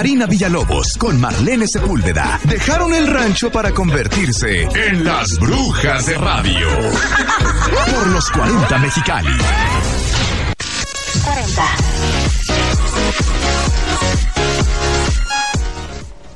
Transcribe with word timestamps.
Karina 0.00 0.24
Villalobos 0.24 0.96
con 0.96 1.20
Marlene 1.20 1.66
Sepúlveda 1.68 2.40
dejaron 2.44 2.94
el 2.94 3.06
rancho 3.06 3.52
para 3.52 3.70
convertirse 3.70 4.62
en 4.62 5.04
las 5.04 5.38
brujas 5.38 6.06
de 6.06 6.16
radio. 6.16 6.68
Por 7.94 8.06
los 8.06 8.30
40 8.30 8.78
Mexicali. 8.78 9.28
40. 11.22 11.62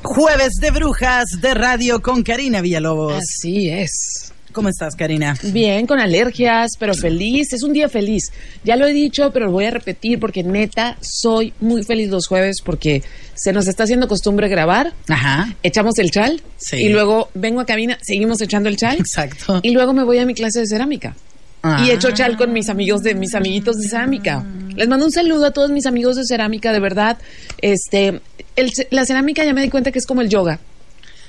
Jueves 0.02 0.52
de 0.60 0.70
Brujas 0.70 1.24
de 1.40 1.54
Radio 1.54 2.02
con 2.02 2.22
Karina 2.22 2.60
Villalobos. 2.60 3.14
Así 3.14 3.70
es. 3.70 4.13
¿Cómo 4.54 4.68
estás, 4.68 4.94
Karina? 4.94 5.36
Bien, 5.52 5.84
con 5.84 5.98
alergias, 5.98 6.70
pero 6.78 6.94
feliz. 6.94 7.52
Es 7.52 7.64
un 7.64 7.72
día 7.72 7.88
feliz. 7.88 8.30
Ya 8.62 8.76
lo 8.76 8.86
he 8.86 8.92
dicho, 8.92 9.32
pero 9.32 9.46
lo 9.46 9.52
voy 9.52 9.64
a 9.64 9.70
repetir 9.72 10.20
porque 10.20 10.44
neta 10.44 10.96
soy 11.00 11.52
muy 11.60 11.82
feliz 11.82 12.08
los 12.08 12.28
jueves 12.28 12.58
porque 12.64 13.02
se 13.34 13.52
nos 13.52 13.66
está 13.66 13.82
haciendo 13.82 14.06
costumbre 14.06 14.46
grabar. 14.48 14.92
Ajá. 15.08 15.52
Echamos 15.64 15.98
el 15.98 16.12
chal 16.12 16.40
Sí. 16.56 16.76
y 16.76 16.88
luego 16.88 17.30
vengo 17.34 17.60
a 17.60 17.66
cabina, 17.66 17.98
seguimos 18.00 18.40
echando 18.40 18.68
el 18.68 18.76
chal. 18.76 18.96
Exacto. 18.96 19.58
Y 19.64 19.70
luego 19.72 19.92
me 19.92 20.04
voy 20.04 20.18
a 20.18 20.24
mi 20.24 20.34
clase 20.34 20.60
de 20.60 20.66
cerámica. 20.68 21.16
Ah. 21.64 21.82
Y 21.84 21.90
echo 21.90 22.12
chal 22.12 22.36
con 22.36 22.52
mis 22.52 22.68
amigos 22.68 23.02
de 23.02 23.16
mis 23.16 23.34
amiguitos 23.34 23.76
de 23.78 23.88
cerámica. 23.88 24.44
Les 24.76 24.86
mando 24.86 25.06
un 25.06 25.10
saludo 25.12 25.46
a 25.46 25.50
todos 25.50 25.72
mis 25.72 25.86
amigos 25.86 26.14
de 26.14 26.24
cerámica, 26.24 26.72
de 26.72 26.78
verdad. 26.78 27.18
Este, 27.60 28.20
el 28.54 28.70
la 28.90 29.04
cerámica 29.04 29.44
ya 29.44 29.52
me 29.52 29.62
di 29.62 29.68
cuenta 29.68 29.90
que 29.90 29.98
es 29.98 30.06
como 30.06 30.20
el 30.20 30.28
yoga. 30.28 30.60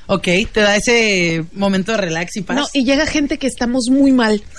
Ok, 0.08 0.28
te 0.52 0.62
da 0.62 0.76
ese 0.76 1.46
momento 1.54 1.92
de 1.92 1.98
relax 1.98 2.36
y 2.36 2.42
paz. 2.42 2.58
No, 2.58 2.68
y 2.74 2.86
llega 2.86 3.06
gente 3.08 3.38
que 3.38 3.48
estamos 3.48 3.86
muy 3.90 4.12
mal. 4.12 4.44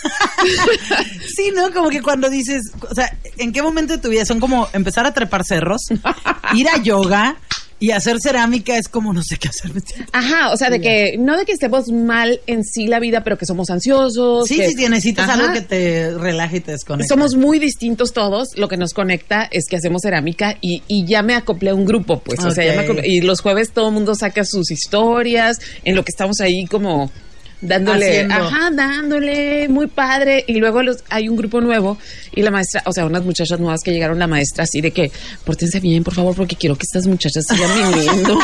Sí, 1.36 1.52
¿no? 1.55 1.70
Como 1.70 1.91
que 1.91 2.00
cuando 2.00 2.30
dices, 2.30 2.62
o 2.88 2.95
sea, 2.95 3.14
¿en 3.36 3.52
qué 3.52 3.60
momento 3.60 3.95
de 3.95 3.98
tu 3.98 4.09
vida 4.09 4.24
son 4.24 4.41
como 4.41 4.69
empezar 4.72 5.05
a 5.05 5.12
trepar 5.12 5.45
cerros, 5.45 5.82
ir 6.55 6.69
a 6.69 6.78
yoga 6.78 7.36
y 7.79 7.91
hacer 7.91 8.16
cerámica 8.21 8.79
es 8.79 8.89
como 8.89 9.12
no 9.12 9.23
sé 9.23 9.37
qué 9.37 9.48
hacer? 9.48 9.71
Ajá, 10.12 10.51
o 10.51 10.57
sea, 10.57 10.70
de 10.70 10.81
que 10.81 11.17
no 11.19 11.37
de 11.37 11.45
que 11.45 11.53
estemos 11.53 11.89
mal 11.92 12.41
en 12.47 12.64
sí 12.64 12.87
la 12.87 13.00
vida, 13.00 13.23
pero 13.23 13.37
que 13.37 13.45
somos 13.47 13.69
ansiosos. 13.70 14.48
Sí, 14.48 14.56
que- 14.56 14.70
sí, 14.70 14.89
necesitas 14.89 15.28
Ajá. 15.28 15.34
algo 15.41 15.53
que 15.53 15.61
te 15.61 16.17
relaje 16.17 16.56
y 16.59 16.61
te 16.61 16.73
desconecte. 16.73 17.09
Somos 17.09 17.34
muy 17.37 17.59
distintos 17.59 18.12
todos. 18.12 18.56
Lo 18.56 18.69
que 18.69 18.77
nos 18.77 18.95
conecta 18.95 19.47
es 19.50 19.67
que 19.69 19.77
hacemos 19.77 20.03
cerámica 20.03 20.56
y, 20.61 20.83
y 20.89 21.05
ya 21.06 21.23
me 21.23 21.34
acoplé 21.34 21.70
a 21.70 21.75
un 21.75 21.84
grupo, 21.84 22.20
pues. 22.20 22.42
O 22.45 22.50
sea, 22.50 22.65
ya 22.65 22.81
me 22.81 22.87
acoplé- 22.89 23.06
Y 23.06 23.20
los 23.20 23.41
jueves 23.41 23.70
todo 23.73 23.89
el 23.89 23.95
mundo 23.95 24.15
saca 24.15 24.45
sus 24.45 24.70
historias 24.70 25.59
en 25.84 25.97
lo 25.97 26.05
que 26.05 26.11
estamos 26.11 26.41
ahí 26.41 26.65
como 26.67 27.11
dándole, 27.61 28.07
Haciendo. 28.07 28.35
ajá, 28.35 28.71
dándole, 28.73 29.69
muy 29.69 29.87
padre. 29.87 30.45
Y 30.47 30.55
luego 30.59 30.83
los, 30.83 30.99
hay 31.09 31.29
un 31.29 31.37
grupo 31.37 31.61
nuevo 31.61 31.99
y 32.35 32.43
la 32.43 32.51
maestra, 32.51 32.83
o 32.87 32.93
sea, 32.93 33.07
unas 33.07 33.25
muchachas 33.25 33.59
nuevas 33.61 33.81
que 33.83 33.93
llegaron, 33.93 34.19
la 34.19 34.27
maestra 34.27 34.65
así 34.65 34.81
de 34.81 34.91
que, 34.91 35.11
pórtense 35.45 35.81
bien, 35.81 36.05
por 36.05 36.15
favor, 36.15 36.34
porque 36.34 36.57
quiero 36.57 36.77
que 36.77 36.83
estas 36.84 37.07
muchachas 37.07 37.45
sigan 37.49 37.71
viniendo. 37.95 38.39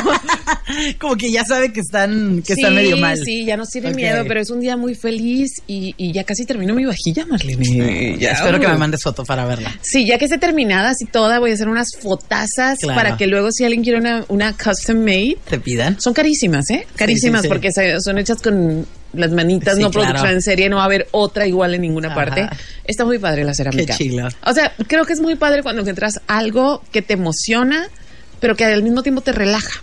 como 0.99 1.17
que 1.17 1.31
ya 1.31 1.45
sabe 1.45 1.73
que 1.73 1.81
están, 1.81 2.43
que 2.47 2.55
están 2.55 2.71
Sí, 2.71 2.77
medio 2.77 2.97
mal. 2.97 3.19
Sí, 3.23 3.45
ya 3.45 3.57
nos 3.57 3.69
tiene 3.71 3.93
miedo, 3.93 4.25
pero 4.27 4.41
es 4.41 4.51
un 4.51 4.61
día 4.61 4.77
muy 4.77 4.95
feliz 4.95 5.63
y, 5.67 5.95
y 5.97 6.13
ya 6.13 6.25
casi 6.25 6.45
termino 6.47 6.75
mi 6.75 6.85
vajilla, 6.85 7.27
Marlene. 7.27 8.17
Ya, 8.19 8.33
Espero 8.33 8.59
que 8.61 8.69
me 8.69 8.79
mandes 8.79 9.03
foto 9.03 9.25
para 9.25 9.45
verla. 9.45 9.73
Sí, 9.83 10.07
ya 10.07 10.19
que 10.19 10.25
esté 10.27 10.39
terminada 10.39 10.91
así 10.91 11.05
toda, 11.05 11.39
voy 11.39 11.51
a 11.51 11.55
hacer 11.55 11.69
unas 11.69 11.89
fotazas 12.01 12.79
Claro. 12.81 12.97
para 12.97 13.17
que 13.17 13.27
luego 13.27 13.51
si 13.53 13.65
alguien 13.65 13.83
quiere 13.83 13.99
una, 13.99 14.25
una 14.29 14.57
custom 14.57 14.99
made, 14.99 15.37
¿Te 15.49 15.59
pidan? 15.59 16.01
son 16.01 16.15
carísimas, 16.15 16.69
¿eh? 16.71 16.87
Carísimas 16.97 17.43
sí, 17.43 17.47
sí. 17.47 17.53
porque 17.53 17.69
son 18.01 18.19
hechas 18.19 18.41
con 18.41 18.87
las 19.15 19.31
manitas, 19.33 19.77
Sí, 19.77 19.83
no 19.83 19.91
claro. 19.91 20.09
producción 20.11 20.35
en 20.35 20.43
serie, 20.43 20.69
no 20.69 20.77
va 20.77 20.83
a 20.83 20.87
haber 20.87 21.09
otra 21.13 21.47
igual 21.47 21.75
en 21.75 21.83
ninguna 21.83 22.09
Ajá. 22.09 22.15
parte. 22.15 22.49
Está 22.85 23.05
muy 23.05 23.19
padre 23.19 23.45
la 23.45 23.55
cerámica. 23.55 23.97
Qué 23.97 24.05
chilo. 24.05 24.29
O 24.45 24.53
sea, 24.53 24.73
creo 24.89 25.05
que 25.05 25.13
es 25.13 25.21
muy 25.21 25.35
padre 25.37 25.63
cuando 25.63 25.81
encuentras 25.83 26.21
algo 26.27 26.83
que 26.93 27.03
te 27.03 27.15
emociona, 27.15 27.89
pero 28.41 28.57
que 28.57 28.65
al 28.65 28.83
mismo 28.83 29.03
tiempo 29.03 29.21
te 29.21 29.33
relaja. 29.33 29.83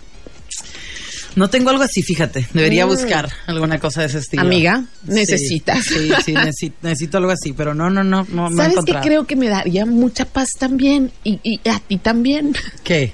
No 1.36 1.48
tengo 1.48 1.70
algo 1.70 1.84
así, 1.84 2.02
fíjate. 2.02 2.48
Debería 2.52 2.86
Mm. 2.86 2.88
buscar 2.88 3.28
alguna 3.46 3.78
cosa 3.78 4.00
de 4.00 4.08
ese 4.08 4.18
estilo. 4.18 4.42
Amiga, 4.42 4.84
necesitas. 5.04 5.84
Sí, 5.84 6.10
sí, 6.24 6.32
necesito, 6.32 6.76
necesito 6.82 7.18
algo 7.18 7.30
así, 7.30 7.52
pero 7.52 7.72
no, 7.72 7.88
no, 7.88 8.02
no, 8.02 8.26
no, 8.30 8.50
no 8.50 8.56
¿Sabes 8.56 8.66
qué 8.66 8.72
encontrado. 8.72 9.04
creo 9.04 9.26
que 9.28 9.36
me 9.36 9.48
daría 9.48 9.86
mucha 9.86 10.24
paz 10.24 10.48
también? 10.58 11.12
Y, 11.22 11.38
y 11.44 11.60
a 11.68 11.78
ti 11.78 11.98
también. 11.98 12.54
¿Qué? 12.82 13.12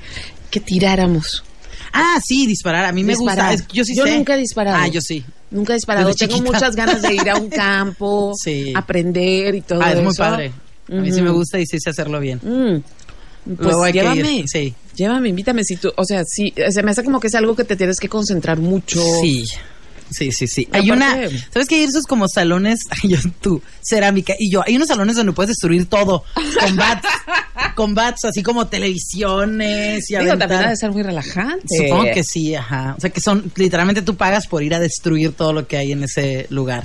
Que 0.50 0.60
tiráramos. 0.60 1.44
Ah, 1.98 2.20
sí, 2.24 2.46
disparar. 2.46 2.84
A 2.84 2.92
mí 2.92 3.02
me 3.04 3.14
Disparar. 3.14 3.52
gusta. 3.52 3.64
Es- 3.64 3.72
yo 3.72 3.84
sí 3.84 3.94
Yo 3.96 4.04
sé. 4.04 4.16
nunca 4.16 4.34
he 4.34 4.38
disparado. 4.38 4.76
Ah, 4.80 4.88
yo 4.88 5.00
sí. 5.00 5.24
Nunca 5.50 5.72
he 5.72 5.76
disparado. 5.76 6.08
Desde 6.08 6.26
Tengo 6.26 6.38
chiquita. 6.38 6.52
muchas 6.58 6.76
ganas 6.76 7.02
de 7.02 7.14
ir 7.14 7.30
a 7.30 7.36
un 7.36 7.48
campo, 7.50 8.32
Sí. 8.42 8.72
aprender 8.74 9.54
y 9.54 9.60
todo 9.62 9.80
Ah, 9.82 9.92
es 9.92 9.96
muy 10.02 10.08
eso. 10.12 10.22
padre. 10.22 10.52
A 10.90 10.94
mí 10.96 11.12
sí 11.12 11.20
me 11.22 11.30
gusta 11.30 11.58
y 11.58 11.66
sí 11.66 11.78
sé 11.80 11.90
hacerlo 11.90 12.20
bien. 12.20 12.38
Mm. 12.42 12.82
Pues 13.46 13.60
Luego 13.60 13.84
hay 13.84 13.92
que 13.92 14.00
llévame. 14.00 14.32
ir, 14.32 14.44
sí. 14.48 14.74
Llévame, 14.96 15.28
invítame. 15.28 15.62
Si 15.64 15.76
tú, 15.76 15.92
o 15.96 16.04
sea, 16.04 16.22
sí, 16.24 16.52
se 16.70 16.82
me 16.82 16.90
hace 16.90 17.04
como 17.04 17.20
que 17.20 17.28
es 17.28 17.34
algo 17.36 17.54
que 17.54 17.64
te 17.64 17.76
tienes 17.76 17.98
que 18.00 18.08
concentrar 18.08 18.58
mucho. 18.58 19.00
Sí. 19.22 19.44
Sí, 20.10 20.32
sí, 20.32 20.46
sí. 20.46 20.68
Hay 20.72 20.90
una, 20.90 21.14
¿sabes 21.52 21.68
qué? 21.68 21.76
Hay 21.76 21.84
esos 21.84 22.04
como 22.04 22.28
salones, 22.28 22.80
ay, 22.90 23.10
yo, 23.10 23.18
tú, 23.40 23.62
cerámica, 23.82 24.34
y 24.38 24.50
yo, 24.50 24.62
hay 24.66 24.76
unos 24.76 24.88
salones 24.88 25.16
donde 25.16 25.32
puedes 25.32 25.48
destruir 25.48 25.86
todo, 25.86 26.24
con 26.60 26.76
bats, 26.76 27.08
con 27.74 27.94
bats, 27.94 28.24
así 28.24 28.42
como 28.42 28.66
televisiones 28.66 30.10
y 30.10 30.16
Digo, 30.16 30.38
también 30.38 30.64
ha 30.64 30.70
de 30.70 30.76
ser 30.76 30.92
muy 30.92 31.02
relajante. 31.02 31.76
Supongo 31.76 32.04
que 32.12 32.22
sí, 32.24 32.54
ajá. 32.54 32.94
O 32.96 33.00
sea, 33.00 33.10
que 33.10 33.20
son, 33.20 33.52
literalmente 33.56 34.02
tú 34.02 34.16
pagas 34.16 34.46
por 34.46 34.62
ir 34.62 34.74
a 34.74 34.80
destruir 34.80 35.32
todo 35.32 35.52
lo 35.52 35.66
que 35.66 35.76
hay 35.76 35.92
en 35.92 36.04
ese 36.04 36.46
lugar. 36.50 36.84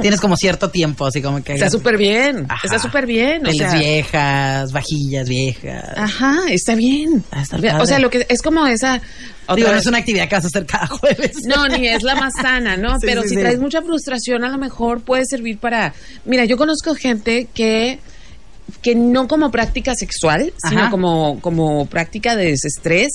Tienes 0.00 0.20
como 0.20 0.36
cierto 0.36 0.70
tiempo, 0.70 1.06
así 1.06 1.22
como 1.22 1.42
que... 1.42 1.54
Está 1.54 1.70
súper 1.70 1.96
bien. 1.96 2.46
Ajá. 2.48 2.60
Está 2.64 2.78
súper 2.78 3.06
bien. 3.06 3.46
O 3.46 3.52
sea, 3.52 3.74
viejas, 3.74 4.72
vajillas 4.72 5.28
viejas. 5.28 5.84
Ajá, 5.96 6.40
está 6.50 6.74
bien. 6.74 7.24
Ah, 7.30 7.42
está 7.42 7.56
o 7.56 7.60
padre. 7.60 7.86
sea, 7.86 7.98
lo 7.98 8.10
que 8.10 8.26
es 8.28 8.42
como 8.42 8.66
esa. 8.66 9.00
Digo, 9.54 9.68
no 9.68 9.76
es 9.76 9.86
una 9.86 9.98
actividad 9.98 10.28
que 10.28 10.34
vas 10.36 10.44
a 10.44 10.48
hacer 10.48 10.66
cada 10.66 10.86
jueves. 10.88 11.36
No, 11.46 11.68
ni 11.68 11.86
es 11.88 12.02
la 12.02 12.14
más 12.14 12.32
sana, 12.40 12.76
¿no? 12.76 12.94
Sí, 13.00 13.06
Pero 13.06 13.22
sí, 13.22 13.28
si 13.30 13.34
sí. 13.34 13.40
traes 13.40 13.58
mucha 13.58 13.82
frustración, 13.82 14.44
a 14.44 14.48
lo 14.48 14.58
mejor 14.58 15.02
puede 15.02 15.24
servir 15.26 15.58
para. 15.58 15.94
Mira, 16.24 16.44
yo 16.44 16.56
conozco 16.56 16.94
gente 16.94 17.48
que 17.52 17.98
que 18.80 18.94
no 18.94 19.28
como 19.28 19.50
práctica 19.50 19.94
sexual, 19.94 20.52
sino 20.66 20.82
Ajá. 20.82 20.90
como 20.90 21.38
como 21.40 21.84
práctica 21.86 22.34
de 22.34 22.46
desestrés, 22.46 23.08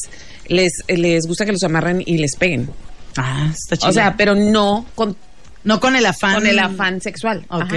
les 0.47 0.71
les 0.87 1.25
gusta 1.25 1.45
que 1.45 1.51
los 1.51 1.63
amarren 1.63 2.03
y 2.05 2.17
les 2.17 2.35
peguen. 2.35 2.69
Ah, 3.17 3.49
está 3.51 3.75
chido. 3.75 3.89
O 3.89 3.93
sea, 3.93 4.15
pero 4.15 4.35
no 4.35 4.85
con, 4.93 5.15
no 5.63 5.79
con 5.79 5.95
el 5.95 6.05
afán. 6.05 6.35
con 6.35 6.47
el 6.47 6.59
afán 6.59 7.01
sexual. 7.01 7.45
Ok. 7.49 7.73
Ajá. 7.73 7.75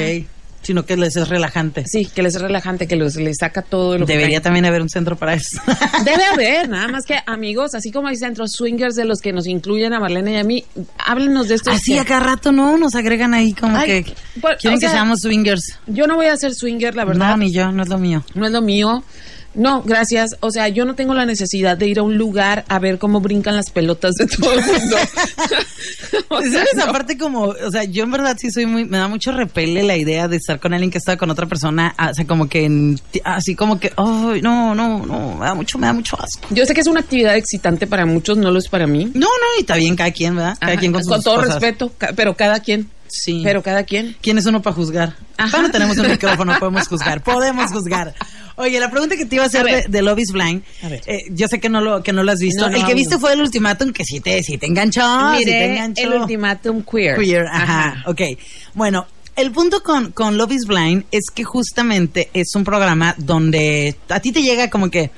Sino 0.63 0.87
que 0.87 0.97
les 0.97 1.17
es 1.17 1.29
relajante. 1.29 1.85
Sí, 1.87 2.07
que 2.07 2.23
les 2.23 2.37
es 2.37 2.41
relajante, 2.41 2.87
que 2.87 2.95
los, 2.95 3.17
les 3.17 3.39
saca 3.39 3.63
todo 3.63 3.99
lo 3.99 4.07
que 4.07 4.13
Debería 4.13 4.41
también 4.41 4.65
haber 4.65 4.81
un 4.81 4.89
centro 4.89 5.17
para 5.17 5.35
eso. 5.35 5.61
Debe 6.05 6.25
haber, 6.25 6.69
nada 6.69 6.87
más 6.93 7.05
que 7.05 7.19
amigos, 7.27 7.75
así 7.75 7.91
como 7.91 8.07
hay 8.07 8.17
centros 8.17 8.53
swingers 8.53 8.95
de 8.95 9.05
los 9.05 9.21
que 9.21 9.33
nos 9.33 9.49
incluyen 9.49 9.93
a 9.93 9.99
Marlene 9.99 10.35
y 10.35 10.37
a 10.37 10.45
mí, 10.45 10.65
háblenos 11.05 11.49
de 11.49 11.57
esto. 11.57 11.73
Así 11.73 11.99
a 11.99 12.05
cada 12.05 12.21
rato, 12.21 12.53
¿no? 12.53 12.79
Nos 12.79 12.95
agregan 12.95 13.35
ahí 13.35 13.55
como 13.55 13.77
Ay, 13.77 13.87
que 13.87 14.15
pues, 14.41 14.59
quieren 14.61 14.77
o 14.77 14.81
que 14.81 14.87
sea, 14.87 14.91
seamos 14.91 15.19
swingers. 15.21 15.79
Yo 15.89 16.07
no 16.07 16.15
voy 16.15 16.27
a 16.27 16.37
ser 16.37 16.55
swinger, 16.55 16.95
la 16.95 17.07
verdad. 17.07 17.31
No, 17.31 17.37
ni 17.39 17.53
yo, 17.53 17.73
no 17.73 17.83
es 17.83 17.89
lo 17.89 17.99
mío. 17.99 18.25
no 18.35 18.47
es 18.47 18.53
lo 18.53 18.63
mío. 18.63 19.03
No, 19.55 19.83
gracias. 19.83 20.37
O 20.41 20.51
sea, 20.51 20.69
yo 20.69 20.85
no 20.85 20.95
tengo 20.95 21.15
la 21.15 21.27
necesidad 21.27 21.77
de 21.77 21.87
ir 21.87 21.99
a 21.99 22.03
un 22.03 22.17
lugar 22.17 22.65
a 22.69 22.79
ver 22.79 22.99
cómo 22.99 23.21
brincan 23.21 23.55
las 23.57 23.71
pelotas 23.71 24.15
de 24.15 24.27
todo 24.27 24.53
el 24.53 24.65
mundo. 24.65 24.97
O 26.29 26.41
sea, 26.41 26.51
¿Sabes? 26.51 26.69
no. 26.77 26.85
Aparte 26.85 27.17
como, 27.19 27.43
o 27.45 27.71
sea, 27.71 27.85
yo 27.85 28.05
en 28.05 28.11
verdad 28.11 28.37
sí 28.39 28.51
soy 28.51 28.67
muy, 28.67 28.85
me 28.85 28.99
da 28.99 29.09
mucho 29.09 29.33
repele 29.33 29.83
la 29.83 29.97
idea 29.97 30.29
de 30.29 30.37
estar 30.37 30.61
con 30.61 30.73
alguien 30.73 30.91
que 30.91 30.99
está 30.99 31.17
con 31.17 31.31
otra 31.31 31.47
persona, 31.47 31.95
ah, 31.97 32.11
o 32.11 32.15
sea, 32.15 32.27
como 32.27 32.49
que, 32.49 32.65
en- 32.65 32.99
así 33.25 33.55
como 33.55 33.79
que, 33.81 33.93
ay, 33.97 34.41
no, 34.43 34.75
no, 34.75 35.05
no, 35.07 35.37
me 35.37 35.45
da 35.45 35.55
mucho, 35.55 35.79
me 35.79 35.87
da 35.87 35.93
mucho 35.93 36.17
asco. 36.21 36.47
Yo 36.51 36.65
sé 36.67 36.75
que 36.75 36.81
es 36.81 36.87
una 36.87 37.01
actividad 37.01 37.37
excitante 37.37 37.87
para 37.87 38.07
muchos, 38.07 38.37
no 38.39 38.51
lo 38.51 38.59
es 38.59 38.69
para 38.69 38.87
mí. 38.87 39.07
No, 39.15 39.21
no, 39.21 39.27
y 39.59 39.61
está 39.61 39.77
bien 39.77 39.97
cada 39.97 40.11
quien, 40.11 40.37
¿verdad? 40.37 40.57
Cada 40.59 40.73
Ajá, 40.73 40.81
quien 40.81 40.93
con, 40.93 41.05
sus 41.05 41.23
todo 41.25 41.37
cosas. 41.37 41.55
respeto, 41.55 41.93
pero 42.17 42.35
cada 42.37 42.61
quien. 42.61 42.91
Sí. 43.09 43.43
Pero 43.45 43.63
cada 43.63 43.83
quien. 43.85 44.17
¿Quién 44.23 44.39
es 44.39 44.47
uno 44.47 44.63
para 44.63 44.75
juzgar? 44.75 45.15
Ajá. 45.37 45.71
Tenemos 45.71 45.99
un 45.99 46.09
micrófono, 46.11 46.59
podemos 46.59 46.89
juzgar, 46.89 47.23
podemos 47.23 47.71
juzgar. 47.71 48.15
Oye, 48.63 48.79
la 48.79 48.91
pregunta 48.91 49.17
que 49.17 49.27
te 49.27 49.35
iba 49.37 49.45
a 49.45 49.49
hacer 49.49 49.63
A 49.69 49.77
de, 49.77 49.85
de 49.89 50.03
Love 50.03 50.21
is 50.21 50.31
Blind, 50.33 50.63
A 50.83 50.89
ver. 50.89 51.03
eh, 51.07 51.25
yo 51.31 51.49
sé 51.49 51.59
que 51.59 51.69
no 51.69 51.81
lo 51.81 52.03
que 52.03 52.13
no 52.13 52.23
lo 52.23 52.31
has 52.33 52.39
visto. 52.39 52.63
No, 52.65 52.71
no, 52.71 52.77
el 52.77 52.85
que 52.87 52.95
viste 52.95 53.19
fue 53.19 53.33
el 53.33 53.41
ultimátum 53.41 53.93
que 53.93 54.05
sí 54.05 54.21
te, 54.21 54.43
sí 54.43 54.57
te 54.57 54.67
enganchó, 54.67 55.01
sí 55.37 55.45
te 55.45 55.51
Miré 55.51 55.73
enganchó. 55.73 56.03
el 56.03 56.21
ultimátum 56.21 56.83
queer. 56.83 57.19
Queer, 57.19 57.47
ajá, 57.47 58.05
ok. 58.07 58.21
Bueno, 58.75 59.07
el 59.35 59.51
punto 59.51 59.83
con, 59.83 60.13
con 60.13 60.37
Love 60.37 60.53
is 60.53 60.67
Blind 60.67 61.05
es 61.11 61.25
que 61.35 61.43
justamente 61.43 62.31
es 62.35 62.55
un 62.55 62.65
programa 62.65 63.15
donde 63.19 63.97
a 64.09 64.21
ti 64.21 64.31
te 64.31 64.43
llega 64.43 64.71
como 64.71 64.91
que, 64.91 65.11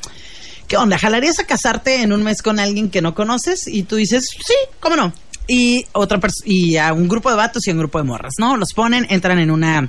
¿qué 0.67 0.77
onda? 0.77 0.97
¿Jalarías 0.97 1.39
a 1.41 1.45
casarte 1.47 2.01
en 2.03 2.13
un 2.13 2.23
mes 2.23 2.41
con 2.41 2.59
alguien 2.59 2.89
que 2.91 3.03
no 3.03 3.15
conoces? 3.15 3.67
Y 3.69 3.83
tú 3.83 3.97
dices, 3.97 4.25
sí, 4.31 4.55
¿cómo 4.81 4.97
no? 4.97 5.13
Y 5.47 5.85
otra 5.93 6.19
y 6.47 6.77
a 6.79 6.95
un 6.95 7.07
grupo 7.09 7.29
de 7.29 7.37
vatos 7.37 7.67
y 7.67 7.71
a 7.71 7.75
un 7.75 7.81
grupo 7.81 7.99
de 7.99 8.05
morras, 8.05 8.33
¿no? 8.39 8.57
Los 8.57 8.73
ponen, 8.75 9.07
entran 9.11 9.39
en 9.39 9.51
una 9.51 9.89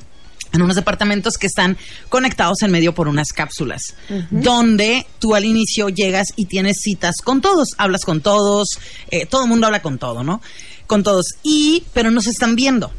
en 0.56 0.62
unos 0.64 0.76
departamentos 0.76 1.38
que 1.38 1.48
están 1.48 1.78
conectados 2.10 2.62
en 2.64 2.72
medio 2.72 2.94
por 2.96 3.08
unas 3.08 3.30
cápsulas, 3.34 3.94
donde 4.32 5.06
tú 5.20 5.36
al 5.36 5.46
inicio 5.46 5.90
llegas 5.90 6.28
y 6.36 6.46
tienes 6.46 6.78
citas 6.82 7.16
con 7.24 7.42
todos, 7.42 7.70
hablas 7.78 8.02
con 8.06 8.22
todos, 8.22 8.68
eh, 9.12 9.26
todo 9.26 9.44
el 9.44 9.50
mundo 9.50 9.68
habla 9.68 9.82
con 9.82 9.98
todo, 9.98 10.24
¿no? 10.24 10.42
Con 10.88 11.04
todos, 11.04 11.26
y, 11.44 11.84
pero 11.94 12.12
no 12.12 12.22
se 12.22 12.30
están 12.30 12.56
viendo. 12.56 12.92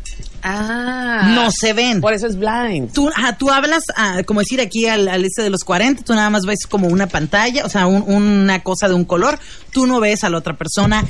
Ah. 0.42 1.32
no 1.34 1.50
se 1.50 1.72
ven. 1.72 2.00
Por 2.00 2.12
eso 2.12 2.26
es 2.26 2.36
blind. 2.38 2.92
Tú, 2.92 3.08
ajá, 3.08 3.36
tú 3.36 3.50
hablas, 3.50 3.82
ah, 3.96 4.22
como 4.24 4.40
decir 4.40 4.60
aquí 4.60 4.86
al, 4.86 5.08
al 5.08 5.24
este 5.24 5.42
de 5.42 5.50
los 5.50 5.64
40, 5.64 6.02
tú 6.04 6.14
nada 6.14 6.30
más 6.30 6.42
ves 6.46 6.66
como 6.68 6.86
una 6.88 7.06
pantalla, 7.08 7.64
o 7.64 7.68
sea, 7.68 7.86
un- 7.86 8.02
una 8.06 8.62
cosa 8.62 8.88
de 8.88 8.94
un 8.94 9.04
color, 9.04 9.38
tú 9.72 9.86
no 9.86 9.98
ves 10.00 10.22
a 10.24 10.30
la 10.30 10.38
otra 10.38 10.56
persona. 10.56 11.04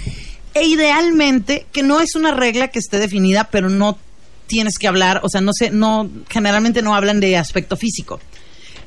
E 0.54 0.64
idealmente, 0.66 1.66
que 1.72 1.82
no 1.82 2.00
es 2.00 2.14
una 2.14 2.30
regla 2.30 2.68
que 2.68 2.78
esté 2.78 2.98
definida, 2.98 3.44
pero 3.50 3.68
no 3.68 3.98
tienes 4.46 4.78
que 4.78 4.88
hablar, 4.88 5.20
o 5.22 5.28
sea, 5.28 5.40
no 5.40 5.52
sé, 5.52 5.70
no, 5.70 6.08
generalmente 6.28 6.82
no 6.82 6.94
hablan 6.94 7.20
de 7.20 7.36
aspecto 7.36 7.76
físico. 7.76 8.20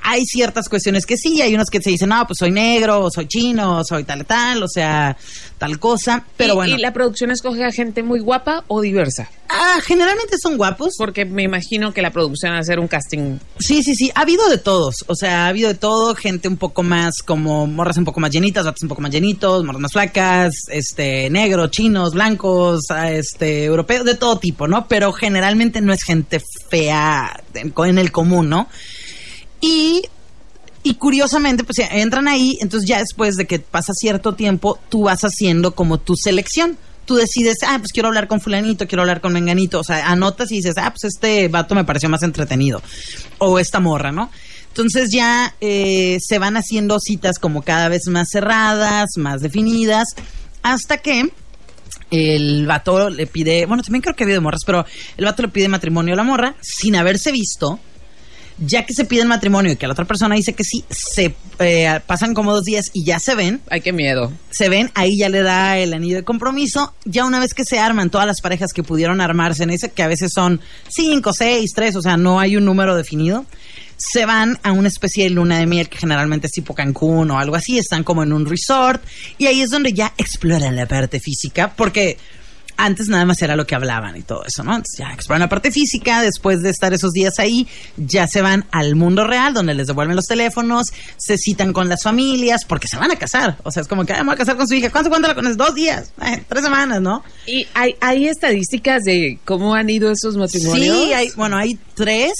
Hay 0.01 0.25
ciertas 0.25 0.69
cuestiones 0.69 1.05
que 1.05 1.17
sí, 1.17 1.41
hay 1.41 1.53
unos 1.55 1.69
que 1.69 1.81
se 1.81 1.89
dicen, 1.89 2.09
no, 2.09 2.25
pues 2.25 2.37
soy 2.39 2.51
negro, 2.51 3.05
o 3.05 3.11
soy 3.11 3.27
chino, 3.27 3.79
o 3.79 3.83
soy 3.83 4.03
tal, 4.03 4.25
tal, 4.25 4.63
o 4.63 4.67
sea, 4.67 5.15
tal 5.57 5.79
cosa, 5.79 6.25
pero 6.37 6.53
¿Y, 6.53 6.55
bueno. 6.55 6.75
¿Y 6.75 6.79
la 6.79 6.93
producción 6.93 7.31
escoge 7.31 7.65
a 7.65 7.71
gente 7.71 8.03
muy 8.03 8.19
guapa 8.19 8.63
o 8.67 8.81
diversa? 8.81 9.29
Ah, 9.49 9.79
generalmente 9.83 10.37
son 10.41 10.57
guapos. 10.57 10.93
Porque 10.97 11.25
me 11.25 11.43
imagino 11.43 11.91
que 11.91 12.01
la 12.01 12.11
producción 12.11 12.53
va 12.53 12.57
a 12.57 12.59
hacer 12.59 12.79
un 12.79 12.87
casting. 12.87 13.39
Sí, 13.59 13.83
sí, 13.83 13.95
sí. 13.95 14.11
Ha 14.13 14.21
habido 14.21 14.47
de 14.47 14.59
todos. 14.59 15.03
O 15.07 15.15
sea, 15.15 15.45
ha 15.45 15.47
habido 15.47 15.69
de 15.69 15.75
todo. 15.75 16.13
Gente 16.15 16.47
un 16.47 16.57
poco 16.57 16.83
más 16.83 17.23
como 17.23 17.65
morras 17.65 17.97
un 17.97 18.05
poco 18.05 18.19
más 18.19 18.31
llenitas, 18.31 18.65
vatos 18.65 18.83
un 18.83 18.89
poco 18.89 19.01
más 19.01 19.11
llenitos, 19.11 19.63
morras 19.65 19.81
más 19.81 19.91
flacas, 19.91 20.53
este, 20.69 21.29
negros, 21.29 21.71
chinos, 21.71 22.13
blancos, 22.13 22.85
ah, 22.89 23.11
este, 23.11 23.65
europeos, 23.65 24.05
de 24.05 24.15
todo 24.15 24.37
tipo, 24.37 24.67
¿no? 24.67 24.87
Pero 24.87 25.11
generalmente 25.13 25.81
no 25.81 25.93
es 25.93 26.03
gente 26.03 26.41
fea 26.69 27.43
en, 27.55 27.73
en 27.75 27.97
el 27.97 28.11
común, 28.11 28.49
¿no? 28.49 28.69
Y, 29.61 30.03
y 30.83 30.95
curiosamente, 30.95 31.63
pues 31.63 31.79
entran 31.91 32.27
ahí, 32.27 32.57
entonces 32.61 32.87
ya 32.87 32.99
después 32.99 33.35
de 33.35 33.45
que 33.45 33.59
pasa 33.59 33.93
cierto 33.93 34.33
tiempo, 34.35 34.79
tú 34.89 35.03
vas 35.03 35.21
haciendo 35.21 35.75
como 35.75 35.99
tu 35.99 36.15
selección. 36.15 36.77
Tú 37.05 37.15
decides, 37.15 37.57
ah, 37.65 37.77
pues 37.79 37.91
quiero 37.91 38.09
hablar 38.09 38.27
con 38.27 38.39
fulanito, 38.39 38.87
quiero 38.87 39.01
hablar 39.01 39.19
con 39.19 39.33
menganito. 39.33 39.79
O 39.79 39.83
sea, 39.83 40.09
anotas 40.09 40.51
y 40.51 40.57
dices, 40.57 40.75
ah, 40.77 40.91
pues 40.91 41.05
este 41.05 41.47
vato 41.47 41.73
me 41.73 41.83
pareció 41.83 42.07
más 42.07 42.21
entretenido. 42.21 42.83
O 43.39 43.57
esta 43.57 43.79
morra, 43.79 44.11
¿no? 44.11 44.29
Entonces 44.67 45.09
ya 45.11 45.55
eh, 45.59 46.19
se 46.21 46.39
van 46.39 46.55
haciendo 46.55 46.99
citas 46.99 47.39
como 47.39 47.63
cada 47.63 47.89
vez 47.89 48.07
más 48.07 48.27
cerradas, 48.31 49.09
más 49.17 49.41
definidas, 49.41 50.09
hasta 50.61 50.97
que 50.97 51.31
el 52.11 52.65
vato 52.65 53.09
le 53.09 53.27
pide, 53.27 53.65
bueno, 53.65 53.83
también 53.83 54.01
creo 54.01 54.15
que 54.15 54.23
ha 54.23 54.27
habido 54.27 54.41
morras, 54.41 54.61
pero 54.65 54.85
el 55.17 55.25
vato 55.25 55.41
le 55.41 55.49
pide 55.49 55.67
matrimonio 55.67 56.13
a 56.13 56.17
la 56.17 56.23
morra 56.23 56.55
sin 56.61 56.95
haberse 56.95 57.31
visto. 57.31 57.79
Ya 58.61 58.85
que 58.85 58.93
se 58.93 59.05
pide 59.05 59.21
el 59.21 59.27
matrimonio 59.27 59.71
y 59.71 59.75
que 59.75 59.87
la 59.87 59.93
otra 59.93 60.05
persona 60.05 60.35
dice 60.35 60.53
que 60.53 60.63
sí, 60.63 60.83
se 60.89 61.33
eh, 61.59 61.99
pasan 62.05 62.33
como 62.33 62.53
dos 62.53 62.63
días 62.63 62.85
y 62.93 63.05
ya 63.05 63.19
se 63.19 63.35
ven, 63.35 63.61
Ay, 63.69 63.81
qué 63.81 63.93
miedo. 63.93 64.31
se 64.51 64.69
ven, 64.69 64.91
ahí 64.95 65.17
ya 65.17 65.29
le 65.29 65.41
da 65.41 65.77
el 65.77 65.93
anillo 65.93 66.17
de 66.17 66.23
compromiso. 66.23 66.93
Ya 67.05 67.25
una 67.25 67.39
vez 67.39 67.53
que 67.53 67.63
se 67.63 67.79
arman 67.79 68.09
todas 68.09 68.27
las 68.27 68.41
parejas 68.41 68.73
que 68.73 68.83
pudieron 68.83 69.21
armarse 69.21 69.63
en 69.63 69.69
ese, 69.69 69.91
que 69.91 70.03
a 70.03 70.07
veces 70.07 70.31
son 70.33 70.59
cinco, 70.89 71.31
seis, 71.33 71.71
tres, 71.73 71.95
o 71.95 72.01
sea, 72.01 72.17
no 72.17 72.39
hay 72.39 72.57
un 72.57 72.65
número 72.65 72.95
definido, 72.95 73.45
se 73.97 74.25
van 74.25 74.57
a 74.63 74.71
una 74.71 74.87
especie 74.87 75.25
de 75.25 75.29
luna 75.31 75.59
de 75.59 75.65
miel 75.65 75.89
que 75.89 75.97
generalmente 75.97 76.47
es 76.47 76.53
tipo 76.53 76.73
Cancún 76.73 77.31
o 77.31 77.39
algo 77.39 77.55
así, 77.55 77.77
están 77.77 78.03
como 78.03 78.23
en 78.23 78.31
un 78.31 78.45
resort 78.45 79.03
y 79.37 79.47
ahí 79.47 79.61
es 79.61 79.69
donde 79.69 79.91
ya 79.93 80.13
exploran 80.17 80.75
la 80.75 80.87
parte 80.87 81.19
física, 81.19 81.73
porque 81.75 82.17
antes 82.79 83.07
nada 83.09 83.25
más 83.25 83.41
era 83.41 83.55
lo 83.55 83.67
que 83.67 83.75
hablaban 83.75 84.15
y 84.15 84.21
todo 84.21 84.43
eso, 84.45 84.63
¿no? 84.63 84.71
Entonces 84.71 84.97
ya 84.99 85.13
exploran 85.13 85.41
la 85.41 85.49
parte 85.49 85.69
física, 85.71 86.21
después 86.21 86.61
de 86.61 86.69
estar 86.69 86.93
esos 86.93 87.11
días 87.11 87.33
ahí, 87.37 87.67
ya 87.97 88.25
se 88.25 88.41
van 88.41 88.65
al 88.71 88.95
mundo 88.95 89.25
real, 89.27 89.53
donde 89.53 89.73
les 89.73 89.87
devuelven 89.87 90.15
los 90.15 90.25
teléfonos, 90.25 90.87
se 91.17 91.37
citan 91.37 91.73
con 91.73 91.89
las 91.89 92.03
familias, 92.03 92.63
porque 92.65 92.87
se 92.87 92.97
van 92.97 93.11
a 93.11 93.17
casar. 93.17 93.57
O 93.63 93.71
sea, 93.71 93.81
es 93.81 93.87
como 93.87 94.05
que 94.05 94.13
"Ay, 94.13 94.19
me 94.19 94.27
voy 94.27 94.35
a 94.35 94.37
casar 94.37 94.55
con 94.55 94.67
su 94.67 94.73
hija. 94.75 94.89
¿Cuánto 94.91 95.09
cuánto 95.09 95.27
la 95.27 95.35
conoces? 95.35 95.57
Dos 95.57 95.75
días, 95.75 96.11
eh, 96.25 96.43
tres 96.47 96.63
semanas, 96.63 97.01
¿no? 97.01 97.23
¿Y 97.45 97.67
hay, 97.73 97.95
hay 97.99 98.27
estadísticas 98.27 99.03
de 99.03 99.39
cómo 99.45 99.75
han 99.75 99.89
ido 99.89 100.11
esos 100.11 100.37
matrimonios? 100.37 100.95
Sí, 101.05 101.13
hay, 101.13 101.29
bueno, 101.35 101.57
hay 101.57 101.77
tres 101.95 102.33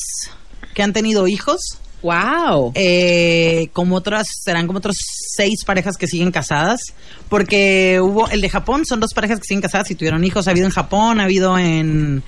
que 0.73 0.83
han 0.83 0.93
tenido 0.93 1.27
hijos. 1.27 1.59
¡Wow! 2.01 2.71
Eh, 2.75 3.69
como 3.73 3.95
otras, 3.95 4.27
serán 4.41 4.67
como 4.67 4.79
otros 4.79 4.95
seis 5.35 5.63
parejas 5.65 5.97
que 5.97 6.07
siguen 6.07 6.31
casadas, 6.31 6.79
porque 7.27 7.99
hubo, 8.01 8.29
el 8.29 8.41
de 8.41 8.49
Japón 8.49 8.85
son 8.85 8.99
dos 8.99 9.13
parejas 9.13 9.39
que 9.39 9.45
siguen 9.45 9.61
casadas 9.61 9.91
y 9.91 9.95
tuvieron 9.95 10.23
hijos, 10.23 10.47
ha 10.47 10.51
habido 10.51 10.65
en 10.65 10.71
Japón, 10.71 11.19
ha 11.19 11.25
habido 11.25 11.57
en, 11.57 12.23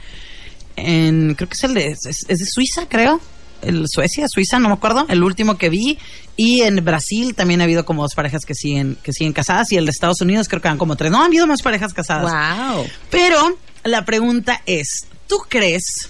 en 0.75 1.35
creo 1.35 1.47
que 1.47 1.53
es 1.53 1.63
el 1.63 1.73
de, 1.73 1.87
es, 1.87 2.25
es 2.27 2.39
de 2.39 2.45
Suiza, 2.45 2.87
creo, 2.89 3.21
el 3.61 3.85
Suecia, 3.87 4.25
Suiza, 4.27 4.59
no 4.59 4.67
me 4.67 4.73
acuerdo, 4.73 5.05
el 5.07 5.23
último 5.23 5.57
que 5.57 5.69
vi, 5.69 5.97
y 6.35 6.61
en 6.61 6.83
Brasil 6.83 7.35
también 7.35 7.61
ha 7.61 7.63
habido 7.63 7.85
como 7.85 8.01
dos 8.01 8.13
parejas 8.13 8.43
que 8.45 8.55
siguen, 8.55 8.97
que 9.01 9.13
siguen 9.13 9.33
casadas, 9.33 9.71
y 9.71 9.77
el 9.77 9.85
de 9.85 9.91
Estados 9.91 10.21
Unidos 10.21 10.49
creo 10.49 10.61
que 10.61 10.67
han 10.67 10.77
como 10.77 10.95
tres, 10.95 11.11
no, 11.11 11.19
han 11.19 11.27
habido 11.27 11.47
más 11.47 11.61
parejas 11.61 11.93
casadas. 11.93 12.31
¡Wow! 12.31 12.85
Pero 13.09 13.57
la 13.83 14.03
pregunta 14.03 14.61
es, 14.65 15.05
¿tú 15.27 15.37
crees? 15.47 16.09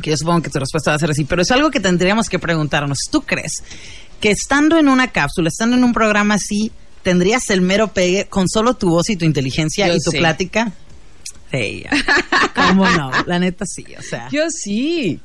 Que 0.00 0.10
yo 0.10 0.16
supongo 0.16 0.42
que 0.42 0.50
tu 0.50 0.58
respuesta 0.58 0.90
va 0.90 0.96
a 0.96 0.98
ser 0.98 1.10
así, 1.10 1.24
pero 1.24 1.42
es 1.42 1.50
algo 1.50 1.70
que 1.70 1.80
tendríamos 1.80 2.28
que 2.28 2.38
preguntarnos. 2.38 2.98
¿Tú 3.10 3.22
crees 3.22 3.62
que 4.20 4.30
estando 4.30 4.78
en 4.78 4.88
una 4.88 5.08
cápsula, 5.08 5.48
estando 5.48 5.76
en 5.76 5.84
un 5.84 5.92
programa 5.92 6.34
así, 6.34 6.72
tendrías 7.02 7.48
el 7.50 7.60
mero 7.60 7.88
pegue 7.88 8.26
con 8.26 8.48
solo 8.48 8.74
tu 8.74 8.90
voz 8.90 9.10
y 9.10 9.16
tu 9.16 9.24
inteligencia 9.24 9.88
Yo 9.88 9.94
y 9.94 10.00
tu 10.00 10.10
sí. 10.10 10.18
plática? 10.18 10.72
Sí, 11.50 11.84
¿cómo 12.54 12.88
no? 12.88 13.10
La 13.26 13.38
neta 13.38 13.64
sí, 13.66 13.84
o 13.98 14.02
sea. 14.02 14.28
Yo 14.30 14.50
sí. 14.50 15.20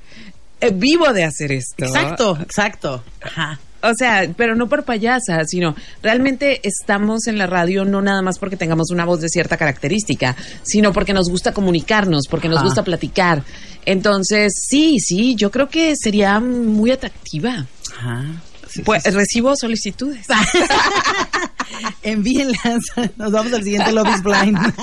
Eh, 0.62 0.72
vivo 0.74 1.12
de 1.14 1.24
hacer 1.24 1.52
esto. 1.52 1.86
Exacto, 1.86 2.38
exacto. 2.42 3.04
Ajá. 3.22 3.60
O 3.90 3.94
sea, 3.96 4.28
pero 4.36 4.56
no 4.56 4.68
por 4.68 4.84
payasa, 4.84 5.44
sino 5.46 5.76
realmente 6.02 6.62
estamos 6.64 7.28
en 7.28 7.38
la 7.38 7.48
radio 7.48 7.86
no 7.86 8.02
nada 8.02 8.22
más 8.22 8.40
porque 8.40 8.58
tengamos 8.58 8.92
una 8.92 9.06
voz 9.06 9.22
de 9.22 9.30
cierta 9.30 9.58
característica, 9.58 10.36
sino 10.64 10.92
porque 10.94 11.14
nos 11.14 11.30
gusta 11.30 11.54
comunicarnos, 11.54 12.28
porque 12.30 12.50
nos 12.50 12.64
gusta 12.64 12.84
platicar. 12.84 13.44
Entonces, 13.86 14.54
sí, 14.68 15.00
sí, 15.00 15.36
yo 15.36 15.52
creo 15.52 15.70
que 15.70 15.94
sería 15.96 16.40
muy 16.40 16.92
atractiva. 16.92 17.66
Ajá. 17.98 18.26
Sí, 18.68 18.82
Pues 18.82 19.04
sí, 19.04 19.12
sí. 19.12 19.16
recibo 19.16 19.56
solicitudes. 19.56 20.26
Envíenlas. 22.04 22.84
Nos 23.18 23.32
vamos 23.32 23.54
al 23.54 23.64
siguiente 23.64 23.92
Lobby's 23.92 24.22
Blind. 24.24 24.58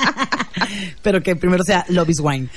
pero 1.02 1.22
que 1.22 1.37
primero 1.37 1.62
sea 1.64 1.84
Lobby's 1.88 2.20
Wine. 2.20 2.49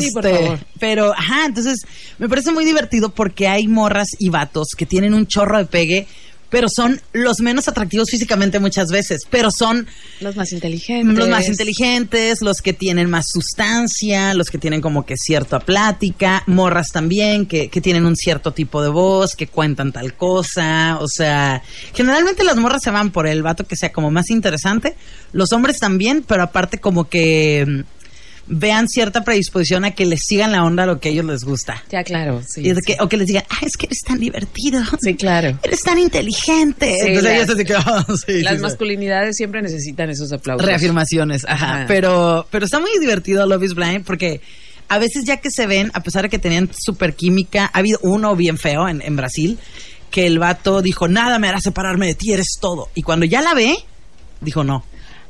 Sí, 0.00 0.10
por 0.12 0.26
Este, 0.26 0.38
favor. 0.44 0.58
Pero, 0.78 1.12
ajá, 1.12 1.46
entonces 1.46 1.78
me 2.18 2.28
parece 2.28 2.52
muy 2.52 2.64
divertido 2.64 3.10
porque 3.10 3.48
hay 3.48 3.68
morras 3.68 4.08
y 4.18 4.28
vatos 4.28 4.68
que 4.76 4.86
tienen 4.86 5.14
un 5.14 5.26
chorro 5.26 5.58
de 5.58 5.66
pegue, 5.66 6.06
pero 6.50 6.68
son 6.68 7.00
los 7.12 7.40
menos 7.40 7.68
atractivos 7.68 8.08
físicamente 8.10 8.58
muchas 8.58 8.88
veces, 8.88 9.22
pero 9.28 9.50
son 9.50 9.86
Los 10.20 10.36
más 10.36 10.52
inteligentes. 10.52 11.16
los 11.18 11.28
más 11.28 11.48
inteligentes, 11.48 12.40
los 12.40 12.62
que 12.62 12.72
tienen 12.72 13.10
más 13.10 13.26
sustancia, 13.28 14.34
los 14.34 14.48
que 14.48 14.58
tienen 14.58 14.80
como 14.80 15.04
que 15.04 15.16
cierta 15.16 15.60
plática, 15.60 16.42
morras 16.46 16.88
también, 16.92 17.46
que, 17.46 17.68
que 17.68 17.80
tienen 17.80 18.06
un 18.06 18.16
cierto 18.16 18.52
tipo 18.52 18.82
de 18.82 18.88
voz, 18.88 19.34
que 19.36 19.46
cuentan 19.46 19.92
tal 19.92 20.14
cosa, 20.14 20.98
o 21.00 21.08
sea, 21.08 21.62
generalmente 21.94 22.44
las 22.44 22.56
morras 22.56 22.82
se 22.82 22.90
van 22.90 23.10
por 23.10 23.26
el 23.26 23.42
vato 23.42 23.64
que 23.64 23.76
sea 23.76 23.92
como 23.92 24.10
más 24.10 24.30
interesante, 24.30 24.94
los 25.32 25.52
hombres 25.52 25.78
también, 25.78 26.24
pero 26.26 26.42
aparte 26.42 26.78
como 26.78 27.08
que 27.08 27.84
vean 28.50 28.88
cierta 28.88 29.24
predisposición 29.24 29.84
a 29.84 29.90
que 29.90 30.06
les 30.06 30.20
sigan 30.26 30.52
la 30.52 30.64
onda 30.64 30.84
a 30.84 30.86
lo 30.86 31.00
que 31.00 31.10
a 31.10 31.12
ellos 31.12 31.24
les 31.26 31.44
gusta. 31.44 31.82
Ya, 31.90 32.02
claro, 32.02 32.42
sí. 32.46 32.62
Y 32.62 32.70
es 32.70 32.76
de 32.76 32.82
sí. 32.82 32.94
que, 32.94 33.02
o 33.02 33.08
que 33.08 33.16
les 33.18 33.26
digan, 33.26 33.44
ah, 33.50 33.58
es 33.62 33.76
que 33.76 33.86
eres 33.86 34.00
tan 34.06 34.18
divertido. 34.18 34.82
Sí, 35.02 35.14
claro. 35.14 35.58
Eres 35.62 35.80
tan 35.82 35.98
inteligente. 35.98 36.86
Sí, 36.86 37.08
Entonces 37.08 37.22
las- 37.24 37.32
ellos 37.34 37.50
así 37.50 37.64
que, 37.64 37.74
"Ah, 37.74 38.06
sí, 38.26 38.42
Las 38.42 38.52
sí, 38.52 38.56
sí". 38.58 38.62
masculinidades 38.62 39.36
siempre 39.36 39.60
necesitan 39.62 40.10
esos 40.10 40.32
aplausos. 40.32 40.66
Reafirmaciones, 40.66 41.44
ajá. 41.46 41.74
Ajá. 41.74 41.84
Pero, 41.88 42.46
pero 42.50 42.64
está 42.64 42.80
muy 42.80 42.90
divertido 43.00 43.46
Love 43.46 43.64
is 43.64 43.74
Blind 43.74 44.04
porque 44.04 44.40
a 44.88 44.98
veces 44.98 45.24
ya 45.26 45.36
que 45.38 45.50
se 45.50 45.66
ven, 45.66 45.90
a 45.94 46.02
pesar 46.02 46.22
de 46.22 46.28
que 46.30 46.38
tenían 46.38 46.70
super 46.72 47.14
química, 47.14 47.70
ha 47.72 47.78
habido 47.78 47.98
uno 48.02 48.34
bien 48.36 48.56
feo 48.56 48.88
en, 48.88 49.02
en 49.02 49.16
Brasil, 49.16 49.58
que 50.10 50.26
el 50.26 50.38
vato 50.38 50.80
dijo, 50.80 51.06
nada 51.08 51.38
me 51.38 51.48
hará 51.48 51.60
separarme 51.60 52.06
de 52.06 52.14
ti, 52.14 52.32
eres 52.32 52.56
todo. 52.60 52.88
Y 52.94 53.02
cuando 53.02 53.26
ya 53.26 53.42
la 53.42 53.52
ve, 53.52 53.76
dijo 54.40 54.64
no. 54.64 54.84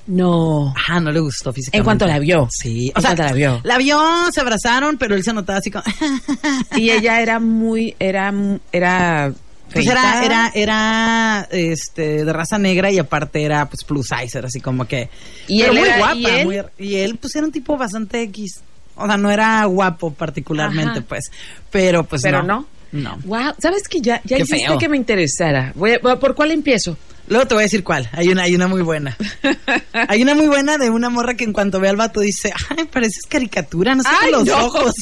No. 0.09 0.73
Ajá, 0.77 1.01
no 1.01 1.13
le 1.13 1.21
gustó 1.21 1.53
físicamente. 1.53 1.79
En 1.79 1.85
cuanto 1.85 2.07
la 2.07 2.19
vio. 2.19 2.49
Sí. 2.51 2.91
En 2.97 3.03
cuanto 3.03 3.23
la 3.23 3.33
vio. 3.33 3.61
La 3.63 3.79
vio, 3.79 4.01
se 4.33 4.41
abrazaron, 4.41 4.97
pero 4.99 5.15
él 5.15 5.23
se 5.23 5.33
notaba 5.33 5.59
así 5.61 5.71
como... 5.71 5.85
Y 6.77 6.91
ella 6.91 7.21
era 7.21 7.39
muy, 7.39 7.95
era, 8.01 8.33
era. 8.73 9.33
Pues 9.73 9.87
era, 9.87 10.25
era, 10.25 10.51
era, 10.55 11.49
este, 11.51 12.25
de 12.25 12.33
raza 12.33 12.57
negra 12.59 12.91
y 12.91 12.99
aparte 12.99 13.43
era, 13.43 13.69
pues, 13.69 13.85
plus 13.85 14.07
size, 14.09 14.39
era 14.39 14.47
así 14.49 14.61
como 14.61 14.87
que... 14.87 15.11
Y 15.47 15.61
pero 15.61 15.73
él 15.75 15.79
muy 15.79 15.89
era- 15.89 15.99
guapa, 15.99 16.17
y 16.17 16.25
él- 16.27 16.47
muy- 16.47 16.63
y 16.79 16.95
él, 16.97 17.17
pues, 17.19 17.37
era 17.37 17.45
un 17.45 17.53
tipo 17.53 17.77
bastante 17.77 18.23
X. 18.23 18.63
O 18.97 19.07
sea, 19.07 19.19
no 19.19 19.31
era 19.31 19.63
guapo 19.67 20.11
particularmente, 20.15 21.01
Ajá. 21.01 21.05
pues, 21.07 21.31
pero, 21.71 22.05
pues, 22.05 22.23
Pero 22.23 22.43
no. 22.43 22.61
no. 22.61 22.67
No. 22.93 23.19
Wow, 23.25 23.55
¿sabes 23.61 23.87
que 23.89 24.01
ya, 24.01 24.21
ya 24.25 24.37
Qué 24.39 24.43
hiciste 24.45 24.67
feo. 24.69 24.79
que 24.79 24.89
me 24.89 24.97
interesara? 24.97 25.73
Voy 25.75 25.93
a- 25.93 26.01
¿Por 26.01 26.35
cuál 26.35 26.53
empiezo? 26.53 26.97
Luego 27.29 27.47
te 27.47 27.55
voy 27.55 27.63
a 27.63 27.67
decir 27.67 27.85
cuál. 27.85 28.09
Hay 28.13 28.29
una, 28.29 28.45
hay 28.45 28.55
una 28.55 28.69
muy 28.69 28.81
buena. 28.81 29.15
hay 30.09 30.23
una 30.23 30.35
muy 30.35 30.47
buena 30.47 30.79
de 30.79 30.89
una 30.89 31.11
morra 31.11 31.35
que 31.35 31.45
en 31.45 31.53
cuanto 31.53 31.79
ve 31.81 31.89
al 31.91 31.97
vato 31.97 32.21
dice, 32.21 32.53
ay, 32.71 32.85
pareces 32.87 33.25
caricatura, 33.29 33.95
no 33.95 34.03
sé 34.03 34.09
Ay, 34.23 34.31
los 34.33 34.45
no. 34.47 34.65
ojos. 34.67 34.95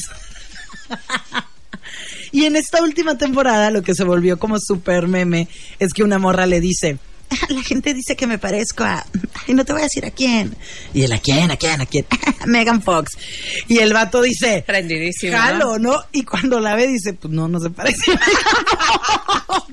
y 2.31 2.45
en 2.45 2.55
esta 2.55 2.81
última 2.83 3.17
temporada 3.17 3.71
lo 3.71 3.81
que 3.81 3.95
se 3.95 4.03
volvió 4.03 4.37
como 4.37 4.57
súper 4.59 5.07
meme 5.07 5.47
es 5.79 5.93
que 5.93 6.03
una 6.03 6.19
morra 6.19 6.45
le 6.45 6.59
dice, 6.59 6.97
la 7.49 7.61
gente 7.63 7.93
dice 7.93 8.15
que 8.15 8.25
me 8.27 8.37
parezco 8.37 8.83
a, 8.83 9.05
ay, 9.47 9.53
no 9.53 9.65
te 9.65 9.73
voy 9.73 9.81
a 9.81 9.85
decir 9.85 10.05
a 10.05 10.11
quién. 10.11 10.55
Y 10.93 11.03
él, 11.03 11.11
¿a 11.11 11.19
quién? 11.19 11.51
¿A 11.51 11.57
quién? 11.57 11.81
¿A 11.81 11.85
quién? 11.85 12.05
Megan 12.45 12.81
Fox. 12.81 13.11
Y 13.67 13.79
el 13.79 13.93
vato 13.93 14.21
dice, 14.21 14.63
Prendidísimo. 14.65 15.37
jalo, 15.37 15.77
¿no? 15.79 16.03
Y 16.11 16.23
cuando 16.23 16.59
la 16.59 16.75
ve 16.75 16.87
dice, 16.87 17.13
pues 17.13 17.33
no, 17.33 17.47
no 17.47 17.59
se 17.59 17.69
parece 17.69 18.11
a 18.11 18.15
Megan 18.15 19.43
Fox. 19.45 19.67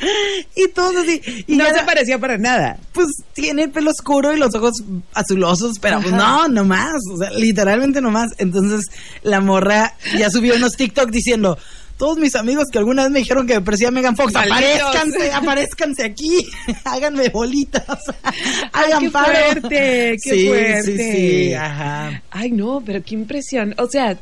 y 0.54 0.68
todos 0.68 0.96
así. 0.96 1.20
Y 1.46 1.56
no 1.56 1.64
ya- 1.64 1.74
se 1.78 1.84
parecía 1.84 2.18
para 2.18 2.38
nada. 2.38 2.78
pues 2.92 3.08
tiene 3.34 3.64
el 3.64 3.70
pelo 3.70 3.90
oscuro 3.90 4.34
y 4.34 4.38
los 4.38 4.54
ojos 4.54 4.82
azulosos, 5.14 5.78
pero 5.80 6.00
pues 6.00 6.12
Ajá. 6.14 6.22
no, 6.22 6.48
no 6.48 6.64
más, 6.64 6.94
o 7.12 7.16
sea, 7.18 7.30
literalmente 7.30 8.00
no 8.00 8.10
más. 8.10 8.30
Entonces 8.38 8.86
la 9.22 9.40
morra 9.40 9.94
ya 10.16 10.30
subió 10.30 10.54
unos 10.56 10.72
TikTok 10.72 11.10
diciendo, 11.10 11.58
todos 11.98 12.16
mis 12.18 12.34
amigos 12.36 12.64
que 12.72 12.78
alguna 12.78 13.02
vez 13.02 13.10
me 13.12 13.18
dijeron 13.18 13.46
que 13.46 13.54
me 13.54 13.60
parecía 13.60 13.90
Megan 13.90 14.16
Fox, 14.16 14.34
aparezcanse, 14.34 15.32
aparezcanse 15.32 16.04
aquí, 16.04 16.46
háganme 16.84 17.28
bolitas, 17.28 17.84
hagan 18.72 19.00
qué 19.02 19.10
paro. 19.10 19.26
fuerte, 19.34 20.16
qué 20.22 20.30
sí, 20.30 20.46
fuerte. 20.46 20.82
Sí, 20.84 21.12
sí, 21.48 21.54
ajá. 21.54 22.22
Ay, 22.30 22.50
no, 22.52 22.82
pero 22.84 23.02
qué 23.02 23.14
impresión. 23.14 23.74
O 23.78 23.88
sea, 23.88 24.16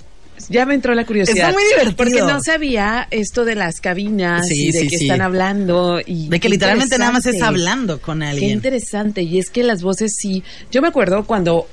ya 0.48 0.66
me 0.66 0.74
entró 0.74 0.94
la 0.94 1.04
curiosidad. 1.06 1.48
Está 1.48 1.52
muy 1.52 1.64
divertido. 1.64 1.96
Porque 1.96 2.20
no 2.20 2.40
sabía 2.42 3.08
esto 3.10 3.44
de 3.44 3.54
las 3.54 3.80
cabinas 3.80 4.46
Sí, 4.46 4.68
y 4.68 4.72
de 4.72 4.80
sí, 4.80 4.88
que 4.88 4.98
sí. 4.98 5.04
están 5.06 5.20
hablando. 5.22 6.00
Y 6.04 6.28
De 6.28 6.36
que 6.38 6.40
qué 6.40 6.48
literalmente 6.50 6.98
nada 6.98 7.12
más 7.12 7.24
es 7.26 7.40
hablando 7.40 8.00
con 8.00 8.20
Qué 8.20 8.26
alguien. 8.26 8.50
interesante. 8.50 9.22
Y 9.22 9.38
es 9.38 9.48
que 9.50 9.62
las 9.62 9.82
voces 9.82 10.14
sí. 10.16 10.42
Yo 10.70 10.82
me 10.82 10.88
acuerdo 10.88 11.24
cuando. 11.24 11.66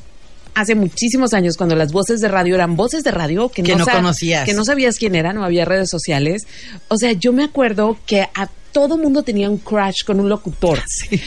Hace 0.55 0.75
muchísimos 0.75 1.33
años, 1.33 1.57
cuando 1.57 1.75
las 1.75 1.91
voces 1.91 2.21
de 2.21 2.27
radio 2.27 2.55
eran 2.55 2.75
voces 2.75 3.03
de 3.03 3.11
radio 3.11 3.49
que, 3.49 3.63
Que 3.63 3.75
no 3.75 3.85
conocías. 3.85 4.45
Que 4.45 4.53
no 4.53 4.63
sabías 4.65 4.97
quién 4.97 5.15
era, 5.15 5.33
no 5.33 5.43
había 5.43 5.65
redes 5.65 5.89
sociales. 5.89 6.45
O 6.89 6.97
sea, 6.97 7.11
yo 7.13 7.33
me 7.33 7.43
acuerdo 7.43 7.97
que 8.05 8.21
a 8.21 8.49
todo 8.71 8.97
mundo 8.97 9.21
tenía 9.23 9.49
un 9.49 9.57
crush 9.59 10.03
con 10.05 10.19
un 10.19 10.29
locutor. 10.29 10.79
Sí. 10.87 11.19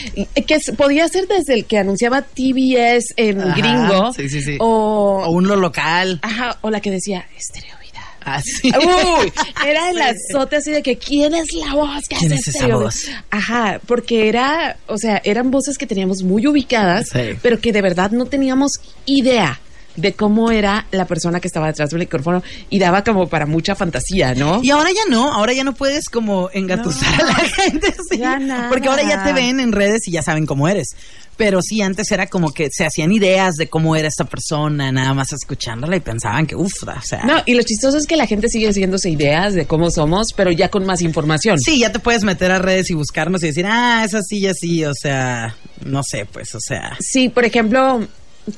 Que 0.46 0.58
podía 0.76 1.06
ser 1.08 1.26
desde 1.28 1.54
el 1.54 1.64
que 1.64 1.78
anunciaba 1.78 2.22
TBS 2.22 3.14
en 3.16 3.40
Ajá, 3.40 3.54
gringo. 3.56 4.12
sí, 4.12 4.28
sí, 4.28 4.42
sí. 4.42 4.56
O, 4.60 5.22
O 5.26 5.30
un 5.30 5.46
lo 5.46 5.56
local. 5.56 6.18
ajá, 6.22 6.58
o 6.62 6.70
la 6.70 6.80
que 6.80 6.90
decía, 6.90 7.24
estereovida. 7.36 7.85
Así. 8.26 8.70
Uy, 8.70 9.32
era 9.66 9.90
el 9.90 9.98
azote 10.02 10.56
así 10.56 10.72
de 10.72 10.82
que 10.82 10.98
quién 10.98 11.32
es 11.34 11.46
la 11.54 11.74
voz 11.74 12.02
que 12.08 12.16
¿Quién 12.16 12.32
hace 12.32 12.40
es 12.40 12.48
esa 12.48 12.58
Stereo? 12.58 12.80
voz? 12.80 13.08
Ajá, 13.30 13.80
porque 13.86 14.28
era, 14.28 14.76
o 14.88 14.98
sea, 14.98 15.22
eran 15.24 15.50
voces 15.52 15.78
que 15.78 15.86
teníamos 15.86 16.22
muy 16.24 16.44
ubicadas, 16.46 17.06
Sí. 17.12 17.38
pero 17.40 17.60
que 17.60 17.72
de 17.72 17.82
verdad 17.82 18.10
no 18.10 18.26
teníamos 18.26 18.72
idea 19.06 19.60
de 19.96 20.12
cómo 20.12 20.50
era 20.50 20.86
la 20.90 21.06
persona 21.06 21.40
que 21.40 21.48
estaba 21.48 21.66
detrás 21.68 21.90
del 21.90 22.00
micrófono 22.00 22.42
y 22.70 22.78
daba 22.78 23.02
como 23.04 23.28
para 23.28 23.46
mucha 23.46 23.74
fantasía, 23.74 24.34
¿no? 24.34 24.60
Y 24.62 24.70
ahora 24.70 24.90
ya 24.90 25.02
no, 25.10 25.32
ahora 25.32 25.52
ya 25.52 25.64
no 25.64 25.74
puedes 25.74 26.08
como 26.08 26.50
engatusar 26.52 27.16
No. 27.18 27.24
a 27.28 27.32
la 27.42 27.48
gente, 27.48 27.94
sí, 28.10 28.18
Ya 28.18 28.66
porque 28.70 28.88
ahora 28.88 29.02
ya 29.02 29.24
te 29.24 29.32
ven 29.32 29.60
en 29.60 29.72
redes 29.72 30.06
y 30.08 30.12
ya 30.12 30.22
saben 30.22 30.46
cómo 30.46 30.68
eres. 30.68 30.88
Pero 31.36 31.60
sí, 31.60 31.82
antes 31.82 32.10
era 32.12 32.28
como 32.28 32.50
que 32.52 32.68
se 32.70 32.86
hacían 32.86 33.12
ideas 33.12 33.56
de 33.56 33.68
cómo 33.68 33.94
era 33.94 34.08
esta 34.08 34.24
persona, 34.24 34.90
nada 34.90 35.12
más 35.12 35.34
escuchándola 35.34 35.94
y 35.96 36.00
pensaban 36.00 36.46
que, 36.46 36.56
uff, 36.56 36.72
o 36.84 37.02
sea... 37.02 37.24
No, 37.24 37.42
y 37.44 37.52
lo 37.54 37.62
chistoso 37.62 37.98
es 37.98 38.06
que 38.06 38.16
la 38.16 38.26
gente 38.26 38.48
sigue 38.48 38.68
haciéndose 38.70 39.10
ideas 39.10 39.52
de 39.52 39.66
cómo 39.66 39.90
somos, 39.90 40.28
pero 40.34 40.50
ya 40.50 40.70
con 40.70 40.86
más 40.86 41.02
información. 41.02 41.58
Sí, 41.60 41.78
ya 41.80 41.92
te 41.92 41.98
puedes 41.98 42.22
meter 42.24 42.50
a 42.52 42.58
redes 42.58 42.88
y 42.90 42.94
buscarnos 42.94 43.42
y 43.42 43.48
decir, 43.48 43.66
ah, 43.66 44.02
es 44.06 44.14
así 44.14 44.38
y 44.38 44.46
así, 44.46 44.84
o 44.86 44.94
sea, 44.94 45.54
no 45.84 46.02
sé, 46.02 46.24
pues, 46.24 46.54
o 46.54 46.60
sea... 46.60 46.96
Sí, 47.00 47.28
por 47.28 47.44
ejemplo, 47.44 48.06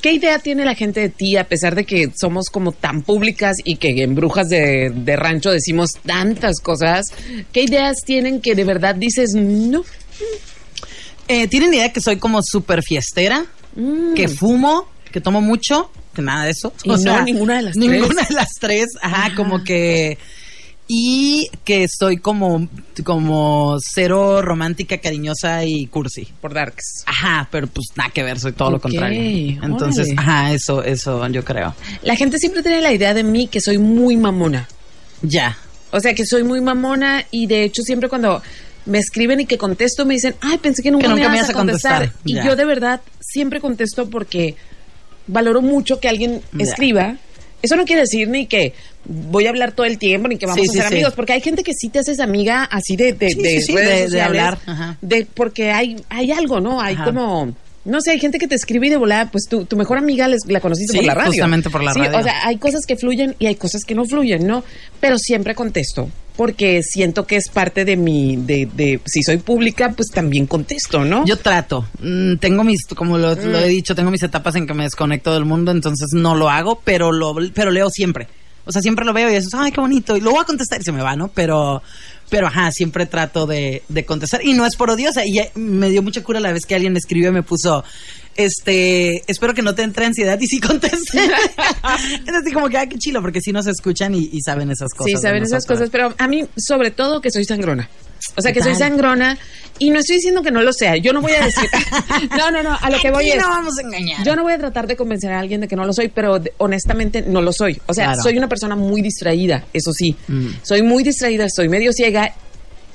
¿qué 0.01 0.13
idea 0.13 0.39
tiene 0.39 0.65
la 0.65 0.75
gente 0.75 1.01
de 1.01 1.09
ti 1.09 1.37
a 1.37 1.45
pesar 1.45 1.75
de 1.75 1.85
que 1.85 2.11
somos 2.19 2.49
como 2.51 2.73
tan 2.73 3.03
públicas 3.03 3.57
y 3.65 3.77
que 3.77 4.03
en 4.03 4.15
Brujas 4.15 4.49
de, 4.49 4.91
de 4.95 5.17
Rancho 5.17 5.51
decimos 5.51 5.93
tantas 6.05 6.61
cosas? 6.61 7.07
¿Qué 7.53 7.63
ideas 7.63 7.97
tienen 8.05 8.41
que 8.41 8.55
de 8.55 8.65
verdad 8.65 8.95
dices 8.95 9.35
no? 9.35 9.85
Eh, 11.29 11.47
¿Tienen 11.49 11.75
idea 11.75 11.93
que 11.93 12.01
soy 12.01 12.17
como 12.17 12.41
súper 12.43 12.83
fiestera? 12.83 13.45
Mm. 13.77 14.15
Que 14.15 14.29
fumo, 14.29 14.89
que 15.13 15.21
tomo 15.21 15.41
mucho, 15.41 15.91
que 16.15 16.23
nada 16.23 16.45
de 16.45 16.51
eso. 16.51 16.73
Y 16.85 16.89
no, 16.89 17.23
ninguna 17.23 17.57
de 17.57 17.63
las 17.63 17.75
tres. 17.75 17.91
Ninguna 17.91 18.23
de 18.23 18.35
las 18.35 18.49
tres, 18.59 18.87
ajá, 19.01 19.27
Ajá. 19.27 19.35
como 19.37 19.63
que... 19.63 20.19
Y 20.91 21.51
que 21.65 21.87
soy 21.87 22.17
como, 22.17 22.67
como 23.05 23.77
cero 23.81 24.41
romántica, 24.41 24.97
cariñosa 24.99 25.63
y 25.67 25.87
cursi. 25.87 26.27
Por 26.41 26.55
Darks. 26.55 27.05
Ajá, 27.05 27.47
pero 27.53 27.67
pues 27.67 27.89
nada 27.95 28.09
que 28.11 28.23
ver, 28.23 28.41
soy 28.41 28.53
todo 28.53 28.71
lo 28.71 28.77
Ok, 28.79 28.85
contrario. 28.85 29.61
Entonces, 29.63 30.07
órale. 30.09 30.21
ajá, 30.21 30.53
eso, 30.55 30.83
eso 30.83 31.29
yo 31.29 31.45
creo. 31.45 31.75
La 32.03 32.17
gente 32.17 32.39
siempre 32.39 32.63
tiene 32.63 32.81
la 32.81 32.93
idea 32.93 33.13
de 33.13 33.23
mí 33.23 33.49
que 33.49 33.61
soy 33.61 33.77
muy 33.77 34.17
mamona. 34.17 34.67
Ya. 35.21 35.59
O 35.91 36.01
sea, 36.01 36.15
que 36.15 36.25
soy 36.25 36.43
muy 36.43 36.61
mamona 36.63 37.25
y 37.31 37.47
de 37.47 37.65
hecho 37.65 37.83
siempre 37.83 38.09
cuando 38.09 38.41
me 38.87 38.99
escriben 38.99 39.41
y 39.41 39.45
que 39.47 39.59
contesto 39.59 40.07
me 40.07 40.15
dicen, 40.15 40.37
ay, 40.41 40.57
pensé 40.57 40.83
que 40.83 40.91
nunca, 40.91 41.09
me 41.15 41.21
ibas 41.21 41.51
a 41.51 41.53
contestar. 41.53 41.99
contestar. 41.99 42.13
Y 42.25 42.35
Ya. 42.37 42.47
yo 42.47 42.57
de 42.57 42.65
verdad 42.65 43.03
siempre 43.21 43.61
contesto 43.61 44.09
porque 44.09 44.57
valoro 45.27 45.61
mucho 45.61 46.01
que 46.01 46.09
alguien 46.09 46.41
Ya. 46.55 46.65
escriba. 46.65 47.17
Eso 47.63 47.77
no 47.77 47.85
quiere 47.85 48.03
decir 48.03 48.29
ni 48.29 48.47
que 48.47 48.73
voy 49.05 49.47
a 49.47 49.49
hablar 49.51 49.73
todo 49.73 49.87
el 49.87 49.99
tiempo 49.99 50.29
ni 50.29 50.37
que 50.37 50.47
vamos 50.47 50.63
Sí, 50.63 50.69
a 50.71 50.73
ser 50.73 50.89
sí. 50.89 50.95
amigos, 50.95 51.13
porque 51.15 51.33
hay 51.33 51.41
gente 51.41 51.63
que 51.65 51.73
sí 51.75 51.89
te 51.89 51.99
haces 51.99 52.21
amiga 52.21 52.65
así 52.65 52.95
de, 52.97 53.13
de, 53.15 53.35
de 53.35 53.65
redes 53.75 54.11
de- 54.13 54.21
hablar, 54.21 54.59
ajá. 54.67 54.97
de 55.01 55.27
porque 55.35 55.71
hay 55.73 55.97
hay 56.09 56.31
algo, 56.31 56.61
¿no? 56.61 56.81
Hay 56.81 56.95
Ajá. 56.95 57.05
como 57.05 57.53
no 57.89 58.01
sé, 58.01 58.13
hay 58.13 58.21
gente 58.21 58.39
que 58.39 58.47
te 58.47 58.55
escribe 58.55 58.87
y 58.87 58.91
de 58.91 58.97
volada, 58.97 59.31
pues 59.31 59.45
tu, 59.49 59.65
tu 59.65 59.77
mejor 59.77 59.99
amiga 59.99 60.29
les- 60.29 60.47
la 60.47 60.61
conociste 60.61 60.93
Sí, 60.93 60.99
por 60.99 61.07
la 61.07 61.15
radio. 61.15 61.27
justamente 61.31 61.71
por 61.71 61.83
la 61.83 61.93
Sí, 61.93 62.01
radio. 62.01 62.19
O 62.19 62.23
sea, 62.23 62.47
hay 62.47 62.57
cosas 62.59 62.87
que 62.87 62.97
fluyen 62.97 63.35
y 63.39 63.47
hay 63.47 63.57
cosas 63.57 63.83
que 63.85 63.95
no 63.95 64.05
fluyen, 64.05 64.47
¿no? 64.47 64.63
Pero 65.01 65.19
siempre 65.19 65.55
contesto 65.55 66.09
porque 66.37 66.83
siento 66.85 67.27
que 67.27 67.35
es 67.35 67.49
parte 67.49 67.85
de 67.85 67.97
mi, 67.97 68.37
de, 68.37 68.69
de 68.73 69.01
si 69.07 69.25
soy 69.25 69.39
pública, 69.39 69.93
pues 69.97 70.09
también 70.15 70.47
contesto, 70.47 71.05
¿no? 71.05 71.25
Yo 71.27 71.37
trato. 71.37 71.85
Mm, 72.01 72.37
tengo 72.37 72.63
mis, 72.63 72.87
como 72.95 73.19
lo, 73.19 73.35
lo 73.35 73.59
Mm. 73.59 73.63
he 73.65 73.67
dicho, 73.69 73.97
tengo 73.97 74.13
mis 74.13 74.23
etapas 74.23 74.55
en 74.55 74.65
que 74.69 74.73
me 74.75 74.85
desconecto 74.85 75.33
del 75.35 75.45
mundo, 75.45 75.73
entonces 75.73 76.11
no 76.13 76.37
lo 76.37 76.49
hago, 76.49 76.81
pero 76.85 77.11
lo, 77.11 77.35
pero 77.55 77.73
leo 77.73 77.91
siempre. 77.91 78.29
O 78.69 78.73
sea, 78.73 78.83
siempre 78.83 79.07
lo 79.07 79.15
veo 79.15 79.31
y 79.31 79.35
eso, 79.35 79.49
ay, 79.59 79.73
qué 79.73 79.81
bonito. 79.81 80.15
Y 80.15 80.21
lo 80.21 80.31
voy 80.31 80.43
a 80.43 80.45
contestar 80.45 80.79
y 80.79 80.85
se 80.85 80.93
me 80.93 81.01
va, 81.01 81.17
¿no? 81.17 81.29
Pero, 81.29 81.83
pero 82.29 82.49
ajá, 82.49 82.71
siempre 82.71 83.07
trato 83.07 83.47
de, 83.47 83.83
de 83.89 84.05
contestar. 84.05 84.45
Y 84.45 84.53
no 84.53 84.67
es 84.67 84.77
por 84.77 84.91
odiosa. 84.91 85.25
Y 85.25 85.41
me 85.55 85.89
dio 85.89 86.03
mucha 86.03 86.23
cura 86.23 86.39
la 86.39 86.53
vez 86.53 86.67
que 86.67 86.75
alguien 86.75 86.93
me 86.93 86.99
escribió 86.99 87.31
y 87.31 87.33
me 87.33 87.43
puso, 87.43 87.83
este, 88.37 89.23
espero 89.27 89.55
que 89.55 89.63
no 89.63 89.75
te 89.75 89.83
entre 89.83 90.05
ansiedad 90.05 90.39
y 90.39 90.47
sí 90.47 90.61
contesté. 90.61 91.19
es 92.27 92.35
así 92.35 92.53
como 92.53 92.69
que, 92.69 92.77
ay, 92.77 92.89
qué 92.89 92.99
chilo, 92.99 93.23
porque 93.23 93.41
sí 93.41 93.53
nos 93.53 93.67
escuchan 93.67 94.15
y, 94.15 94.29
y 94.33 94.43
saben 94.43 94.71
esas 94.71 94.91
cosas. 94.93 95.13
Sí, 95.13 95.17
saben 95.17 95.45
esas 95.45 95.65
cosas, 95.65 95.89
pero 95.89 96.15
a 96.19 96.29
mí, 96.29 96.45
sobre 96.59 96.91
todo, 96.91 97.23
que 97.23 97.31
soy 97.31 97.45
sangrona. 97.45 97.89
O 98.37 98.43
sea, 98.43 98.53
que 98.53 98.63
soy 98.63 98.75
sangrona 98.75 99.37
y 99.81 99.91
no 99.91 100.01
estoy 100.01 100.17
diciendo 100.17 100.43
que 100.43 100.51
no 100.51 100.63
lo 100.63 100.73
sea. 100.73 100.97
Yo 100.97 101.13
no 101.13 101.21
voy 101.21 101.33
a 101.33 101.45
decir. 101.45 101.69
no, 102.37 102.51
no, 102.51 102.63
no. 102.63 102.77
A 102.81 102.91
lo 102.91 102.99
que 102.99 103.11
voy 103.11 103.25
Aquí 103.31 103.39
es. 103.39 103.43
no 103.43 103.49
vamos 103.49 103.79
a 103.79 103.83
engañar. 103.83 104.25
Yo 104.25 104.35
no 104.37 104.43
voy 104.43 104.53
a 104.53 104.59
tratar 104.59 104.87
de 104.87 104.97
convencer 104.97 105.33
a 105.33 105.39
alguien 105.41 105.61
de 105.61 105.69
que 105.69 105.77
no 105.77 105.85
lo 105.85 105.93
soy, 105.93 106.09
pero 106.09 106.39
de- 106.39 106.53
honestamente 106.59 107.23
no 107.23 107.43
lo 107.43 107.53
soy. 107.53 107.81
O 107.87 107.95
sea, 107.95 108.07
Claro. 108.07 108.23
soy 108.23 108.39
una 108.39 108.49
persona 108.49 108.77
muy 108.77 109.03
distraída, 109.03 109.65
eso 109.73 109.93
sí. 109.93 110.17
Mm. 110.29 110.49
Soy 110.63 110.83
muy 110.83 111.03
distraída, 111.05 111.47
soy 111.49 111.69
medio 111.69 111.93
ciega. 111.93 112.35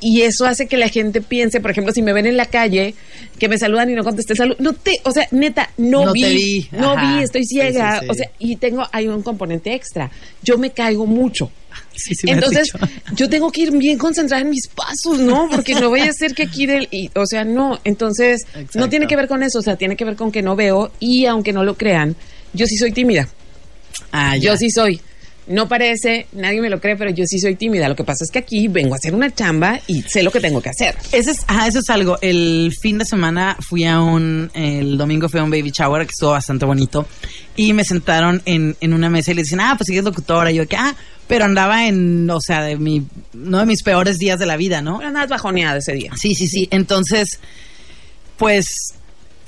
Y 0.06 0.24
eso 0.24 0.46
hace 0.46 0.68
que 0.68 0.76
la 0.76 0.90
gente 0.90 1.22
piense, 1.22 1.62
por 1.62 1.72
ejemplo, 1.72 1.94
si 1.94 2.02
me 2.02 2.12
ven 2.12 2.26
en 2.26 2.36
la 2.36 2.46
calle, 2.48 2.94
que 3.40 3.48
me 3.48 3.58
saludan 3.58 3.90
y 3.90 3.94
no 3.94 4.04
contesté 4.04 4.36
salud. 4.36 4.54
No 4.60 4.74
te, 4.74 5.00
o 5.06 5.12
sea, 5.12 5.30
neta, 5.32 5.70
no, 5.78 6.08
No 6.08 6.12
vi, 6.12 6.22
te 6.24 6.30
vi. 6.30 6.70
no 6.74 6.92
Ajá. 6.92 7.16
vi, 7.20 7.24
estoy 7.24 7.44
Sí, 7.46 7.56
ciega. 7.56 8.00
sí, 8.02 8.06
sí. 8.06 8.12
O 8.12 8.14
sea, 8.14 8.30
y 8.38 8.58
tengo, 8.58 8.86
hay 8.92 9.08
un 9.08 9.24
componente 9.24 9.74
extra. 9.74 10.12
Yo 10.44 10.58
me 10.58 10.72
caigo 10.72 11.06
mucho. 11.06 11.50
Sí, 11.96 12.16
sí 12.16 12.28
Entonces, 12.30 12.72
yo 13.16 13.30
tengo 13.30 13.52
que 13.52 13.62
ir 13.62 13.72
bien 13.72 13.98
concentrada 13.98 14.42
en 14.42 14.50
mis 14.50 14.68
pasos, 14.68 15.20
¿no? 15.20 15.48
Porque 15.50 15.76
no 15.76 15.90
voy 15.90 16.02
a 16.02 16.10
hacer 16.10 16.34
que 16.34 16.44
aquí 16.44 16.66
del. 16.66 16.88
y, 16.92 17.10
o 17.16 17.26
sea, 17.26 17.44
no. 17.44 17.80
Entonces, 17.84 18.46
no 18.74 18.90
tiene 18.90 19.08
que 19.08 19.16
ver 19.16 19.28
con 19.28 19.44
eso. 19.44 19.60
O 19.60 19.62
sea, 19.62 19.76
tiene 19.76 19.96
que 19.96 20.06
ver 20.06 20.16
con 20.16 20.32
que 20.32 20.42
no 20.42 20.56
veo. 20.56 20.92
Y 21.00 21.26
aunque 21.26 21.54
no 21.54 21.64
lo 21.64 21.76
crean, 21.76 22.16
yo 22.54 22.66
sí 22.66 22.78
soy 22.78 22.92
tímida. 22.92 23.28
Ah, 24.12 24.38
Yo 24.38 24.58
sí 24.58 24.70
soy. 24.70 25.00
No 25.46 25.68
parece, 25.68 26.28
nadie 26.32 26.62
me 26.62 26.70
lo 26.70 26.80
cree, 26.80 26.96
pero 26.96 27.12
yo 27.12 27.26
sí 27.28 27.38
soy 27.38 27.56
tímida. 27.56 27.90
Lo 27.90 27.98
que 27.98 28.06
pasa 28.06 28.24
es 28.24 28.32
que 28.32 28.40
aquí 28.40 28.70
vengo 28.70 28.94
a 28.94 28.98
hacer 28.98 29.14
una 29.14 29.30
chamba 29.34 29.78
y 29.88 30.02
sé 30.04 30.24
lo 30.24 30.32
que 30.32 30.40
tengo 30.40 30.62
que 30.62 30.70
hacer. 30.70 30.96
Ese 31.12 31.32
es, 31.32 31.40
ajá, 31.48 31.68
eso 31.68 31.80
es 31.80 31.90
algo. 31.90 32.18
El 32.22 32.74
fin 32.80 32.98
de 32.98 33.04
semana 33.04 33.58
fui 33.60 33.84
a 33.84 34.00
un, 34.00 34.50
el 34.54 34.98
domingo 34.98 35.28
fui 35.28 35.42
a 35.42 35.44
un 35.44 35.50
baby 35.50 35.72
shower 35.72 36.06
que 36.06 36.12
estuvo 36.12 36.32
bastante 36.32 36.64
bonito 36.66 37.06
y 37.58 37.74
me 37.74 37.84
sentaron 37.84 38.42
en, 38.46 38.78
en 38.80 38.94
una 38.94 39.10
mesa 39.10 39.32
y 39.32 39.34
le 39.34 39.42
dicen, 39.42 39.60
ah, 39.60 39.76
pues 39.78 39.88
sigues 39.88 40.06
locutora. 40.06 40.50
Y 40.50 40.56
yo, 40.56 40.68
que, 40.68 40.78
ah, 40.78 40.96
pero 41.28 41.46
andaba 41.46 41.88
en, 41.88 42.30
o 42.30 42.42
sea, 42.42 42.64
de 42.64 42.78
mi, 42.78 43.06
no 43.34 43.60
de 43.60 43.66
mis 43.66 43.84
peores 43.84 44.18
días 44.18 44.40
de 44.40 44.46
la 44.46 44.58
vida, 44.58 44.82
¿no? 44.82 45.00
Nada 45.00 45.26
bajoneada 45.26 45.78
ese 45.78 45.94
día. 45.94 46.12
Sí, 46.16 46.36
sí, 46.36 46.48
sí. 46.48 46.68
Entonces, 46.72 47.40
pues 48.38 48.66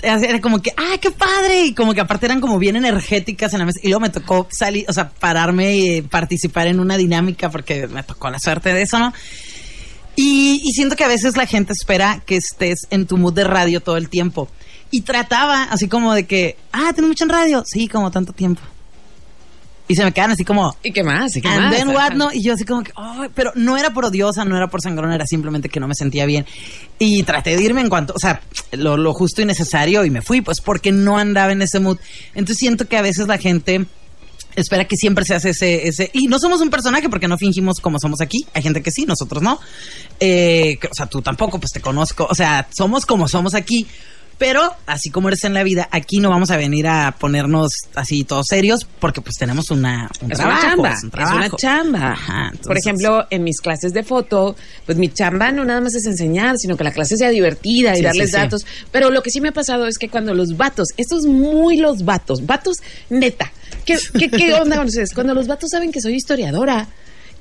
era 0.01 0.39
como 0.41 0.61
que, 0.61 0.71
¡ah, 0.77 0.97
qué 1.01 1.11
padre! 1.11 1.65
Y 1.65 1.73
como 1.73 1.93
que 1.93 2.01
aparte 2.01 2.25
eran 2.27 2.41
como 2.41 2.59
bien 2.59 2.75
energéticas 2.75 3.53
en 3.53 3.59
la 3.59 3.65
mesa. 3.65 3.79
Y 3.81 3.87
luego 3.87 4.01
me 4.01 4.09
tocó 4.09 4.47
salir, 4.51 4.85
o 4.87 4.93
sea, 4.93 5.09
pararme 5.09 5.75
y 5.75 6.01
participar 6.01 6.67
en 6.67 6.79
una 6.79 6.97
dinámica 6.97 7.49
porque 7.49 7.87
me 7.87 8.03
tocó 8.03 8.29
la 8.29 8.39
suerte 8.39 8.73
de 8.73 8.83
eso, 8.83 8.99
¿no? 8.99 9.13
Y, 10.15 10.61
y 10.63 10.71
siento 10.73 10.95
que 10.95 11.03
a 11.03 11.09
veces 11.09 11.35
la 11.35 11.45
gente 11.45 11.73
espera 11.73 12.21
que 12.25 12.37
estés 12.37 12.87
en 12.89 13.05
tu 13.05 13.17
mood 13.17 13.33
de 13.33 13.43
radio 13.43 13.81
todo 13.81 13.97
el 13.97 14.09
tiempo. 14.09 14.49
Y 14.91 15.01
trataba 15.01 15.63
así 15.63 15.87
como 15.87 16.13
de 16.13 16.25
que, 16.25 16.57
ah, 16.71 16.91
¿tienes 16.93 17.09
mucho 17.09 17.23
en 17.25 17.29
radio? 17.29 17.63
Sí, 17.65 17.87
como 17.87 18.11
tanto 18.11 18.31
tiempo. 18.31 18.61
Y 19.87 19.95
se 19.95 20.03
me 20.03 20.11
quedan 20.11 20.31
así 20.31 20.43
como, 20.43 20.75
¿Y 20.81 20.91
qué 20.91 21.03
más? 21.03 21.35
¿Y 21.35 21.41
qué 21.41 21.47
and 21.47 21.61
más? 21.65 21.75
then 21.75 21.89
what, 21.89 22.13
no? 22.13 22.31
Y 22.33 22.43
yo 22.43 22.53
así 22.53 22.65
como 22.65 22.83
que, 22.83 22.91
pero 23.35 23.51
no 23.55 23.77
era 23.77 23.91
por 23.93 24.05
odiosa, 24.05 24.43
no 24.43 24.57
era 24.57 24.67
por 24.67 24.81
sangrón, 24.81 25.11
era 25.11 25.27
simplemente 25.27 25.69
que 25.69 25.79
no 25.79 25.87
me 25.87 25.93
sentía 25.93 26.25
bien. 26.25 26.45
Y 26.97 27.21
traté 27.23 27.55
de 27.55 27.61
irme 27.63 27.81
en 27.81 27.89
cuanto, 27.89 28.13
o 28.15 28.19
sea, 28.19 28.41
lo, 28.71 28.97
lo 28.97 29.13
justo 29.13 29.41
y 29.43 29.45
necesario 29.45 30.03
y 30.03 30.09
me 30.09 30.21
fui, 30.23 30.41
pues 30.41 30.59
porque 30.61 30.91
no 30.91 31.17
andaba 31.19 31.51
en 31.51 31.61
ese 31.61 31.79
mood. 31.79 31.97
Entonces 32.33 32.57
siento 32.57 32.87
que 32.87 32.97
a 32.97 33.01
veces 33.03 33.27
la 33.27 33.37
gente 33.37 33.85
espera 34.55 34.85
que 34.85 34.95
siempre 34.95 35.25
se 35.25 35.35
hace 35.35 35.49
ese, 35.49 35.87
ese, 35.87 36.09
y 36.13 36.27
no 36.27 36.39
somos 36.39 36.61
un 36.61 36.69
personaje 36.69 37.09
porque 37.09 37.27
no 37.27 37.37
fingimos 37.37 37.79
como 37.79 37.99
somos 37.99 38.21
aquí. 38.21 38.47
Hay 38.53 38.63
gente 38.63 38.81
que 38.81 38.89
sí, 38.89 39.05
nosotros 39.05 39.43
no. 39.43 39.59
Eh, 40.19 40.77
que- 40.79 40.87
o 40.87 40.93
sea, 40.93 41.05
tú 41.07 41.21
tampoco, 41.21 41.59
pues 41.59 41.71
te 41.71 41.81
conozco. 41.81 42.25
O 42.29 42.33
sea, 42.35 42.67
somos 42.75 43.05
como 43.05 43.27
somos 43.27 43.53
aquí. 43.53 43.85
Pero, 44.37 44.69
así 44.85 45.09
como 45.11 45.29
eres 45.29 45.45
en 45.45 45.53
la 45.53 45.63
vida, 45.63 45.87
aquí 45.91 46.17
no 46.19 46.29
vamos 46.29 46.51
a 46.51 46.57
venir 46.57 46.87
a 46.87 47.15
ponernos 47.17 47.71
así 47.95 48.25
todos 48.25 48.45
serios 48.49 48.85
porque 48.99 49.21
pues 49.21 49.35
tenemos 49.37 49.71
una, 49.71 50.09
un 50.21 50.31
Es 50.31 50.37
trabajo, 50.37 50.59
una 50.61 50.69
chamba, 50.71 50.89
es 50.91 51.03
un 51.03 51.07
es 51.07 51.11
trabajo. 51.11 51.37
una 51.37 51.49
chamba. 51.51 52.11
Ajá, 52.11 52.51
Por 52.63 52.77
ejemplo, 52.77 53.25
en 53.29 53.43
mis 53.45 53.61
clases 53.61 53.93
de 53.93 54.03
foto, 54.03 54.57
pues 54.85 54.97
mi 54.97 55.07
chamba 55.07 55.51
no 55.53 55.63
nada 55.63 55.79
más 55.79 55.95
es 55.95 56.05
enseñar, 56.05 56.57
sino 56.57 56.75
que 56.75 56.83
la 56.83 56.91
clase 56.91 57.15
sea 57.15 57.29
divertida 57.29 57.93
y 57.93 57.97
Sí, 57.97 58.03
darles 58.03 58.29
sí, 58.31 58.35
sí. 58.35 58.41
datos. 58.41 58.65
Pero 58.91 59.09
lo 59.09 59.23
que 59.23 59.29
sí 59.29 59.39
me 59.39 59.49
ha 59.49 59.53
pasado 59.53 59.87
es 59.87 59.97
que 59.97 60.09
cuando 60.09 60.33
los 60.33 60.57
vatos, 60.57 60.89
esto 60.97 61.17
es 61.17 61.25
muy 61.25 61.77
los 61.77 62.03
vatos, 62.03 62.45
vatos 62.45 62.77
neta, 63.09 63.53
¿qué, 63.85 63.97
qué, 64.19 64.29
qué 64.29 64.53
onda 64.61 64.75
con 64.75 64.87
ustedes? 64.87 65.13
Cuando 65.13 65.33
los 65.33 65.47
vatos 65.47 65.69
saben 65.71 65.93
que 65.93 66.01
soy 66.01 66.15
historiadora, 66.15 66.87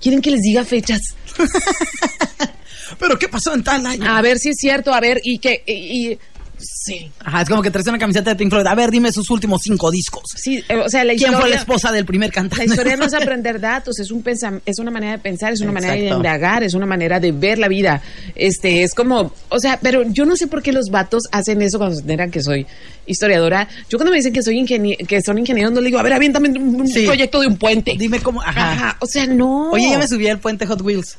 quieren 0.00 0.22
que 0.22 0.30
les 0.30 0.42
diga 0.42 0.64
fechas. 0.64 1.00
Pero 2.98 3.18
¿qué 3.18 3.28
pasó 3.28 3.54
en 3.54 3.64
tal 3.64 3.84
año? 3.86 4.08
A 4.08 4.20
ver 4.22 4.38
si 4.38 4.50
es 4.50 4.56
cierto, 4.58 4.92
a 4.94 5.00
ver, 5.00 5.20
y 5.24 5.38
que, 5.38 5.62
y, 5.66 6.12
y- 6.12 6.18
sí. 6.58 7.10
Ajá, 7.20 7.42
es 7.42 7.48
como 7.48 7.62
que 7.62 7.70
traes 7.70 7.86
una 7.86 7.98
camiseta 7.98 8.30
de 8.30 8.36
Pink 8.36 8.50
Floyd. 8.50 8.66
A 8.66 8.74
ver, 8.74 8.90
dime 8.90 9.10
sus 9.12 9.28
últimos 9.30 9.60
cinco 9.62 9.90
discos. 9.90 10.22
Sí, 10.36 10.62
eh, 10.68 10.76
o 10.76 10.88
sea, 10.88 11.04
la 11.04 11.10
¿Quién 11.14 11.30
historia... 11.30 11.40
fue 11.40 11.50
la 11.50 11.56
esposa 11.56 11.92
del 11.92 12.04
primer 12.04 12.30
cantante? 12.32 12.66
La 12.66 12.72
historia 12.74 12.96
no 12.96 13.04
es 13.06 13.14
aprender 13.14 13.60
datos, 13.60 13.98
es 13.98 14.10
un 14.10 14.22
pensam- 14.24 14.60
es 14.64 14.78
una 14.78 14.90
manera 14.90 15.12
de 15.12 15.18
pensar, 15.18 15.52
es 15.52 15.60
una 15.60 15.72
manera 15.72 15.94
de 15.94 16.06
indagar, 16.08 16.62
es 16.62 16.74
una 16.74 16.86
manera 16.86 17.20
de 17.20 17.32
ver 17.32 17.58
la 17.58 17.68
vida. 17.68 18.02
Este, 18.34 18.82
es 18.82 18.94
como, 18.94 19.32
o 19.48 19.58
sea, 19.58 19.78
pero 19.82 20.02
yo 20.04 20.24
no 20.26 20.36
sé 20.36 20.46
por 20.46 20.62
qué 20.62 20.72
los 20.72 20.90
vatos 20.90 21.24
hacen 21.32 21.62
eso 21.62 21.78
cuando 21.78 21.96
se 21.96 22.02
enteran 22.02 22.30
que 22.30 22.42
soy 22.42 22.66
historiadora. 23.06 23.68
Yo 23.90 23.98
cuando 23.98 24.10
me 24.10 24.16
dicen 24.18 24.32
que 24.32 24.42
soy 24.42 24.58
ingenie 24.58 24.96
que 24.96 25.20
son 25.22 25.38
ingenieros, 25.38 25.72
no 25.72 25.80
le 25.80 25.86
digo, 25.86 25.98
a 25.98 26.02
ver, 26.02 26.12
aviéntame 26.14 26.48
un, 26.50 26.86
Sí. 26.88 27.04
proyecto 27.06 27.40
de 27.40 27.46
un 27.48 27.56
puente. 27.56 27.94
Dime 27.98 28.20
cómo. 28.20 28.40
Ajá. 28.42 28.72
Ajá, 28.72 28.96
o 29.00 29.06
sea, 29.06 29.26
no. 29.26 29.70
Oye, 29.72 29.90
ya 29.90 29.98
me 29.98 30.08
subí 30.08 30.28
al 30.28 30.38
puente 30.38 30.66
Hot 30.66 30.80
Wheels. 30.80 31.18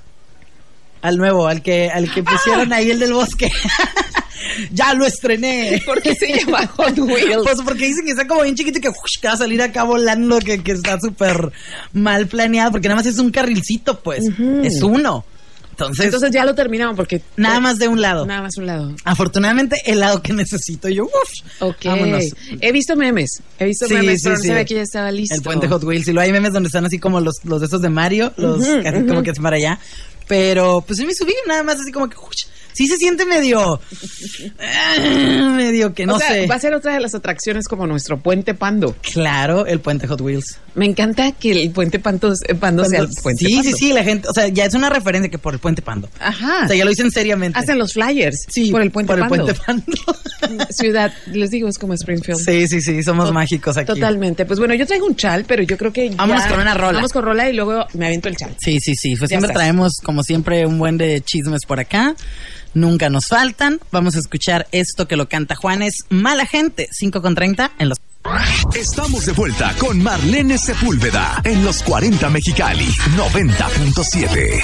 Al 1.01 1.17
nuevo, 1.17 1.47
al 1.47 1.61
que, 1.61 1.89
al 1.91 2.11
que 2.11 2.23
pusieron 2.23 2.73
ahí 2.73 2.89
el 2.89 2.97
del 2.99 3.13
bosque. 3.13 3.51
ya 4.71 4.93
lo 4.93 5.05
estrené. 5.05 5.81
¿Por 5.85 6.01
qué 6.01 6.15
se 6.15 6.27
llama 6.39 6.65
Hot 6.77 6.97
Wheels? 6.97 7.43
Pues 7.43 7.57
porque 7.63 7.85
dicen 7.85 8.05
que 8.05 8.11
está 8.11 8.27
como 8.27 8.43
bien 8.43 8.55
chiquito 8.55 8.79
y 8.79 8.81
que, 8.81 8.89
que 9.21 9.27
va 9.27 9.33
a 9.33 9.37
salir 9.37 9.61
acá 9.61 9.83
volando, 9.83 10.39
que, 10.39 10.61
que 10.63 10.71
está 10.73 10.99
súper 10.99 11.51
mal 11.93 12.27
planeado, 12.27 12.71
porque 12.71 12.87
nada 12.87 12.97
más 12.97 13.05
es 13.07 13.17
un 13.19 13.31
carrilcito, 13.31 13.99
pues. 13.99 14.23
Es 14.63 14.81
uno. 14.81 15.25
Entonces, 15.71 16.05
Entonces 16.05 16.31
ya 16.31 16.45
lo 16.45 16.55
terminamos 16.55 16.95
porque 16.95 17.21
nada 17.35 17.59
más 17.59 17.77
de 17.77 17.89
un 17.89 17.99
lado. 17.99 18.25
nada 18.25 18.41
más 18.43 18.55
un 18.55 18.65
lado. 18.65 18.95
Afortunadamente, 19.03 19.75
el 19.85 19.99
lado 19.99 20.21
que 20.21 20.31
necesito. 20.31 20.87
Yo, 20.87 21.03
uff. 21.03 21.61
Ok. 21.61 21.83
Vámonos. 21.83 22.23
He 22.61 22.71
visto 22.71 22.95
memes. 22.95 23.41
He 23.59 23.65
visto 23.65 23.85
Sí, 23.85 23.93
memes, 23.93 24.19
sí, 24.21 24.23
pero 24.23 24.35
no 24.37 24.41
sí. 24.41 24.47
sabía 24.47 24.63
que 24.63 24.75
ya 24.75 24.81
estaba 24.83 25.11
listo. 25.11 25.35
El 25.35 25.41
puente 25.41 25.67
Hot 25.67 25.83
Wheels. 25.83 26.07
Y 26.07 26.13
luego 26.13 26.25
hay 26.25 26.31
memes 26.31 26.53
donde 26.53 26.67
están 26.67 26.85
así 26.85 26.97
como 26.97 27.19
los, 27.19 27.43
los 27.43 27.59
de 27.59 27.67
esos 27.67 27.81
de 27.81 27.89
Mario, 27.89 28.31
los 28.37 28.61
Ujú, 28.61 28.77
así 28.87 28.97
ujú. 28.99 29.07
como 29.07 29.21
que 29.23 29.31
es 29.31 29.39
para 29.39 29.57
allá. 29.57 29.77
Pero 30.29 30.81
pues 30.87 30.97
sí 30.97 31.05
me 31.05 31.13
subí 31.13 31.33
nada 31.45 31.61
más 31.63 31.77
así 31.79 31.91
como 31.91 32.09
que 32.09 32.15
ush, 32.17 32.45
sí 32.75 32.87
se 32.87 32.97
siente 32.97 33.25
medio 33.25 33.79
eh, 34.59 35.49
medio 35.55 35.93
que 35.93 36.05
no 36.05 36.15
o 36.15 36.19
sea, 36.19 36.29
sé. 36.29 36.47
va 36.47 36.55
a 36.55 36.59
ser 36.59 36.73
otra 36.73 36.93
de 36.93 36.99
las 36.99 37.15
atracciones 37.15 37.67
como 37.67 37.87
nuestro 37.87 38.19
puente 38.21 38.53
Pando. 38.53 38.95
Claro, 39.01 39.65
el 39.65 39.79
puente 39.79 40.07
Hot 40.07 40.21
Wheels. 40.21 40.59
Me 40.75 40.85
encanta 40.85 41.31
que 41.31 41.51
el 41.63 41.71
puente 41.71 41.99
Pando, 41.99 42.33
eh, 42.47 42.53
Pando 42.55 42.83
sea 42.85 42.99
el 42.99 43.07
puente 43.23 43.45
sí, 43.45 43.55
Pando. 43.55 43.69
sí, 43.71 43.75
sí, 43.77 43.93
la 43.93 44.03
gente, 44.03 44.27
o 44.27 44.33
sea, 44.33 44.47
ya 44.49 44.65
es 44.65 44.73
una 44.73 44.89
referencia 44.89 45.29
que 45.31 45.37
por 45.37 45.53
el 45.53 45.59
puente 45.59 45.81
Pando. 45.81 46.09
Ajá. 46.19 46.65
O 46.65 46.67
sea, 46.67 46.75
ya 46.75 46.83
lo 46.83 46.89
dicen 46.89 47.11
seriamente. 47.11 47.57
Hacen 47.57 47.77
los 47.77 47.93
flyers 47.93 48.45
sí, 48.49 48.71
por 48.71 48.81
el 48.81 48.91
puente 48.91 49.13
por 49.13 49.19
el 49.19 49.27
Pando. 49.29 49.45
puente 49.45 49.61
Pando. 49.65 50.65
Ciudad, 50.69 51.13
les 51.31 51.49
digo, 51.51 51.67
es 51.69 51.77
como 51.77 51.93
Springfield. 51.93 52.39
sí, 52.39 52.67
sí, 52.67 52.81
sí, 52.81 53.01
somos 53.03 53.31
mágicos 53.31 53.77
aquí. 53.77 53.87
Totalmente. 53.87 54.45
Pues 54.45 54.59
bueno, 54.59 54.73
yo 54.75 54.85
traigo 54.85 55.05
un 55.05 55.15
chal, 55.15 55.45
pero 55.47 55.63
yo 55.63 55.77
creo 55.77 55.91
que 55.93 56.09
ya- 56.09 56.15
Vámonos 56.17 56.43
con 56.45 56.59
una 56.59 56.73
rola. 56.73 56.93
Vamos 56.93 57.11
con 57.13 57.23
rola 57.23 57.49
y 57.49 57.53
luego 57.53 57.85
me 57.93 58.07
aviento 58.07 58.27
el 58.29 58.35
chal. 58.35 58.55
Sí, 58.59 58.79
sí, 58.79 58.95
sí. 58.95 59.15
Pues 59.15 59.29
Ya 59.31 59.37
siempre 59.39 59.53
traemos, 59.53 59.93
como 60.03 60.23
siempre, 60.23 60.65
un 60.65 60.77
buen 60.77 60.97
de 60.97 61.21
chismes 61.21 61.61
por 61.65 61.79
acá. 61.79 62.15
Nunca 62.73 63.09
nos 63.09 63.27
faltan. 63.27 63.79
Vamos 63.91 64.15
a 64.17 64.19
escuchar 64.19 64.67
esto 64.73 65.07
que 65.07 65.15
lo 65.15 65.29
canta 65.29 65.55
Juanes. 65.55 65.93
Mala 66.09 66.45
gente, 66.45 66.89
5 66.91 67.21
con 67.21 67.33
30 67.33 67.71
en 67.79 67.89
los... 67.89 67.97
Estamos 68.75 69.25
de 69.25 69.33
vuelta 69.33 69.75
con 69.77 70.01
Marlene 70.01 70.57
Sepúlveda 70.57 71.41
en 71.43 71.63
los 71.63 71.83
40 71.83 72.29
Mexicali 72.29 72.87
90.7. 73.15 74.63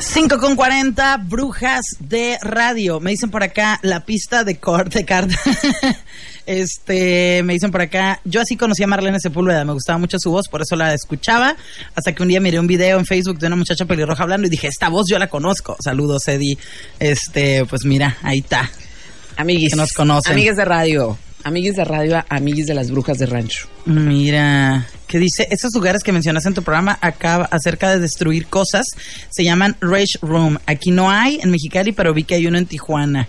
5 0.00 0.38
con 0.38 0.56
40, 0.56 1.18
brujas 1.18 1.82
de 2.00 2.38
radio. 2.40 3.00
Me 3.00 3.10
dicen 3.10 3.30
por 3.30 3.42
acá 3.42 3.80
la 3.82 4.06
pista 4.06 4.44
de 4.44 4.56
corte 4.56 5.04
carta. 5.04 5.36
este, 6.46 7.42
me 7.44 7.52
dicen 7.52 7.70
por 7.70 7.82
acá, 7.82 8.20
yo 8.24 8.40
así 8.40 8.56
conocí 8.56 8.82
a 8.82 8.86
Marlene 8.86 9.20
Sepúlveda, 9.20 9.66
me 9.66 9.74
gustaba 9.74 9.98
mucho 9.98 10.18
su 10.18 10.30
voz, 10.30 10.48
por 10.48 10.62
eso 10.62 10.74
la 10.74 10.94
escuchaba. 10.94 11.54
Hasta 11.94 12.14
que 12.14 12.22
un 12.22 12.30
día 12.30 12.40
miré 12.40 12.58
un 12.58 12.66
video 12.66 12.98
en 12.98 13.04
Facebook 13.04 13.38
de 13.38 13.46
una 13.46 13.56
muchacha 13.56 13.84
pelirroja 13.84 14.22
hablando 14.22 14.46
y 14.46 14.50
dije, 14.50 14.68
esta 14.68 14.88
voz 14.88 15.06
yo 15.10 15.18
la 15.18 15.28
conozco. 15.28 15.76
Saludos, 15.84 16.26
Eddie. 16.28 16.56
Este, 16.98 17.66
pues 17.66 17.84
mira, 17.84 18.16
ahí 18.22 18.38
está. 18.38 18.70
Amiguis. 19.36 19.70
Que 19.70 19.76
nos 19.76 19.92
conocen. 19.92 20.32
Amigues 20.32 20.56
de 20.56 20.64
radio. 20.64 21.18
Amigues 21.44 21.74
de 21.74 21.84
radio, 21.84 22.24
amiguis 22.28 22.66
de 22.66 22.74
las 22.74 22.90
brujas 22.92 23.18
de 23.18 23.26
rancho. 23.26 23.66
Mira, 23.84 24.86
que 25.08 25.18
dice, 25.18 25.48
esos 25.50 25.72
lugares 25.74 26.04
que 26.04 26.12
mencionas 26.12 26.46
en 26.46 26.54
tu 26.54 26.62
programa 26.62 26.96
acá 27.00 27.48
acerca 27.50 27.90
de 27.90 27.98
destruir 27.98 28.46
cosas 28.46 28.86
se 29.28 29.42
llaman 29.42 29.76
Rage 29.80 30.18
Room. 30.22 30.58
Aquí 30.66 30.92
no 30.92 31.10
hay 31.10 31.40
en 31.42 31.50
Mexicali, 31.50 31.90
pero 31.90 32.14
vi 32.14 32.22
que 32.22 32.36
hay 32.36 32.46
uno 32.46 32.58
en 32.58 32.66
Tijuana. 32.66 33.28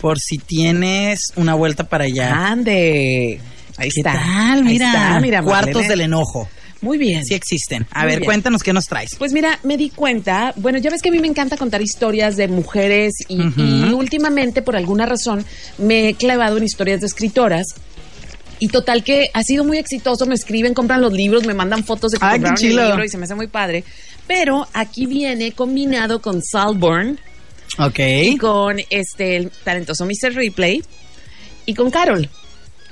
Por 0.00 0.18
si 0.18 0.38
tienes 0.38 1.20
una 1.36 1.54
vuelta 1.54 1.84
para 1.84 2.04
allá. 2.04 2.30
Ande. 2.48 3.38
Ahí 3.76 3.90
¿Qué 3.90 4.00
está. 4.00 4.12
tal? 4.14 4.58
Ahí 4.58 4.62
Mira, 4.64 4.86
está, 4.86 5.20
mira, 5.20 5.42
cuartos 5.42 5.66
Marlene. 5.74 5.88
del 5.88 6.00
enojo. 6.00 6.48
Muy 6.82 6.98
bien. 6.98 7.24
Sí 7.24 7.32
existen. 7.34 7.86
A 7.92 8.00
Muy 8.00 8.08
ver, 8.10 8.18
bien. 8.18 8.26
cuéntanos 8.26 8.62
qué 8.62 8.72
nos 8.72 8.84
traes. 8.86 9.14
Pues 9.16 9.32
mira, 9.32 9.58
me 9.62 9.76
di 9.76 9.88
cuenta, 9.88 10.52
bueno, 10.56 10.78
ya 10.78 10.90
ves 10.90 11.00
que 11.00 11.08
a 11.08 11.12
mí 11.12 11.18
me 11.20 11.28
encanta 11.28 11.56
contar 11.56 11.80
historias 11.80 12.36
de 12.36 12.48
mujeres 12.48 13.14
y, 13.28 13.40
últimamente, 13.94 14.60
por 14.62 14.76
alguna 14.76 15.06
razón, 15.06 15.44
me 15.78 16.08
he 16.10 16.14
clavado 16.14 16.58
en 16.58 16.64
historias 16.64 17.00
de 17.00 17.06
escritoras. 17.06 17.66
Y 18.58 18.68
total 18.68 19.02
que 19.02 19.28
ha 19.32 19.42
sido 19.42 19.64
muy 19.64 19.78
exitoso, 19.78 20.26
me 20.26 20.34
escriben, 20.34 20.74
compran 20.74 21.00
los 21.00 21.12
libros, 21.12 21.44
me 21.46 21.54
mandan 21.54 21.82
fotos 21.84 22.12
de 22.12 22.18
que 22.18 22.24
Ay, 22.24 22.32
compraron 22.40 22.64
el 22.64 22.76
libro 22.76 23.04
y 23.04 23.08
se 23.08 23.18
me 23.18 23.24
hace 23.24 23.34
muy 23.34 23.46
padre. 23.48 23.82
Pero 24.28 24.68
aquí 24.72 25.06
viene 25.06 25.50
combinado 25.52 26.20
con 26.22 26.42
Salborn 26.42 27.18
Ok. 27.78 27.98
y 27.98 28.36
con 28.38 28.78
este 28.90 29.36
el 29.36 29.50
talentoso 29.64 30.04
Mr. 30.06 30.34
Replay 30.34 30.80
y 31.66 31.74
con 31.74 31.90
Carol. 31.90 32.28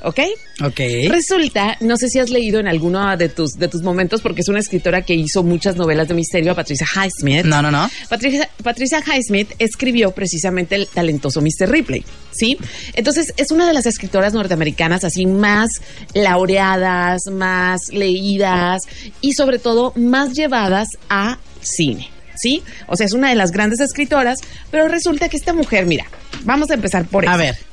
¿Ok? 0.02 0.20
Ok. 0.64 0.80
Resulta, 1.08 1.76
no 1.80 1.96
sé 1.96 2.08
si 2.08 2.18
has 2.18 2.30
leído 2.30 2.60
en 2.60 2.68
alguno 2.68 3.16
de 3.16 3.28
tus, 3.28 3.52
de 3.52 3.68
tus 3.68 3.82
momentos, 3.82 4.20
porque 4.20 4.40
es 4.40 4.48
una 4.48 4.58
escritora 4.58 5.02
que 5.02 5.14
hizo 5.14 5.42
muchas 5.42 5.76
novelas 5.76 6.08
de 6.08 6.14
misterio, 6.14 6.54
Patricia 6.54 6.86
Highsmith. 6.86 7.44
No, 7.44 7.62
no, 7.62 7.70
no. 7.70 7.88
Patricia, 8.08 8.48
Patricia 8.62 9.02
Highsmith 9.04 9.52
escribió 9.58 10.12
precisamente 10.12 10.74
el 10.74 10.86
talentoso 10.86 11.40
Mr. 11.40 11.70
Ripley, 11.70 12.04
¿sí? 12.30 12.58
Entonces, 12.94 13.32
es 13.36 13.50
una 13.50 13.66
de 13.66 13.72
las 13.72 13.86
escritoras 13.86 14.32
norteamericanas 14.32 15.04
así 15.04 15.26
más 15.26 15.70
laureadas, 16.14 17.22
más 17.30 17.80
leídas 17.92 18.82
y 19.20 19.32
sobre 19.34 19.58
todo 19.58 19.92
más 19.96 20.32
llevadas 20.32 20.88
a 21.08 21.38
cine. 21.60 22.08
¿Sí? 22.36 22.62
O 22.86 22.96
sea, 22.96 23.04
es 23.04 23.12
una 23.12 23.28
de 23.28 23.34
las 23.34 23.50
grandes 23.50 23.80
escritoras, 23.80 24.38
pero 24.70 24.88
resulta 24.88 25.28
que 25.28 25.36
esta 25.36 25.52
mujer, 25.52 25.84
mira, 25.84 26.06
vamos 26.44 26.70
a 26.70 26.74
empezar 26.74 27.04
por 27.04 27.28
A 27.28 27.36
ver. 27.36 27.69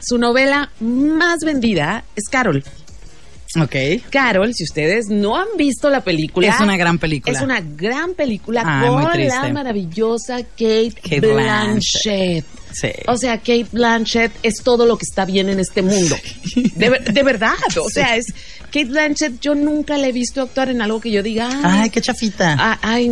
Su 0.00 0.18
novela 0.18 0.70
más 0.80 1.40
vendida 1.44 2.04
es 2.16 2.28
Carol. 2.28 2.62
Ok. 3.60 3.74
Carol, 4.10 4.52
si 4.54 4.64
ustedes 4.64 5.06
no 5.08 5.36
han 5.36 5.46
visto 5.56 5.88
la 5.88 6.02
película. 6.02 6.48
Es 6.48 6.60
una 6.60 6.76
gran 6.76 6.98
película. 6.98 7.36
Es 7.36 7.42
una 7.42 7.60
gran 7.60 8.12
película 8.14 8.62
muy 8.64 9.04
con 9.06 9.26
la 9.26 9.48
maravillosa 9.52 10.42
Kate, 10.42 10.92
Kate 11.02 11.20
Blanchett. 11.20 12.44
Sí. 12.72 12.90
O 13.06 13.16
sea, 13.16 13.38
Kate 13.38 13.66
Blanchett 13.72 14.32
es 14.42 14.56
todo 14.62 14.84
lo 14.84 14.98
que 14.98 15.04
está 15.08 15.24
bien 15.24 15.48
en 15.48 15.58
este 15.60 15.80
mundo. 15.80 16.14
De, 16.54 16.90
ver- 16.90 17.12
de 17.12 17.22
verdad. 17.22 17.54
O 17.82 17.88
sea, 17.88 18.16
es. 18.16 18.26
Kate 18.66 18.84
Blanchett, 18.84 19.40
yo 19.40 19.54
nunca 19.54 19.96
la 19.96 20.08
he 20.08 20.12
visto 20.12 20.42
actuar 20.42 20.68
en 20.68 20.82
algo 20.82 21.00
que 21.00 21.10
yo 21.10 21.22
diga. 21.22 21.48
Ay, 21.64 21.80
Ay, 21.84 21.90
qué 21.90 22.02
chafita. 22.02 22.54
ah, 22.58 22.78
ay, 22.82 23.08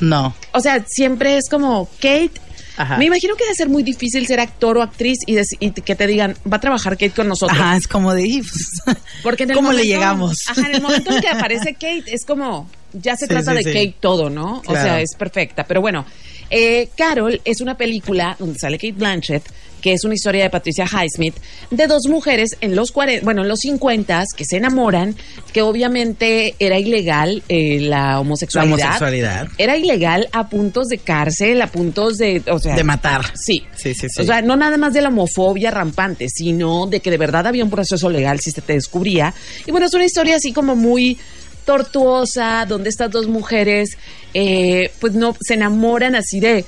No. 0.00 0.34
o 0.52 0.60
sea, 0.60 0.82
siempre 0.88 1.36
es 1.36 1.50
como 1.50 1.86
Kate. 2.00 2.30
Ajá. 2.76 2.96
Me 2.98 3.06
imagino 3.06 3.34
que 3.36 3.44
debe 3.44 3.54
ser 3.54 3.68
muy 3.68 3.82
difícil 3.82 4.26
ser 4.26 4.40
actor 4.40 4.78
o 4.78 4.82
actriz 4.82 5.18
y, 5.26 5.36
y 5.60 5.70
que 5.70 5.94
te 5.94 6.06
digan, 6.06 6.36
va 6.50 6.56
a 6.58 6.60
trabajar 6.60 6.92
Kate 6.94 7.10
con 7.10 7.28
nosotros. 7.28 7.58
Ajá, 7.58 7.76
es 7.76 7.88
como 7.88 8.12
de... 8.14 8.26
"Ih, 8.26 8.42
pues, 8.42 8.96
Porque 9.22 9.44
en 9.44 9.50
el 9.50 9.56
¿Cómo 9.56 9.72
le 9.72 9.84
llegamos? 9.84 10.38
Ajá, 10.48 10.60
en 10.68 10.74
el 10.76 10.82
momento 10.82 11.14
en 11.14 11.20
que 11.20 11.28
aparece 11.30 11.72
Kate 11.74 12.04
es 12.06 12.24
como 12.24 12.68
ya 12.92 13.16
se 13.16 13.26
Sí, 13.26 13.28
trata 13.28 13.50
sí, 13.52 13.56
de 13.58 13.62
sí. 13.64 13.72
Kate 13.72 13.94
todo, 14.00 14.30
¿no? 14.30 14.62
O 14.66 14.72
sea, 14.72 15.00
es 15.00 15.14
perfecta. 15.16 15.64
Pero 15.64 15.80
bueno, 15.80 16.04
Eh, 16.48 16.90
Carol 16.96 17.40
es 17.44 17.60
una 17.60 17.76
película 17.76 18.36
donde 18.38 18.56
sale 18.58 18.76
Kate 18.78 18.92
Blanchett, 18.92 19.42
que 19.80 19.92
es 19.92 20.04
una 20.04 20.14
historia 20.14 20.44
de 20.44 20.50
Patricia 20.50 20.86
Highsmith, 20.86 21.34
de 21.70 21.86
dos 21.86 22.06
mujeres 22.08 22.56
en 22.60 22.74
los 22.74 22.92
40, 22.92 23.24
bueno, 23.24 23.42
en 23.42 23.48
los 23.48 23.60
50 23.60 24.24
que 24.36 24.44
se 24.44 24.56
enamoran, 24.56 25.16
que 25.52 25.62
obviamente 25.62 26.54
era 26.58 26.78
ilegal 26.78 27.42
eh, 27.48 27.80
la 27.80 28.20
homosexualidad. 28.20 28.78
La 28.78 28.84
homosexualidad. 28.84 29.48
Era 29.58 29.76
ilegal 29.76 30.28
a 30.32 30.48
puntos 30.48 30.88
de 30.88 30.98
cárcel, 30.98 31.62
a 31.62 31.66
puntos 31.68 32.18
de, 32.18 32.42
o 32.50 32.58
sea, 32.58 32.74
De 32.74 32.84
matar. 32.84 33.32
Sí. 33.34 33.64
Sí, 33.76 33.94
sí, 33.94 34.06
sí. 34.08 34.22
O 34.22 34.24
sea, 34.24 34.42
no 34.42 34.56
nada 34.56 34.76
más 34.76 34.92
de 34.92 35.02
la 35.02 35.08
homofobia 35.08 35.70
rampante, 35.70 36.28
sino 36.28 36.86
de 36.86 37.00
que 37.00 37.10
de 37.10 37.18
verdad 37.18 37.46
había 37.46 37.64
un 37.64 37.70
proceso 37.70 38.10
legal 38.10 38.40
si 38.40 38.50
se 38.50 38.60
te 38.60 38.72
descubría. 38.72 39.34
Y 39.66 39.70
bueno, 39.70 39.86
es 39.86 39.94
una 39.94 40.04
historia 40.04 40.36
así 40.36 40.52
como 40.52 40.76
muy 40.76 41.18
tortuosa, 41.64 42.64
donde 42.66 42.88
estas 42.88 43.10
dos 43.10 43.26
mujeres, 43.26 43.98
eh, 44.34 44.90
pues 45.00 45.14
no, 45.14 45.36
se 45.40 45.54
enamoran 45.54 46.14
así 46.14 46.38
de 46.38 46.64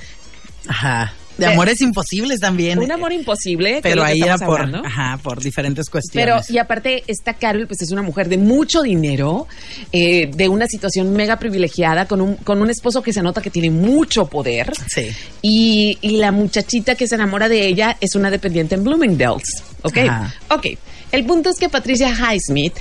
Ajá. 0.67 1.13
De 1.39 1.45
De- 1.47 1.53
amores 1.53 1.79
imposibles 1.81 2.39
también. 2.39 2.77
un 2.79 2.91
amor 2.91 3.11
imposible. 3.13 3.79
Pero 3.81 4.03
ahí 4.03 4.21
era 4.21 4.37
por, 4.37 4.61
hablando. 4.61 4.85
ajá, 4.87 5.17
por 5.23 5.41
diferentes 5.41 5.85
Pero, 5.87 5.91
cuestiones. 5.91 6.49
y 6.49 6.57
aparte, 6.57 7.03
esta 7.07 7.33
Carol, 7.33 7.65
pues 7.67 7.81
es 7.81 7.91
una 7.91 8.01
mujer 8.01 8.29
de 8.29 8.37
mucho 8.37 8.81
dinero, 8.83 9.47
eh, 9.91 10.29
de 10.35 10.49
una 10.49 10.67
situación 10.67 11.13
mega 11.13 11.39
privilegiada, 11.39 12.05
con 12.05 12.21
un, 12.21 12.35
con 12.35 12.61
un 12.61 12.69
esposo 12.69 13.01
que 13.01 13.13
se 13.13 13.21
nota 13.21 13.41
que 13.41 13.49
tiene 13.49 13.71
mucho 13.71 14.27
poder. 14.27 14.71
Sí. 14.87 15.07
Y, 15.41 15.97
y 16.01 16.17
la 16.17 16.31
muchachita 16.31 16.95
que 16.95 17.07
se 17.07 17.15
enamora 17.15 17.47
de 17.49 17.65
ella 17.65 17.97
es 18.01 18.15
una 18.15 18.29
dependiente 18.29 18.75
en 18.75 18.83
Bloomingdale's. 18.83 19.63
¿Ok? 19.83 19.97
Ajá. 19.97 20.33
Ok. 20.49 20.67
El 21.11 21.25
punto 21.25 21.49
es 21.49 21.57
que 21.57 21.69
Patricia 21.69 22.09
Highsmith 22.09 22.73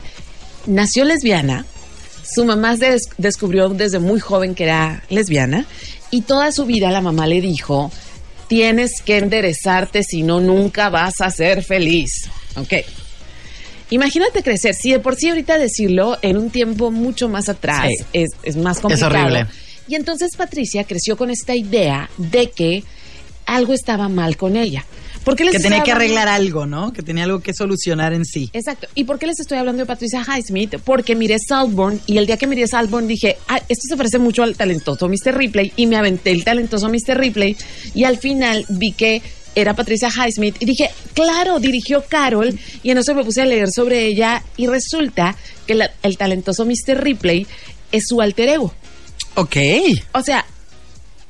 nació 0.66 1.04
lesbiana. 1.04 1.64
Su 2.34 2.44
mamá 2.44 2.76
des- 2.76 3.08
descubrió 3.16 3.68
desde 3.70 3.98
muy 4.00 4.20
joven 4.20 4.54
que 4.54 4.64
era 4.64 5.02
lesbiana. 5.08 5.64
Y 6.10 6.22
toda 6.22 6.52
su 6.52 6.66
vida 6.66 6.90
la 6.90 7.00
mamá 7.00 7.26
le 7.26 7.40
dijo: 7.40 7.90
Tienes 8.48 9.02
que 9.04 9.18
enderezarte, 9.18 10.02
si 10.02 10.22
no, 10.22 10.40
nunca 10.40 10.88
vas 10.88 11.20
a 11.20 11.30
ser 11.30 11.62
feliz. 11.62 12.28
Ok. 12.56 12.74
Imagínate 13.90 14.42
crecer, 14.42 14.74
si 14.74 14.92
de 14.92 14.98
por 14.98 15.16
sí 15.16 15.28
ahorita 15.30 15.58
decirlo 15.58 16.18
en 16.22 16.36
un 16.36 16.50
tiempo 16.50 16.90
mucho 16.90 17.28
más 17.28 17.48
atrás 17.48 17.88
Sí. 17.88 18.04
es, 18.12 18.30
es 18.42 18.56
más 18.56 18.80
complicado. 18.80 19.14
horrible. 19.14 19.46
Y 19.86 19.94
entonces 19.94 20.36
Patricia 20.36 20.84
creció 20.84 21.16
con 21.16 21.30
esta 21.30 21.54
idea 21.54 22.10
de 22.18 22.50
que 22.50 22.84
algo 23.46 23.72
estaba 23.72 24.08
mal 24.10 24.36
con 24.36 24.56
ella. 24.56 24.84
¿Por 25.28 25.36
qué 25.36 25.44
les 25.44 25.56
Que 25.56 25.62
tenía 25.62 25.82
que 25.82 25.92
arreglar 25.92 26.26
algo, 26.26 26.64
¿no? 26.64 26.90
Que 26.92 27.02
tenía 27.02 27.24
algo 27.24 27.40
que 27.40 27.52
solucionar 27.52 28.14
en 28.14 28.24
sí. 28.24 28.48
Exacto. 28.54 28.86
¿Y 28.94 29.04
por 29.04 29.18
qué 29.18 29.26
les 29.26 29.38
estoy 29.38 29.58
hablando 29.58 29.82
de 29.82 29.86
Patricia 29.86 30.24
Highsmith? 30.26 30.76
Porque 30.82 31.14
miré 31.14 31.36
Saltburn 31.38 32.00
y 32.06 32.16
el 32.16 32.26
día 32.26 32.38
que 32.38 32.46
miré 32.46 32.66
Saltburn 32.66 33.06
dije, 33.06 33.36
ah, 33.48 33.60
esto 33.68 33.82
se 33.88 33.96
parece 33.98 34.18
mucho 34.18 34.42
al 34.42 34.56
talentoso 34.56 35.06
Mr. 35.06 35.36
Ripley 35.36 35.72
y 35.76 35.86
me 35.86 35.96
aventé 35.96 36.30
el 36.30 36.44
talentoso 36.44 36.88
Mr. 36.88 37.18
Ripley 37.18 37.56
y 37.94 38.04
al 38.04 38.16
final 38.16 38.64
vi 38.70 38.92
que 38.92 39.20
era 39.54 39.74
Patricia 39.74 40.08
Highsmith 40.08 40.56
y 40.60 40.64
dije, 40.64 40.88
claro, 41.12 41.58
dirigió 41.58 42.04
Carol 42.08 42.58
y 42.82 42.90
en 42.90 42.96
eso 42.96 43.14
me 43.14 43.22
puse 43.22 43.42
a 43.42 43.44
leer 43.44 43.70
sobre 43.70 44.06
ella 44.06 44.42
y 44.56 44.66
resulta 44.66 45.36
que 45.66 45.74
la- 45.74 45.90
el 46.02 46.16
talentoso 46.16 46.64
Mr. 46.64 47.02
Ripley 47.02 47.46
es 47.92 48.04
su 48.08 48.22
alter 48.22 48.48
ego. 48.48 48.72
Ok. 49.34 49.56
O 50.14 50.22
sea, 50.22 50.46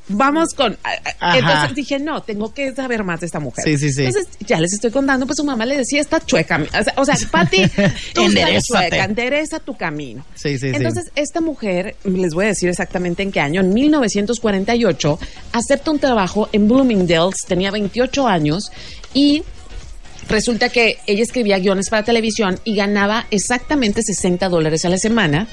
vamos 0.08 0.54
con... 0.54 0.76
Ajá. 0.82 1.38
Entonces 1.38 1.74
dije, 1.74 1.98
no, 1.98 2.22
tengo 2.22 2.52
que 2.52 2.74
saber 2.74 3.04
más 3.04 3.20
de 3.20 3.26
esta 3.26 3.40
mujer. 3.40 3.64
Sí, 3.64 3.78
sí, 3.78 3.92
sí. 3.92 4.04
Entonces, 4.04 4.28
ya 4.46 4.60
les 4.60 4.72
estoy 4.72 4.90
contando, 4.90 5.26
pues 5.26 5.36
su 5.36 5.44
mamá 5.44 5.66
le 5.66 5.76
decía, 5.76 6.00
está 6.00 6.20
chueca. 6.20 6.60
O 6.62 6.82
sea, 6.82 6.94
o 6.96 7.04
sea 7.04 7.16
Pati, 7.30 7.62
tú 8.14 8.26
estás 8.26 8.64
chueca, 8.64 9.04
endereza 9.04 9.60
tu 9.60 9.76
camino. 9.76 10.24
Sí, 10.34 10.58
sí, 10.58 10.70
sí. 10.70 10.76
Entonces, 10.76 11.10
esta 11.14 11.40
mujer, 11.40 11.96
les 12.04 12.34
voy 12.34 12.46
a 12.46 12.48
decir 12.48 12.68
exactamente 12.68 13.22
en 13.22 13.32
qué 13.32 13.40
año, 13.40 13.60
en 13.60 13.72
1948, 13.72 15.18
acepta 15.52 15.90
un 15.90 15.98
trabajo 15.98 16.48
en 16.52 16.68
Bloomingdale's, 16.68 17.44
tenía 17.46 17.70
28 17.70 18.26
años 18.26 18.70
y... 19.14 19.42
Resulta 20.28 20.68
que 20.68 20.98
ella 21.06 21.22
escribía 21.22 21.58
guiones 21.58 21.88
para 21.88 22.02
televisión 22.02 22.60
y 22.62 22.76
ganaba 22.76 23.26
exactamente 23.30 24.02
60 24.02 24.50
dólares 24.50 24.84
a 24.84 24.90
la 24.90 24.98
semana 24.98 25.48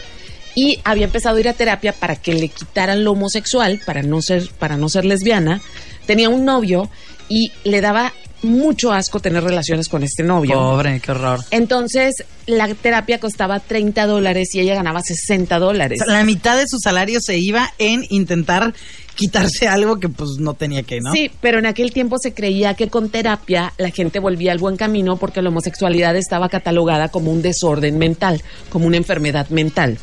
y 0.56 0.80
había 0.84 1.06
empezado 1.06 1.36
a 1.36 1.40
ir 1.40 1.50
a 1.50 1.54
terapia 1.54 1.94
para 1.94 2.16
que 2.16 2.34
le 2.34 2.48
quitaran 2.48 3.04
lo 3.04 3.12
homosexual, 3.12 3.80
para 3.86 4.02
no 4.02 4.22
ser, 4.22 4.50
para 4.58 4.78
no 4.78 4.90
ser 4.90 5.06
lesbiana. 5.06 5.62
Tenía 6.06 6.30
un 6.30 6.46
novio 6.46 6.90
y 7.28 7.52
le 7.64 7.82
daba 7.82 8.14
mucho 8.42 8.94
asco 8.94 9.20
tener 9.20 9.44
relaciones 9.44 9.90
con 9.90 10.04
este 10.04 10.24
novio. 10.24 10.54
Pobre, 10.54 11.00
qué 11.00 11.12
horror. 11.12 11.42
Entonces, 11.52 12.24
la 12.46 12.74
terapia 12.74 13.20
costaba 13.20 13.60
30 13.60 14.06
dólares 14.06 14.54
y 14.54 14.60
ella 14.60 14.76
ganaba 14.76 15.02
60 15.02 15.60
dólares. 15.60 16.00
O 16.02 16.06
sea, 16.06 16.14
la 16.14 16.24
mitad 16.24 16.58
de 16.58 16.68
su 16.68 16.78
salario 16.80 17.20
se 17.22 17.38
iba 17.38 17.74
en 17.80 18.06
intentar 18.10 18.74
quitarse 19.16 19.68
algo 19.68 20.00
que 20.00 20.10
pues 20.10 20.32
no 20.40 20.54
tenía 20.54 20.84
que, 20.84 21.00
¿no? 21.00 21.12
Sí, 21.12 21.32
pero 21.42 21.60
en 21.60 21.66
aquel 21.66 21.92
tiempo 21.92 22.18
se 22.20 22.34
creía 22.34 22.74
que 22.74 22.90
con 22.90 23.10
terapia 23.10 23.74
la 23.78 23.90
gente 23.90 24.20
volvía 24.20 24.52
al 24.52 24.60
buen 24.60 24.78
camino 24.78 25.18
porque 25.18 25.42
la 25.42 25.50
homosexualidad 25.50 26.16
estaba 26.16 26.50
catalogada 26.50 27.10
como 27.10 27.32
un 27.32 27.42
desorden 27.42 27.98
mental, 27.98 28.44
como 28.70 28.88
una 28.88 28.98
enfermedad 28.98 29.50
mental. 29.50 29.98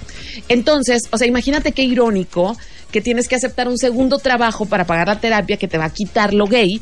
Entonces, 0.48 1.02
o 1.10 1.18
sea, 1.18 1.26
imagínate 1.26 1.72
qué 1.72 1.84
irónico 1.84 2.56
que 2.90 3.00
tienes 3.00 3.26
que 3.26 3.36
aceptar 3.36 3.68
un 3.68 3.78
segundo 3.78 4.18
trabajo 4.18 4.66
para 4.66 4.86
pagar 4.86 5.08
la 5.08 5.18
terapia 5.18 5.56
que 5.56 5.66
te 5.66 5.78
va 5.78 5.86
a 5.86 5.90
quitar 5.90 6.34
lo 6.34 6.46
gay 6.46 6.80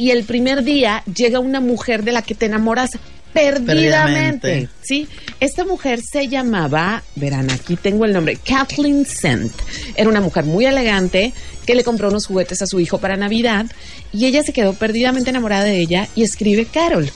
y 0.00 0.12
el 0.12 0.24
primer 0.24 0.64
día 0.64 1.02
llega 1.14 1.40
una 1.40 1.60
mujer 1.60 2.04
de 2.04 2.12
la 2.12 2.22
que 2.22 2.34
te 2.34 2.46
enamoras 2.46 2.92
perdidamente. 3.34 3.66
Perdidamente. 3.66 4.68
Sí, 4.80 5.06
esta 5.40 5.66
mujer 5.66 6.00
se 6.00 6.26
llamaba, 6.26 7.02
verán, 7.16 7.50
aquí 7.50 7.76
tengo 7.76 8.06
el 8.06 8.14
nombre, 8.14 8.36
Kathleen 8.36 9.04
Sent. 9.04 9.52
Era 9.96 10.08
una 10.08 10.22
mujer 10.22 10.44
muy 10.44 10.64
elegante 10.64 11.34
que 11.66 11.74
le 11.74 11.84
compró 11.84 12.08
unos 12.08 12.24
juguetes 12.24 12.62
a 12.62 12.66
su 12.66 12.80
hijo 12.80 12.96
para 12.96 13.18
Navidad 13.18 13.66
y 14.10 14.24
ella 14.24 14.42
se 14.42 14.54
quedó 14.54 14.72
perdidamente 14.72 15.28
enamorada 15.28 15.64
de 15.64 15.78
ella 15.78 16.08
y 16.16 16.22
escribe 16.22 16.64
Carol. 16.64 17.10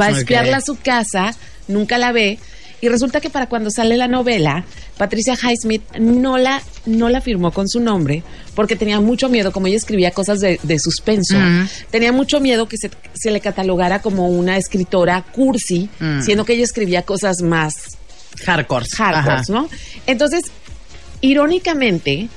Va 0.00 0.06
a 0.06 0.10
espiarla 0.12 0.56
a 0.56 0.62
su 0.62 0.78
casa, 0.78 1.36
nunca 1.68 1.98
la 1.98 2.12
ve 2.12 2.38
y 2.80 2.88
resulta 2.88 3.20
que 3.20 3.30
para 3.30 3.48
cuando 3.48 3.70
sale 3.70 3.96
la 3.96 4.08
novela, 4.08 4.64
Patricia 4.98 5.34
Highsmith 5.34 5.82
no 5.98 6.36
la, 6.38 6.62
no 6.86 7.08
la 7.08 7.20
firmó 7.20 7.50
con 7.50 7.68
su 7.68 7.80
nombre 7.80 8.22
porque 8.54 8.76
tenía 8.76 9.00
mucho 9.00 9.28
miedo, 9.28 9.52
como 9.52 9.66
ella 9.66 9.76
escribía 9.76 10.10
cosas 10.10 10.40
de, 10.40 10.60
de 10.62 10.78
suspenso, 10.78 11.36
tenía 11.90 12.12
mucho 12.12 12.40
miedo 12.40 12.68
que 12.68 12.76
se, 12.76 12.90
se 13.14 13.30
le 13.30 13.40
catalogara 13.40 14.00
como 14.02 14.28
una 14.28 14.56
escritora 14.56 15.22
cursi, 15.32 15.88
Mm. 15.98 16.22
siendo 16.22 16.44
que 16.44 16.54
ella 16.54 16.64
escribía 16.64 17.02
cosas 17.02 17.40
más 17.42 17.74
Hardcore. 18.44 18.86
hardcore. 18.96 19.42
¿no? 19.48 19.68
Entonces, 20.06 20.42
irónicamente, 21.20 22.28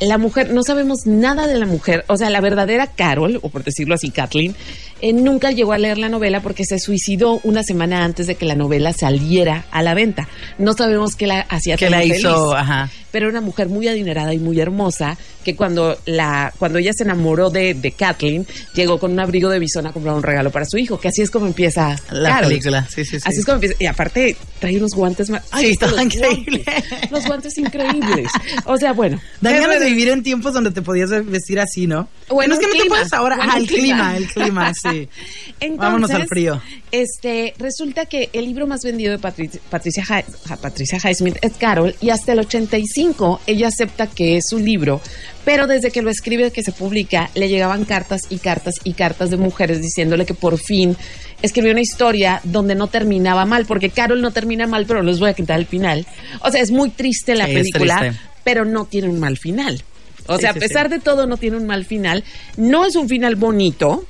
la 0.00 0.18
mujer, 0.18 0.50
no 0.52 0.62
sabemos 0.62 1.06
nada 1.06 1.46
de 1.46 1.58
la 1.58 1.66
mujer, 1.66 2.04
o 2.08 2.16
sea, 2.16 2.28
la 2.30 2.40
verdadera 2.40 2.88
Carol, 2.88 3.38
o 3.42 3.48
por 3.48 3.64
decirlo 3.64 3.94
así, 3.94 4.10
Kathleen, 4.10 4.54
eh, 5.00 5.12
nunca 5.12 5.50
llegó 5.50 5.72
a 5.72 5.78
leer 5.78 5.98
la 5.98 6.08
novela 6.08 6.40
porque 6.40 6.64
se 6.64 6.78
suicidó 6.78 7.40
una 7.44 7.62
semana 7.62 8.04
antes 8.04 8.26
de 8.26 8.34
que 8.34 8.46
la 8.46 8.54
novela 8.54 8.92
saliera 8.92 9.66
a 9.70 9.82
la 9.82 9.94
venta. 9.94 10.28
No 10.58 10.72
sabemos 10.72 11.16
qué 11.16 11.26
la 11.26 11.40
hacía 11.40 11.76
tan 11.76 11.90
la 11.90 11.98
feliz, 11.98 12.18
hizo, 12.18 12.54
ajá. 12.54 12.90
pero 13.10 13.26
era 13.28 13.38
una 13.38 13.46
mujer 13.46 13.68
muy 13.68 13.88
adinerada 13.88 14.32
y 14.34 14.38
muy 14.38 14.58
hermosa 14.60 15.16
que 15.44 15.54
cuando 15.54 15.96
la 16.06 16.52
cuando 16.58 16.78
ella 16.78 16.92
se 16.92 17.04
enamoró 17.04 17.50
de, 17.50 17.74
de 17.74 17.92
Kathleen, 17.92 18.46
llegó 18.74 18.98
con 18.98 19.12
un 19.12 19.20
abrigo 19.20 19.48
de 19.48 19.58
bisón 19.60 19.86
a 19.86 19.92
comprar 19.92 20.14
un 20.14 20.22
regalo 20.22 20.50
para 20.50 20.66
su 20.66 20.76
hijo, 20.78 20.98
que 20.98 21.08
así 21.08 21.22
es 21.22 21.30
como 21.30 21.46
empieza 21.46 21.96
La 22.10 22.30
Carol. 22.30 22.48
película, 22.48 22.88
sí, 22.88 23.04
sí, 23.04 23.20
sí. 23.20 23.28
Así 23.28 23.38
es 23.38 23.44
como 23.44 23.56
empieza. 23.56 23.76
Y 23.78 23.86
aparte, 23.86 24.36
trae 24.58 24.76
unos 24.76 24.92
guantes 24.92 25.30
más. 25.30 25.42
Sí, 25.44 25.66
es 25.70 25.78
que 25.78 25.84
estaba 25.84 26.02
increíble. 26.02 26.64
guantes, 26.64 27.10
los 27.10 27.26
guantes 27.26 27.58
increíbles. 27.58 28.30
O 28.64 28.76
sea, 28.76 28.92
bueno. 28.92 29.20
Dan 29.40 29.60
ganas 29.60 29.78
de 29.78 29.86
vivir 29.86 30.08
en 30.08 30.22
tiempos 30.22 30.52
donde 30.52 30.72
te 30.72 30.82
podías 30.82 31.10
vestir 31.26 31.60
así, 31.60 31.86
¿no? 31.86 32.08
Bueno, 32.28 32.54
no 32.54 32.60
es 32.60 32.66
que 32.66 32.76
no 32.76 32.82
te 32.82 32.88
puedes 32.88 33.12
ahora. 33.12 33.36
Bueno, 33.36 33.52
ah, 33.54 33.58
el 33.58 33.66
clima, 33.68 33.84
clima. 33.86 34.16
el 34.16 34.26
clima, 34.28 34.74
sí. 34.92 35.08
Entonces, 35.60 35.78
Vámonos 35.78 36.10
al 36.10 36.26
frío. 36.26 36.60
Este, 36.92 37.54
resulta 37.58 38.06
que 38.06 38.30
el 38.32 38.44
libro 38.46 38.66
más 38.66 38.82
vendido 38.82 39.12
de 39.12 39.18
Patricia, 39.18 40.04
Ja- 40.04 40.24
Patricia 40.60 40.98
Highsmith 41.02 41.36
es 41.42 41.54
Carol 41.54 41.94
y 42.00 42.10
hasta 42.10 42.32
el 42.32 42.40
85 42.40 43.40
ella 43.46 43.68
acepta 43.68 44.06
que 44.06 44.36
es 44.36 44.44
su 44.48 44.58
libro, 44.58 45.00
pero 45.44 45.66
desde 45.66 45.90
que 45.90 46.02
lo 46.02 46.10
escribe, 46.10 46.50
que 46.50 46.62
se 46.62 46.72
publica, 46.72 47.30
le 47.34 47.48
llegaban 47.48 47.84
cartas 47.84 48.22
y 48.30 48.38
cartas 48.38 48.74
y 48.84 48.92
cartas 48.94 49.30
de 49.30 49.36
mujeres 49.36 49.80
diciéndole 49.82 50.26
que 50.26 50.34
por 50.34 50.58
fin 50.58 50.96
escribió 51.42 51.72
una 51.72 51.80
historia 51.80 52.40
donde 52.44 52.74
no 52.74 52.86
terminaba 52.88 53.44
mal, 53.44 53.66
porque 53.66 53.90
Carol 53.90 54.20
no 54.22 54.30
termina 54.32 54.66
mal, 54.66 54.86
pero 54.86 55.02
les 55.02 55.18
voy 55.20 55.30
a 55.30 55.34
quitar 55.34 55.58
el 55.58 55.66
final. 55.66 56.06
O 56.42 56.50
sea, 56.50 56.60
es 56.62 56.70
muy 56.70 56.90
triste 56.90 57.34
la 57.34 57.46
Sí, 57.46 57.54
película, 57.54 58.14
pero 58.42 58.64
no 58.64 58.86
tiene 58.86 59.08
un 59.08 59.20
mal 59.20 59.36
final. 59.36 59.82
O 60.28 60.36
Sí, 60.36 60.40
sea, 60.42 60.50
a 60.50 60.54
pesar 60.54 60.86
sí. 60.88 60.94
de 60.94 61.00
todo, 61.00 61.26
no 61.26 61.36
tiene 61.36 61.56
un 61.56 61.66
mal 61.66 61.84
final. 61.84 62.24
No 62.56 62.84
es 62.86 62.96
un 62.96 63.08
final 63.08 63.36
bonito, 63.36 64.04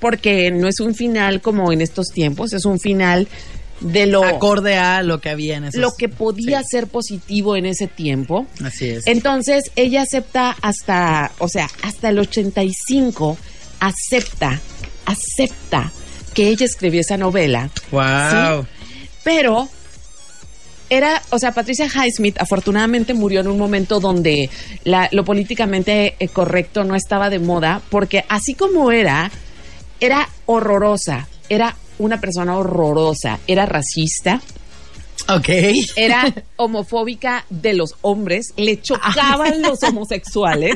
porque 0.00 0.50
no 0.50 0.68
es 0.68 0.80
un 0.80 0.94
final 0.94 1.40
como 1.40 1.72
en 1.72 1.80
estos 1.80 2.08
tiempos, 2.08 2.52
es 2.52 2.64
un 2.64 2.78
final 2.80 3.28
de 3.80 4.06
lo, 4.06 4.24
Acorde 4.24 4.76
a 4.78 5.02
lo 5.02 5.20
que 5.20 5.28
había 5.30 5.56
en 5.56 5.64
esos... 5.64 5.80
lo 5.80 5.92
que 5.98 6.08
podía 6.08 6.60
Sí, 6.62 6.68
ser 6.70 6.86
positivo 6.86 7.56
en 7.56 7.66
ese 7.66 7.86
tiempo. 7.86 8.46
Así 8.64 8.88
es. 8.88 9.06
Entonces, 9.06 9.70
ella 9.76 10.02
acepta 10.02 10.56
hasta, 10.62 11.32
o 11.38 11.48
sea, 11.48 11.68
hasta 11.82 12.08
el 12.08 12.18
85, 12.20 13.36
acepta, 13.80 14.60
acepta 15.06 15.92
que 16.34 16.48
ella 16.48 16.64
escribió 16.66 17.00
esa 17.00 17.16
novela. 17.16 17.68
wow. 17.90 18.64
Pero 19.22 19.68
era, 20.90 21.20
o 21.30 21.38
sea, 21.38 21.52
Patricia 21.52 21.86
Highsmith 21.86 22.38
afortunadamente 22.40 23.14
murió 23.14 23.40
en 23.40 23.48
un 23.48 23.58
momento 23.58 24.00
donde 24.00 24.50
la- 24.84 25.08
lo 25.12 25.24
políticamente 25.24 26.14
eh, 26.18 26.28
correcto 26.28 26.84
no 26.84 26.94
estaba 26.94 27.30
de 27.30 27.38
moda, 27.38 27.80
porque 27.90 28.24
así 28.28 28.54
como 28.54 28.92
era, 28.92 29.30
era 30.00 30.28
horrorosa, 30.46 31.28
era 31.48 31.74
una 31.98 32.20
persona 32.20 32.56
horrorosa, 32.56 33.38
era 33.46 33.66
racista, 33.66 34.40
Ok. 35.28 35.48
era 35.96 36.34
homofóbica 36.56 37.46
de 37.48 37.72
los 37.72 37.94
hombres, 38.02 38.52
le 38.56 38.82
chocaban 38.82 39.62
los 39.62 39.82
homosexuales. 39.88 40.74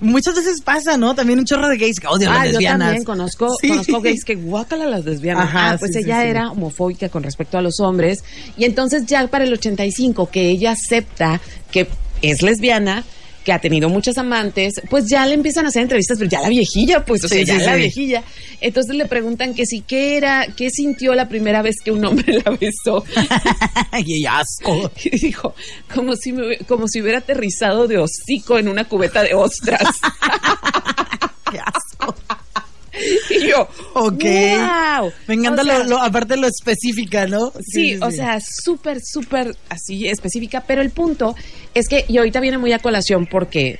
Muchas 0.00 0.34
veces 0.36 0.62
pasa, 0.62 0.96
¿no? 0.96 1.14
También 1.14 1.38
un 1.40 1.44
chorro 1.44 1.68
de 1.68 1.76
gays 1.76 1.98
que 2.00 2.06
odian 2.06 2.32
a 2.32 2.34
Ah, 2.36 2.38
las 2.44 2.46
yo 2.46 2.52
lesbianas. 2.60 2.86
también 2.86 3.04
conozco, 3.04 3.48
Sí. 3.60 3.68
conozco 3.68 4.00
gays 4.00 4.24
que 4.24 4.36
guácala 4.36 4.86
las 4.86 5.04
lesbianas. 5.04 5.44
Ajá, 5.48 5.70
ah, 5.72 5.76
pues 5.78 5.92
sí, 5.92 5.98
ella 5.98 6.22
sí. 6.22 6.28
era 6.28 6.50
homofóbica 6.52 7.08
con 7.10 7.22
respecto 7.22 7.58
a 7.58 7.62
los 7.62 7.80
hombres. 7.80 8.24
Y 8.56 8.64
entonces 8.64 9.04
ya 9.06 9.26
para 9.26 9.44
el 9.44 9.52
85, 9.52 10.30
que 10.30 10.48
ella 10.48 10.72
acepta 10.72 11.40
que 11.70 11.88
es 12.22 12.40
lesbiana, 12.42 13.04
que 13.44 13.52
ha 13.52 13.58
tenido 13.58 13.88
muchas 13.88 14.18
amantes, 14.18 14.74
pues 14.88 15.06
ya 15.08 15.26
le 15.26 15.34
empiezan 15.34 15.64
a 15.64 15.68
hacer 15.68 15.82
entrevistas, 15.82 16.18
pero 16.18 16.30
ya 16.30 16.40
la 16.40 16.48
viejilla, 16.48 17.04
pues, 17.04 17.24
o 17.24 17.28
Sí, 17.28 17.44
sea, 17.44 17.56
ya 17.56 17.60
sí, 17.60 17.66
la 17.66 17.72
sí. 17.74 17.78
viejilla. 17.80 18.22
Entonces 18.60 18.94
le 18.94 19.06
preguntan 19.06 19.54
que 19.54 19.66
si, 19.66 19.80
¿qué 19.80 20.16
era, 20.16 20.46
qué 20.56 20.70
sintió 20.70 21.14
la 21.14 21.28
primera 21.28 21.62
vez 21.62 21.76
que 21.84 21.90
un 21.90 22.04
hombre 22.04 22.40
la 22.44 22.52
besó? 22.52 23.04
y 24.06 24.24
asco. 24.26 24.90
Y 25.04 25.18
dijo, 25.18 25.54
como 25.92 26.14
si, 26.16 26.32
me, 26.32 26.58
como 26.68 26.86
si 26.88 27.00
hubiera 27.02 27.18
aterrizado 27.18 27.88
de 27.88 27.98
hocico 27.98 28.58
en 28.58 28.68
una 28.68 28.84
cubeta 28.84 29.22
de 29.22 29.34
ostras. 29.34 29.88
Qué 31.50 31.58
asco. 31.58 31.91
y 33.30 33.48
yo, 33.48 33.68
Ok. 33.94 34.22
wow. 34.22 35.12
Me 35.26 35.34
encanta 35.34 35.62
O 35.62 35.64
sea, 35.64 35.78
lo, 35.78 35.84
lo- 35.84 36.02
aparte 36.02 36.36
lo 36.36 36.46
específica, 36.46 37.26
¿no? 37.26 37.52
Sí, 37.66 37.96
o 38.00 38.10
sea, 38.10 38.38
súper, 38.40 39.00
súper 39.02 39.56
así 39.68 40.06
específica, 40.08 40.62
pero 40.66 40.82
el 40.82 40.90
punto 40.90 41.34
es 41.74 41.88
que, 41.88 42.04
y 42.08 42.18
ahorita 42.18 42.40
viene 42.40 42.58
muy 42.58 42.72
a 42.72 42.78
colación 42.78 43.26
porque, 43.26 43.78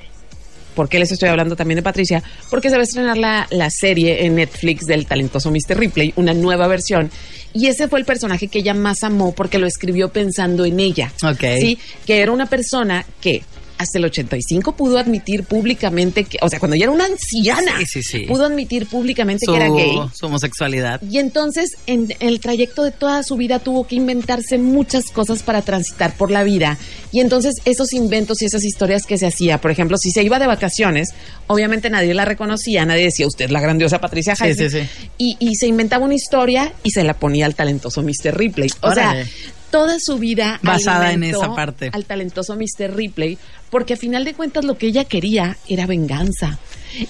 porque 0.75 0.99
les 0.99 1.13
estoy 1.13 1.29
hablando 1.29 1.55
también 1.57 1.77
de 1.77 1.83
Patricia, 1.83 2.23
porque 2.49 2.71
se 2.71 2.77
va 2.77 2.81
a 2.81 2.85
estrenar 2.85 3.19
la, 3.19 3.47
la 3.51 3.69
serie 3.71 4.25
en 4.25 4.37
Netflix 4.37 4.87
del 4.87 5.07
talentoso 5.07 5.51
Mr. 5.51 5.77
Ripley, 5.79 6.13
una 6.17 6.33
nueva 6.33 6.67
versión, 6.67 7.11
y 7.53 7.67
ese 7.67 7.89
fue 7.89 7.99
el 7.99 8.07
personaje 8.07 8.49
que 8.49 8.61
ella 8.61 8.73
más 8.73 9.03
amó 9.03 9.33
porque 9.35 9.59
lo 9.59 9.67
escribió 9.67 10.09
pensando 10.09 10.65
en 10.65 10.81
ella. 10.81 11.13
Ok. 11.23 11.45
Sí, 11.61 11.79
que 12.07 12.21
era 12.21 12.33
una 12.33 12.47
persona 12.47 13.05
que 13.21 13.43
hasta 13.83 13.99
el 13.99 14.05
85 14.07 14.73
pudo 14.77 14.99
admitir 14.99 15.45
públicamente 15.45 16.25
que, 16.25 16.39
o 16.41 16.49
sea, 16.49 16.59
cuando 16.59 16.77
ya 16.77 16.85
era 16.85 16.93
una 16.93 17.05
anciana, 17.07 17.79
Sí, 17.81 17.87
sí, 17.87 18.03
sí. 18.03 18.21
pudo 18.27 18.45
admitir 18.47 18.87
públicamente 18.87 19.47
su, 19.47 19.53
que 19.53 19.57
era 19.59 19.69
gay. 19.69 19.97
su 20.15 20.27
homosexualidad. 20.27 21.01
Y 21.03 21.19
entonces, 21.19 21.73
en 21.87 22.15
el 22.21 22.41
trayecto 22.41 22.83
de 22.85 22.91
toda 22.91 23.23
su 23.23 23.37
vida, 23.37 23.59
tuvo 23.59 23.87
que 23.87 23.97
inventarse 23.97 24.59
muchas 24.59 25.07
cosas 25.11 25.43
para 25.43 25.63
transitar 25.63 26.15
por 26.17 26.31
la 26.31 26.43
vida. 26.45 26.79
Y 27.13 27.21
entonces, 27.21 27.55
esos 27.65 27.93
inventos 27.93 28.41
y 28.43 28.47
esas 28.47 28.65
historias 28.65 29.05
que 29.07 29.19
se 29.19 29.27
hacía, 29.27 29.59
por 29.61 29.71
ejemplo, 29.71 29.97
si 29.99 30.11
se 30.11 30.23
iba 30.23 30.39
de 30.39 30.47
vacaciones, 30.47 31.11
obviamente 31.47 31.91
nadie 31.91 32.15
la 32.15 32.25
reconocía, 32.25 32.85
nadie 32.87 33.05
decía, 33.05 33.27
usted 33.27 33.51
la 33.51 33.61
grandiosa 33.61 34.01
Patricia 34.01 34.35
Sí, 34.37 34.45
Highsmith". 34.45 34.71
sí, 34.71 34.81
sí. 34.81 34.89
Y, 35.19 35.37
y 35.39 35.55
se 35.57 35.67
inventaba 35.67 36.05
una 36.05 36.15
historia 36.15 36.73
y 36.83 36.91
se 36.91 37.05
la 37.05 37.15
ponía 37.15 37.47
al 37.47 37.55
talentoso 37.55 38.03
Mr. 38.03 38.37
Ripley. 38.37 38.71
O 38.81 38.89
Órale. 38.89 39.25
sea, 39.25 39.33
toda 39.73 39.97
su 39.99 40.19
vida 40.19 40.61
Basada 40.63 41.13
en 41.13 41.25
esa 41.25 41.53
parte. 41.57 41.91
al 41.93 42.05
talentoso 42.05 42.55
Mr. 42.55 42.95
Ripley, 42.95 43.39
porque 43.71 43.95
a 43.95 43.97
final 43.97 44.25
de 44.25 44.35
cuentas 44.35 44.65
lo 44.65 44.79
que 44.79 44.87
ella 44.87 45.05
quería 45.05 45.57
era 45.69 45.87
venganza. 45.87 46.59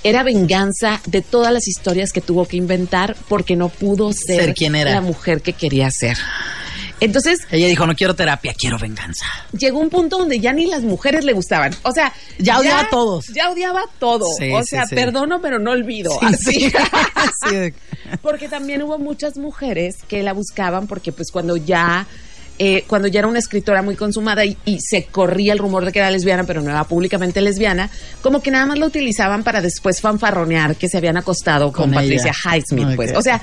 Era 0.04 0.22
venganza 0.22 1.00
de 1.06 1.20
todas 1.20 1.52
las 1.52 1.68
historias 1.68 2.12
que 2.12 2.20
tuvo 2.22 2.46
que 2.46 2.56
inventar 2.56 3.16
porque 3.28 3.56
no 3.56 3.68
pudo 3.68 4.12
ser, 4.14 4.40
Ser 4.44 4.54
quien 4.54 4.76
era. 4.76 4.92
la 4.92 5.00
mujer 5.02 5.42
que 5.42 5.52
quería 5.52 5.90
ser. 5.90 6.16
Entonces 7.00 7.40
Ella 7.50 7.66
dijo, 7.66 7.84
no 7.84 7.96
quiero 7.96 8.14
terapia, 8.14 8.54
quiero 8.56 8.78
venganza. 8.78 9.26
llegó 9.58 9.80
un 9.80 9.90
punto 9.90 10.18
donde 10.18 10.38
ya 10.38 10.52
ni 10.52 10.66
las 10.66 10.82
mujeres 10.82 11.24
le 11.24 11.32
gustaban. 11.32 11.74
O 11.82 11.90
sea, 11.90 12.12
Ya 12.38 12.60
odiaba 12.60 12.82
a 12.82 12.90
todos. 12.90 13.26
Ya 13.34 13.50
odiaba 13.50 13.82
todo. 13.98 14.24
Sí, 14.38 14.52
o 14.52 14.62
sea, 14.62 14.86
sí. 14.86 14.94
perdono 14.94 15.40
pero 15.42 15.58
no 15.58 15.72
olvido. 15.72 16.12
Sí, 16.38 16.72
Así. 17.16 17.74
porque 18.22 18.48
también 18.48 18.82
hubo 18.82 18.98
muchas 19.00 19.36
mujeres 19.36 19.96
que 20.06 20.22
la 20.22 20.32
buscaban 20.32 20.86
porque 20.86 21.10
pues 21.10 21.32
cuando 21.32 21.56
ya 21.56 22.06
eh, 22.64 22.84
cuando 22.86 23.08
ya 23.08 23.18
era 23.18 23.26
una 23.26 23.40
escritora 23.40 23.82
muy 23.82 23.96
consumada 23.96 24.44
y, 24.44 24.56
y 24.64 24.78
se 24.78 25.06
corría 25.06 25.52
el 25.52 25.58
rumor 25.58 25.84
de 25.84 25.90
que 25.90 25.98
era 25.98 26.12
lesbiana 26.12 26.44
pero 26.44 26.62
no 26.62 26.70
era 26.70 26.84
públicamente 26.84 27.40
lesbiana 27.40 27.90
como 28.22 28.40
que 28.40 28.52
nada 28.52 28.66
más 28.66 28.78
la 28.78 28.86
utilizaban 28.86 29.42
para 29.42 29.60
después 29.60 30.00
fanfarronear 30.00 30.76
que 30.76 30.88
se 30.88 30.96
habían 30.96 31.16
acostado 31.16 31.72
con, 31.72 31.86
Con 31.86 31.94
Patricia. 31.94 32.32
Highsmith 32.32 32.94
pues 32.94 33.16
o 33.16 33.20
sea 33.20 33.42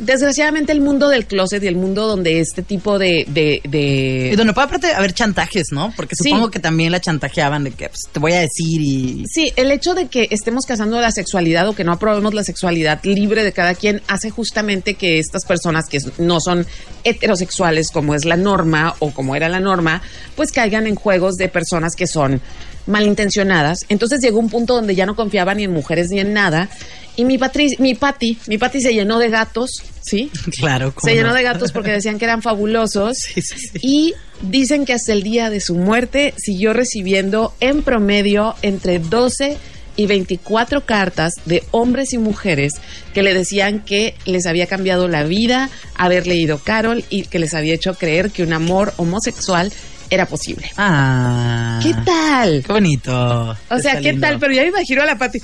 desgraciadamente 0.00 0.72
el 0.72 0.80
mundo 0.80 1.08
del 1.08 1.26
closet 1.26 1.62
y 1.62 1.66
el 1.66 1.76
mundo 1.76 2.06
donde 2.08 2.40
este 2.40 2.62
tipo 2.62 2.98
de, 2.98 3.24
de, 3.28 3.60
de- 3.68 4.30
Y 4.32 4.36
donde 4.36 4.52
puede 4.52 4.66
aparte 4.66 4.88
haber 4.92 5.12
chantajes, 5.12 5.68
¿no? 5.72 5.92
Porque 5.96 6.14
Sí. 6.16 6.30
supongo 6.30 6.50
que 6.50 6.58
también 6.58 6.90
la 6.92 7.00
chantajeaban 7.00 7.64
de 7.64 7.70
que 7.70 7.88
pues, 7.88 8.00
te 8.10 8.18
voy 8.18 8.32
a 8.32 8.40
decir 8.40 8.80
y... 8.80 9.24
Sí, 9.28 9.52
el 9.56 9.70
hecho 9.70 9.94
de 9.94 10.08
que 10.08 10.28
estemos 10.30 10.66
casando 10.66 11.00
la 11.00 11.12
sexualidad 11.12 11.68
o 11.68 11.74
que 11.74 11.84
no 11.84 11.92
aprobemos 11.92 12.34
la 12.34 12.42
sexualidad 12.44 13.00
libre 13.04 13.44
de 13.44 13.52
cada 13.52 13.74
quien 13.74 14.02
hace 14.08 14.30
justamente 14.30 14.94
que 14.94 15.18
estas 15.18 15.44
personas 15.44 15.86
que 15.88 15.98
no 16.18 16.40
son 16.40 16.66
heterosexuales 17.04 17.90
como 17.90 18.14
es 18.14 18.24
la 18.24 18.36
norma 18.36 18.94
o 18.98 19.10
como 19.12 19.36
era 19.36 19.48
la 19.48 19.60
norma, 19.60 20.02
pues 20.36 20.52
caigan 20.52 20.86
en 20.86 20.94
juegos 20.94 21.36
de 21.36 21.48
personas 21.48 21.94
que 21.96 22.06
son 22.06 22.40
malintencionadas. 22.86 23.80
Entonces 23.88 24.20
llegó 24.20 24.38
un 24.38 24.50
punto 24.50 24.74
donde 24.74 24.94
ya 24.94 25.06
no 25.06 25.16
confiaba 25.16 25.54
ni 25.54 25.64
en 25.64 25.72
mujeres 25.72 26.08
ni 26.10 26.20
en 26.20 26.32
nada. 26.32 26.68
Y 27.16 27.24
mi 27.24 27.38
Patri, 27.38 27.76
mi 27.78 27.94
Pati, 27.94 28.38
mi 28.46 28.56
Pati 28.56 28.80
se 28.80 28.94
llenó 28.94 29.18
de 29.18 29.28
gatos, 29.28 29.82
¿sí? 30.00 30.30
Claro, 30.58 30.92
¿cómo 30.94 31.08
Se 31.08 31.14
llenó 31.14 31.34
de 31.34 31.42
gatos 31.42 31.72
porque 31.72 31.90
decían 31.90 32.18
que 32.18 32.24
eran 32.24 32.42
fabulosos. 32.42 33.16
Sí, 33.34 33.42
sí, 33.42 33.58
sí. 33.58 33.78
Y 33.82 34.14
dicen 34.42 34.84
que 34.84 34.92
hasta 34.92 35.12
el 35.12 35.22
día 35.22 35.50
de 35.50 35.60
su 35.60 35.74
muerte 35.74 36.34
siguió 36.36 36.72
recibiendo 36.72 37.54
en 37.60 37.82
promedio 37.82 38.54
entre 38.62 38.98
12 38.98 39.58
y 39.96 40.06
24 40.06 40.86
cartas 40.86 41.34
de 41.44 41.62
hombres 41.72 42.12
y 42.14 42.18
mujeres 42.18 42.74
que 43.12 43.22
le 43.22 43.34
decían 43.34 43.80
que 43.80 44.14
les 44.24 44.46
había 44.46 44.66
cambiado 44.66 45.08
la 45.08 45.24
vida 45.24 45.68
haber 45.94 46.26
leído 46.26 46.58
Carol 46.58 47.04
y 47.10 47.24
que 47.24 47.38
les 47.38 47.52
había 47.54 47.74
hecho 47.74 47.94
creer 47.94 48.30
que 48.30 48.42
un 48.42 48.52
amor 48.52 48.94
homosexual 48.96 49.70
era 50.10 50.26
posible. 50.26 50.70
Ah. 50.76 51.78
¿Qué 51.82 51.94
tal? 52.04 52.62
Qué 52.66 52.72
bonito. 52.72 53.56
O 53.70 53.78
sea, 53.78 54.00
¿qué 54.00 54.12
lindo. 54.12 54.26
tal? 54.26 54.38
Pero 54.38 54.52
ya 54.52 54.62
me 54.62 54.68
imagino 54.68 55.02
a 55.02 55.06
la 55.06 55.16
Pati. 55.16 55.38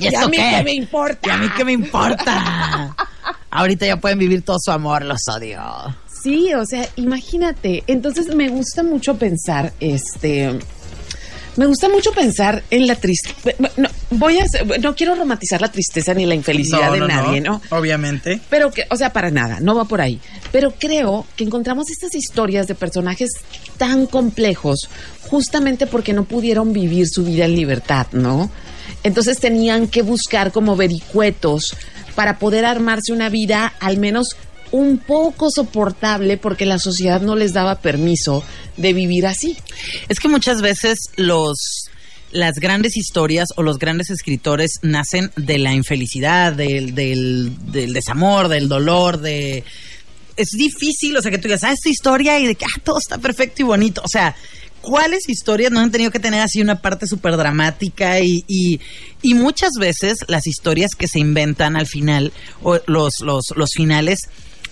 ¿Y 0.00 0.08
¿Y 0.08 0.14
a 0.14 0.26
mí 0.28 0.36
qué? 0.36 0.52
qué 0.56 0.62
me 0.64 0.72
importa? 0.74 1.28
¿Y 1.28 1.30
a 1.30 1.36
mí 1.38 1.46
qué 1.56 1.64
me 1.64 1.72
importa? 1.72 2.94
Ahorita 3.50 3.86
ya 3.86 3.96
pueden 3.96 4.18
vivir 4.18 4.42
todo 4.42 4.58
su 4.60 4.70
amor, 4.70 5.04
los 5.04 5.20
odio. 5.28 5.62
Sí, 6.22 6.52
o 6.54 6.66
sea, 6.66 6.86
imagínate. 6.96 7.84
Entonces 7.86 8.34
me 8.34 8.48
gusta 8.48 8.82
mucho 8.82 9.16
pensar, 9.16 9.72
este, 9.80 10.58
me 11.56 11.66
gusta 11.66 11.88
mucho 11.88 12.12
pensar 12.12 12.62
en 12.70 12.86
la 12.86 12.94
tristeza. 12.96 13.56
No, 13.76 13.87
voy 14.10 14.38
a, 14.38 14.44
no 14.80 14.94
quiero 14.94 15.14
romantizar 15.14 15.60
la 15.60 15.70
tristeza 15.70 16.14
ni 16.14 16.26
la 16.26 16.34
infelicidad 16.34 16.92
de 16.92 17.00
nadie, 17.00 17.40
¿no? 17.40 17.60
Obviamente. 17.70 18.40
Pero 18.48 18.70
que, 18.70 18.84
o 18.90 18.96
sea, 18.96 19.12
para 19.12 19.30
nada, 19.30 19.58
no 19.60 19.74
va 19.74 19.84
por 19.84 20.00
ahí. 20.00 20.20
Pero 20.52 20.72
creo 20.78 21.26
que 21.36 21.44
encontramos 21.44 21.90
estas 21.90 22.14
historias 22.14 22.66
de 22.66 22.74
personajes 22.74 23.30
tan 23.76 24.06
complejos 24.06 24.88
justamente 25.28 25.86
porque 25.86 26.12
no 26.12 26.24
pudieron 26.24 26.72
vivir 26.72 27.06
su 27.08 27.24
vida 27.24 27.44
en 27.44 27.54
libertad, 27.54 28.06
¿no? 28.12 28.50
Entonces 29.02 29.38
tenían 29.38 29.88
que 29.88 30.02
buscar 30.02 30.52
como 30.52 30.76
vericuetos 30.76 31.76
para 32.14 32.38
poder 32.38 32.64
armarse 32.64 33.12
una 33.12 33.28
vida 33.28 33.72
al 33.78 33.98
menos 33.98 34.36
un 34.70 34.98
poco 34.98 35.50
soportable 35.50 36.36
porque 36.36 36.66
la 36.66 36.78
sociedad 36.78 37.20
no 37.20 37.36
les 37.36 37.52
daba 37.52 37.76
permiso 37.76 38.42
de 38.76 38.92
vivir 38.92 39.26
así. 39.26 39.56
Es 40.08 40.18
que 40.18 40.28
muchas 40.28 40.60
veces 40.60 40.98
los 41.16 41.87
las 42.30 42.54
grandes 42.56 42.96
historias 42.96 43.48
o 43.56 43.62
los 43.62 43.78
grandes 43.78 44.10
escritores 44.10 44.80
nacen 44.82 45.30
de 45.36 45.58
la 45.58 45.72
infelicidad, 45.74 46.52
del, 46.52 46.94
del, 46.94 47.52
del 47.72 47.92
desamor, 47.92 48.48
del 48.48 48.68
dolor, 48.68 49.20
de 49.20 49.64
es 50.38 50.50
difícil, 50.50 51.16
o 51.16 51.20
sea, 51.20 51.32
que 51.32 51.38
tú 51.38 51.48
digas, 51.48 51.64
ah, 51.64 51.72
esta 51.72 51.88
historia 51.88 52.38
y 52.38 52.46
de 52.46 52.54
que 52.54 52.64
ah, 52.64 52.80
todo 52.84 52.98
está 52.98 53.18
perfecto 53.18 53.62
y 53.62 53.64
bonito. 53.64 54.00
O 54.04 54.08
sea, 54.08 54.36
¿cuáles 54.80 55.28
historias 55.28 55.72
no 55.72 55.80
han 55.80 55.90
tenido 55.90 56.12
que 56.12 56.20
tener 56.20 56.40
así 56.40 56.62
una 56.62 56.80
parte 56.80 57.08
súper 57.08 57.36
dramática? 57.36 58.20
Y, 58.20 58.44
y, 58.46 58.80
y 59.20 59.34
muchas 59.34 59.72
veces 59.78 60.18
las 60.28 60.46
historias 60.46 60.92
que 60.96 61.08
se 61.08 61.18
inventan 61.18 61.76
al 61.76 61.88
final, 61.88 62.32
o 62.62 62.78
los, 62.86 63.14
los, 63.20 63.46
los 63.56 63.70
finales, 63.74 64.20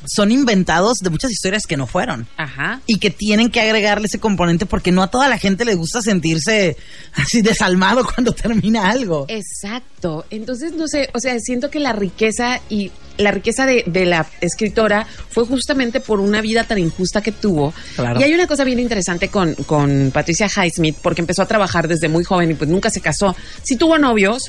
son 0.07 0.31
inventados 0.31 0.99
de 0.99 1.11
muchas 1.11 1.31
historias 1.31 1.67
que 1.67 1.77
no 1.77 1.87
fueron 1.87 2.27
Ajá. 2.37 2.81
y 2.87 2.99
que 2.99 3.11
tienen 3.11 3.51
que 3.51 3.61
agregarle 3.61 4.07
ese 4.07 4.19
componente 4.19 4.67
porque 4.67 4.93
no 4.93 5.03
a 5.03 5.11
toda 5.11 5.29
la 5.29 5.39
gente 5.39 5.65
le 5.65 5.75
gusta 5.75 6.03
sentirse 6.03 6.77
así 7.15 7.43
desalmado 7.43 8.05
cuando 8.15 8.33
termina 8.33 8.89
algo. 8.89 9.27
Exacto. 9.29 10.27
Entonces, 10.31 10.73
no 10.73 10.89
sé, 10.89 11.11
o 11.15 11.21
sea, 11.21 11.39
siento 11.41 11.71
que 11.71 11.81
la 11.81 11.93
riqueza 11.93 12.61
y 12.69 12.93
la 13.17 13.31
riqueza 13.31 13.65
de, 13.67 13.85
de 13.87 14.05
la 14.05 14.27
escritora 14.41 15.07
fue 15.31 15.47
justamente 15.47 16.01
por 16.01 16.21
una 16.21 16.41
vida 16.41 16.65
tan 16.65 16.79
injusta 16.79 17.23
que 17.23 17.33
tuvo. 17.33 17.73
Claro. 17.95 18.21
Y 18.21 18.25
hay 18.25 18.35
una 18.35 18.47
cosa 18.47 18.65
bien 18.65 18.79
interesante 18.79 19.29
con, 19.29 19.55
con 19.55 20.11
Patricia 20.13 20.49
Highsmith, 20.49 20.97
porque 21.03 21.23
empezó 21.23 21.43
a 21.43 21.47
trabajar 21.47 21.89
desde 21.89 22.09
muy 22.09 22.25
joven 22.25 22.51
y 22.51 22.55
pues 22.55 22.69
nunca 22.69 22.91
se 22.91 23.01
casó. 23.01 23.35
Sí 23.63 23.77
tuvo 23.77 23.99
novios 23.99 24.43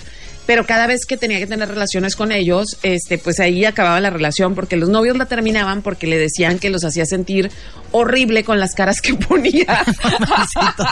pero 0.47 0.65
cada 0.65 0.87
vez 0.87 1.05
que 1.05 1.17
tenía 1.17 1.39
que 1.39 1.45
tener 1.45 1.67
relaciones 1.67 2.15
con 2.15 2.31
ellos, 2.31 2.77
este, 2.81 3.17
pues 3.17 3.39
ahí 3.41 3.65
acababa 3.65 3.99
la 3.99 4.09
relación 4.09 4.55
porque 4.55 4.77
los 4.77 4.87
novios 4.87 5.17
la 5.17 5.25
terminaban 5.25 5.81
porque 5.81 6.07
le 6.07 6.17
decían 6.17 6.57
que 6.57 6.69
los 6.69 6.85
hacía 6.85 7.05
sentir 7.05 7.51
horrible 7.91 8.45
con 8.45 8.57
las 8.57 8.73
caras 8.73 9.01
que 9.01 9.13
ponía. 9.27 9.83
Pobrecitos. 10.01 10.87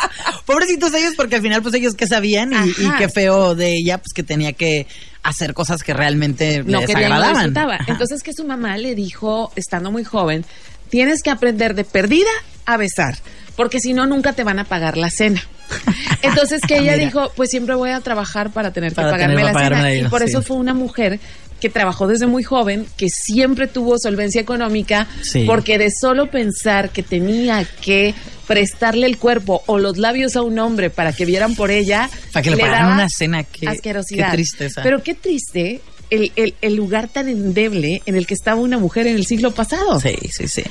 Pobrecitos 0.46 0.94
ellos 0.94 1.14
porque 1.16 1.38
al 1.38 1.42
final 1.42 1.62
pues 1.64 1.74
ellos 1.74 1.96
que 1.96 2.06
sabían 2.06 2.52
y, 2.54 2.98
qué 2.98 3.08
feo 3.08 3.56
de 3.56 3.78
ella 3.78 3.98
pues 3.98 4.12
que 4.14 4.24
tenía 4.24 4.52
que 4.52 4.88
hacer 5.24 5.54
cosas 5.54 5.84
que 5.84 5.94
realmente 5.94 6.60
no 6.60 6.66
le 6.66 6.72
no 6.72 6.82
desagradaban. 6.82 7.56
Entonces 7.88 8.24
que 8.24 8.34
su 8.34 8.44
mamá 8.44 8.78
le 8.78 8.94
dijo, 8.94 9.54
estando 9.56 9.90
muy 9.90 10.04
joven, 10.04 10.44
tienes 10.90 11.24
que 11.24 11.30
aprender 11.30 11.76
de 11.76 11.86
perdida 11.86 12.30
a 12.66 12.76
besar, 12.76 13.16
porque 13.56 13.80
si 13.80 13.94
no 13.94 14.06
nunca 14.06 14.34
te 14.34 14.44
van 14.44 14.60
a 14.60 14.64
pagar 14.66 14.98
la 14.98 15.10
cena. 15.10 15.42
Entonces 16.22 16.62
que 16.62 16.78
ella 16.78 16.98
dijo, 16.98 17.32
pues 17.36 17.50
siempre 17.50 17.76
voy 17.76 17.90
a 17.92 18.00
trabajar 18.02 18.52
para 18.52 18.72
tener 18.72 18.92
que 18.92 18.96
Para 18.96 19.12
pagarme 19.12 19.36
tener 19.36 19.46
la 19.48 19.54
para 19.54 19.66
cena. 19.68 19.78
pagarme 19.82 20.00
y 20.00 20.04
por 20.10 20.22
sí. 20.22 20.28
eso 20.30 20.42
fue 20.42 20.58
una 20.58 20.74
mujer 20.74 21.20
que 21.60 21.70
trabajó 21.70 22.06
desde 22.08 22.28
muy 22.28 22.44
joven, 22.44 22.86
que 22.98 23.08
siempre 23.10 23.68
tuvo 23.68 23.98
solvencia 23.98 24.42
económica, 24.42 25.08
Sí. 25.24 25.46
porque 25.48 25.78
de 25.78 25.90
solo 25.90 26.30
pensar 26.30 26.90
que 26.90 27.02
tenía 27.02 27.66
que 27.82 28.14
prestarle 28.46 29.08
el 29.08 29.18
cuerpo 29.18 29.64
o 29.66 29.80
los 29.80 29.98
labios 29.98 30.36
a 30.36 30.42
un 30.44 30.60
hombre 30.60 30.90
para 30.90 31.14
que 31.14 31.26
vieran 31.26 31.56
por 31.56 31.72
ella, 31.72 32.10
Para 32.34 32.44
que 32.44 32.52
le 32.52 32.58
pagaran 32.58 32.82
daba 32.84 32.94
una 32.96 33.08
cena, 33.10 33.44
qué- 33.44 33.68
asquerosidad. 33.70 34.30
qué 34.32 34.36
tristeza. 34.38 34.82
Pero 34.84 35.02
qué 35.02 35.16
triste 35.16 35.82
el, 36.10 36.32
el- 36.36 36.56
el 36.62 36.76
lugar 36.76 37.08
tan 37.08 37.28
endeble 37.30 38.02
en 38.06 38.16
el 38.16 38.26
que 38.28 38.34
estaba 38.34 38.60
una 38.62 38.78
mujer 38.78 39.08
en 39.08 39.16
el 39.16 39.26
siglo 39.26 39.52
pasado. 39.52 40.00
Sí, 40.00 40.16
sí, 40.32 40.48
sí. 40.48 40.64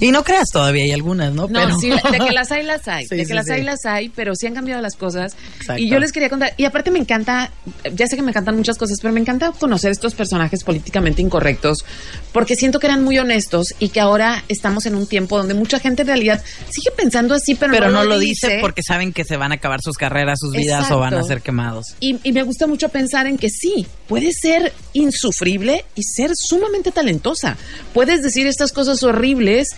Y 0.00 0.10
no 0.10 0.24
creas 0.24 0.48
todavía 0.52 0.84
hay 0.84 0.92
algunas, 0.92 1.32
¿no? 1.32 1.48
No, 1.48 1.60
Pero- 1.60 1.78
sí, 1.78 1.90
de 1.90 2.18
que 2.18 2.32
las 2.32 2.50
hay, 2.52 2.62
las 2.64 2.86
hay. 2.88 3.06
Sí, 3.08 3.16
de 3.16 3.22
que 3.22 3.26
sí, 3.28 3.32
las 3.34 3.46
sí. 3.46 3.52
hay, 3.52 3.62
las 3.62 3.84
hay, 3.86 4.08
pero 4.10 4.34
sí 4.34 4.46
han 4.46 4.54
cambiado 4.54 4.80
las 4.82 4.94
cosas. 4.96 5.36
Exacto. 5.58 5.82
Y 5.82 5.88
yo 5.88 5.98
les 5.98 6.12
quería 6.12 6.28
contar, 6.30 6.52
y 6.56 6.64
aparte 6.64 6.90
me 6.90 6.98
encanta, 6.98 7.50
ya 7.94 8.06
sé 8.06 8.16
que 8.16 8.22
me 8.22 8.30
encantan 8.30 8.56
muchas 8.56 8.76
cosas, 8.78 8.98
pero 9.00 9.12
me 9.14 9.20
encanta 9.20 9.52
conocer 9.52 9.90
estos 9.90 10.14
personajes 10.14 10.64
políticamente 10.64 11.22
incorrectos, 11.22 11.84
porque 12.32 12.56
siento 12.56 12.78
que 12.80 12.86
eran 12.86 13.02
muy 13.04 13.18
honestos 13.18 13.74
y 13.78 13.88
que 13.88 14.00
ahora 14.00 14.42
estamos 14.48 14.86
en 14.86 14.94
un 14.94 15.06
tiempo 15.06 15.36
donde 15.38 15.54
mucha 15.54 15.78
gente 15.78 16.02
en 16.02 16.08
realidad 16.08 16.42
sigue 16.70 16.90
pensando 16.96 17.34
así, 17.34 17.54
pero, 17.54 17.72
pero 17.72 17.86
no, 17.90 17.98
no 18.02 18.04
lo 18.04 18.18
dice 18.18 18.58
porque 18.60 18.82
saben 18.82 19.12
que 19.12 19.24
se 19.24 19.36
van 19.36 19.52
a 19.52 19.56
acabar 19.56 19.80
sus 19.82 19.96
carreras, 19.96 20.38
sus 20.40 20.52
vidas 20.52 20.90
o 20.90 20.98
van 20.98 21.14
a 21.14 21.22
ser 21.22 21.40
quemados. 21.40 21.94
Y, 22.00 22.18
y 22.22 22.32
me 22.32 22.42
gusta 22.42 22.66
mucho 22.66 22.88
pensar 22.88 23.26
en 23.26 23.38
que 23.38 23.48
sí, 23.50 23.86
puedes 24.08 24.36
ser 24.40 24.72
insufrible 24.92 25.84
y 25.94 26.02
ser 26.02 26.30
sumamente 26.34 26.90
talentosa. 26.92 27.56
Puedes 27.92 28.22
decir 28.22 28.46
estas 28.46 28.72
cosas 28.72 29.02
horribles, 29.02 29.68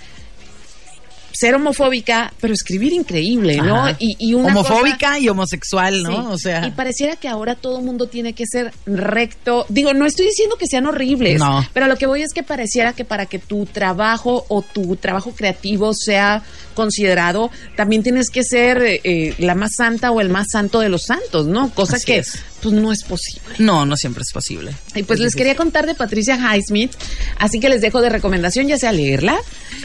ser 1.32 1.54
homofóbica, 1.54 2.32
pero 2.40 2.54
escribir 2.54 2.94
increíble, 2.94 3.56
¿no? 3.58 3.90
Y, 3.98 4.16
y 4.18 4.32
una 4.32 4.48
Homofóbica 4.48 5.08
cosa- 5.08 5.18
y 5.18 5.28
homosexual, 5.28 6.02
¿no? 6.02 6.10
Sí. 6.22 6.26
O 6.30 6.38
sea, 6.38 6.66
Y 6.66 6.70
pareciera 6.70 7.16
que 7.16 7.28
ahora 7.28 7.54
todo 7.56 7.78
el 7.78 7.84
mundo 7.84 8.06
tiene 8.08 8.32
que 8.32 8.46
ser 8.46 8.72
recto. 8.86 9.66
Digo, 9.68 9.92
no 9.92 10.06
estoy 10.06 10.26
diciendo 10.28 10.56
que 10.56 10.66
sean 10.66 10.86
horribles, 10.86 11.38
No. 11.38 11.62
pero 11.74 11.88
lo 11.88 11.96
que 11.98 12.06
voy 12.06 12.22
es 12.22 12.32
que 12.32 12.42
pareciera 12.42 12.94
que 12.94 13.04
para 13.04 13.26
que 13.26 13.38
tu 13.38 13.66
trabajo 13.66 14.46
o 14.48 14.62
tu 14.62 14.96
trabajo 14.96 15.32
creativo 15.36 15.92
sea 15.92 16.42
considerado, 16.74 17.50
también 17.76 18.02
tienes 18.02 18.30
que 18.30 18.42
ser 18.42 18.80
eh, 18.80 19.00
eh, 19.04 19.34
la 19.36 19.54
más 19.54 19.72
santa 19.76 20.12
o 20.12 20.22
el 20.22 20.30
más 20.30 20.46
santo 20.50 20.80
de 20.80 20.88
los 20.88 21.02
santos, 21.02 21.46
¿no? 21.46 21.68
Cosa 21.74 21.96
Así 21.96 22.06
que 22.06 22.18
es. 22.18 22.38
Pues 22.70 22.82
no 22.82 22.92
es 22.92 23.02
posible. 23.04 23.42
no, 23.58 23.86
no 23.86 23.96
siempre 23.96 24.22
es 24.22 24.32
posible. 24.32 24.72
Y 24.94 25.02
pues 25.02 25.18
Es 25.18 25.24
les 25.24 25.32
difícil. 25.32 25.38
quería 25.38 25.56
contar 25.56 25.86
de 25.86 25.94
Patricia 25.94 26.36
Highsmith, 26.36 26.92
así 27.38 27.60
que 27.60 27.68
les 27.68 27.80
dejo 27.80 28.00
de 28.00 28.08
recomendación 28.10 28.66
ya 28.66 28.78
sea 28.78 28.92
leerla, 28.92 29.36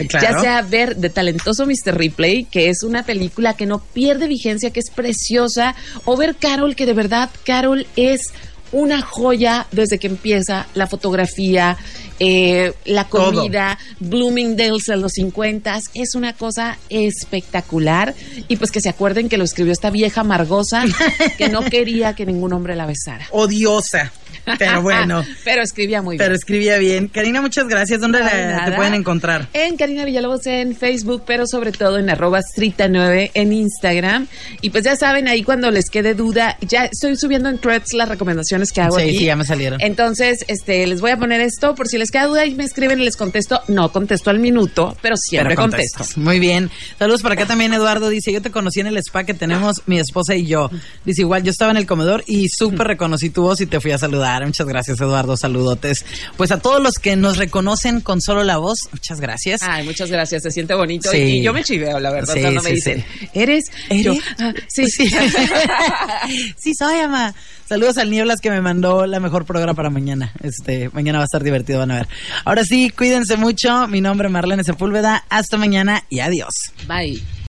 claro. 0.09 0.27
ya 0.35 0.39
sea 0.41 0.61
ver 0.61 0.95
de 0.97 1.09
talentoso 1.09 1.65
Mr. 1.65 1.97
Ripley, 1.97 2.45
que 2.45 2.69
es 2.69 2.83
una 2.83 3.03
película 3.03 3.55
que 3.55 3.65
no 3.65 3.79
pierde 3.79 4.27
vigencia, 4.27 4.71
que 4.71 4.79
es 4.79 4.89
preciosa, 4.89 5.75
o 6.05 6.17
ver 6.17 6.35
Carol, 6.35 6.75
que 6.75 6.85
de 6.85 6.93
verdad 6.93 7.29
Carol 7.45 7.85
es 7.95 8.21
una 8.71 9.01
joya 9.01 9.67
desde 9.71 9.99
que 9.99 10.07
empieza 10.07 10.67
la 10.73 10.87
fotografía, 10.87 11.77
eh, 12.19 12.73
la 12.85 13.05
Todo. 13.05 13.33
comida, 13.33 13.77
Bloomingdale's 13.99 14.89
en 14.89 15.01
los 15.01 15.13
50 15.13 15.79
es 15.93 16.15
una 16.15 16.33
cosa 16.33 16.77
espectacular. 16.89 18.13
Y 18.47 18.57
pues 18.57 18.71
que 18.71 18.81
se 18.81 18.89
acuerden 18.89 19.29
que 19.29 19.37
lo 19.37 19.43
escribió 19.43 19.73
esta 19.73 19.89
vieja 19.89 20.21
amargosa 20.21 20.83
que 21.37 21.49
no 21.49 21.61
quería 21.61 22.13
que 22.13 22.25
ningún 22.25 22.53
hombre 22.53 22.75
la 22.75 22.85
besara. 22.85 23.27
Odiosa. 23.31 24.11
Pero 24.57 24.81
bueno. 24.81 25.23
Pero 25.43 25.61
escribía 25.61 26.01
muy 26.01 26.15
bien. 26.17 26.25
Pero 26.25 26.35
escribía 26.35 26.77
bien. 26.77 27.07
Karina, 27.07 27.41
muchas 27.41 27.67
gracias. 27.67 27.99
¿Dónde 28.01 28.19
No, 28.19 28.25
la- 28.25 28.65
de 28.65 28.71
te 28.71 28.75
pueden 28.75 28.93
encontrar? 28.93 29.47
En 29.53 29.77
Karina 29.77 30.05
Villalobos 30.05 30.45
en 30.47 30.75
Facebook, 30.75 31.23
pero 31.25 31.45
sobre 31.47 31.71
todo 31.71 31.97
en 31.97 32.09
arroba 32.09 32.41
strita9 32.41 33.31
en 33.33 33.53
Instagram. 33.53 34.27
Y 34.61 34.69
pues 34.69 34.83
ya 34.83 34.95
saben, 34.95 35.27
ahí 35.27 35.43
cuando 35.43 35.71
les 35.71 35.89
quede 35.89 36.13
duda, 36.13 36.57
ya 36.61 36.85
estoy 36.85 37.15
subiendo 37.17 37.49
en 37.49 37.59
threads 37.59 37.93
las 37.93 38.09
recomendaciones 38.09 38.71
que 38.71 38.81
hago 38.81 38.99
Sí, 38.99 39.17
sí, 39.17 39.25
ya 39.25 39.35
me 39.35 39.45
salieron. 39.45 39.79
Entonces, 39.81 40.45
este, 40.47 40.85
les 40.87 41.01
voy 41.01 41.11
a 41.11 41.17
poner 41.17 41.41
esto 41.41 41.75
por 41.75 41.87
si 41.87 41.97
les 41.97 42.11
queda 42.11 42.27
duda 42.27 42.45
y 42.45 42.55
me 42.55 42.63
escriben 42.63 42.99
y 42.99 43.05
les 43.05 43.17
contesto. 43.17 43.61
No 43.67 43.91
contesto 43.91 44.29
al 44.29 44.39
minuto, 44.39 44.95
pero 45.01 45.15
siempre 45.17 45.55
Pero 45.55 45.61
contesto. 45.61 46.03
Muy 46.15 46.39
bien. 46.39 46.69
Saludos 46.99 47.21
para 47.21 47.35
acá 47.35 47.45
también, 47.45 47.73
Eduardo. 47.73 48.09
Dice, 48.09 48.31
yo 48.31 48.41
te 48.41 48.51
conocí 48.51 48.79
en 48.79 48.87
el 48.87 48.97
spa 48.97 49.23
que 49.23 49.33
tenemos 49.33 49.81
mi 49.85 49.99
esposa 49.99 50.35
y 50.35 50.45
yo. 50.45 50.69
Dice, 51.05 51.21
igual 51.21 51.43
yo 51.43 51.51
estaba 51.51 51.71
en 51.71 51.77
el 51.77 51.85
comedor 51.85 52.23
y 52.27 52.47
súper 52.49 52.87
reconocí 52.87 53.29
tu 53.29 53.43
voz 53.43 53.61
y 53.61 53.65
te 53.65 53.79
fui 53.79 53.91
a 53.91 53.97
saludar. 53.97 54.20
Muchas 54.45 54.67
gracias, 54.67 54.99
Eduardo. 54.99 55.35
Saludotes. 55.37 56.05
Pues 56.37 56.51
a 56.51 56.59
todos 56.59 56.81
los 56.81 56.93
que 56.95 57.15
nos 57.15 57.37
reconocen 57.37 58.01
con 58.01 58.21
solo 58.21 58.43
la 58.43 58.57
voz, 58.57 58.77
muchas 58.91 59.19
gracias. 59.19 59.61
Ay, 59.63 59.83
muchas 59.85 60.09
gracias, 60.09 60.43
se 60.43 60.51
siente 60.51 60.73
bonito. 60.73 61.09
Sí. 61.11 61.17
Y 61.17 61.43
yo 61.43 61.53
me 61.53 61.63
chiveo, 61.63 61.99
la 61.99 62.11
verdad, 62.11 62.33
Sí, 62.33 62.41
cuando 62.41 62.61
me 62.61 62.69
sí, 62.69 62.75
dicen. 62.75 63.05
¿eres? 63.33 63.65
¿Eres? 63.89 64.03
Yo, 64.03 64.13
"Ah, 64.39 64.53
sí, 64.67 64.85
Sí. 64.87 65.09
sí, 66.57 66.73
soy, 66.77 66.99
ama. 66.99 67.33
Saludos 67.67 67.97
al 67.97 68.09
Nieblas 68.11 68.39
que 68.41 68.49
me 68.49 68.61
mandó 68.61 69.05
la 69.05 69.19
mejor 69.19 69.45
programa 69.45 69.73
para 69.73 69.89
mañana. 69.89 70.33
Este, 70.43 70.89
mañana 70.89 71.19
va 71.19 71.23
a 71.23 71.25
estar 71.25 71.43
divertido, 71.43 71.79
van 71.79 71.91
a 71.91 71.95
ver. 71.95 72.07
Ahora 72.45 72.63
sí, 72.65 72.89
cuídense 72.89 73.37
mucho. 73.37 73.87
Mi 73.87 74.01
nombre 74.01 74.27
es 74.27 74.31
Marlene 74.31 74.63
Sepúlveda. 74.63 75.23
Hasta 75.29 75.57
mañana 75.57 76.03
y 76.09 76.19
adiós. 76.19 76.53
Bye. 76.87 77.40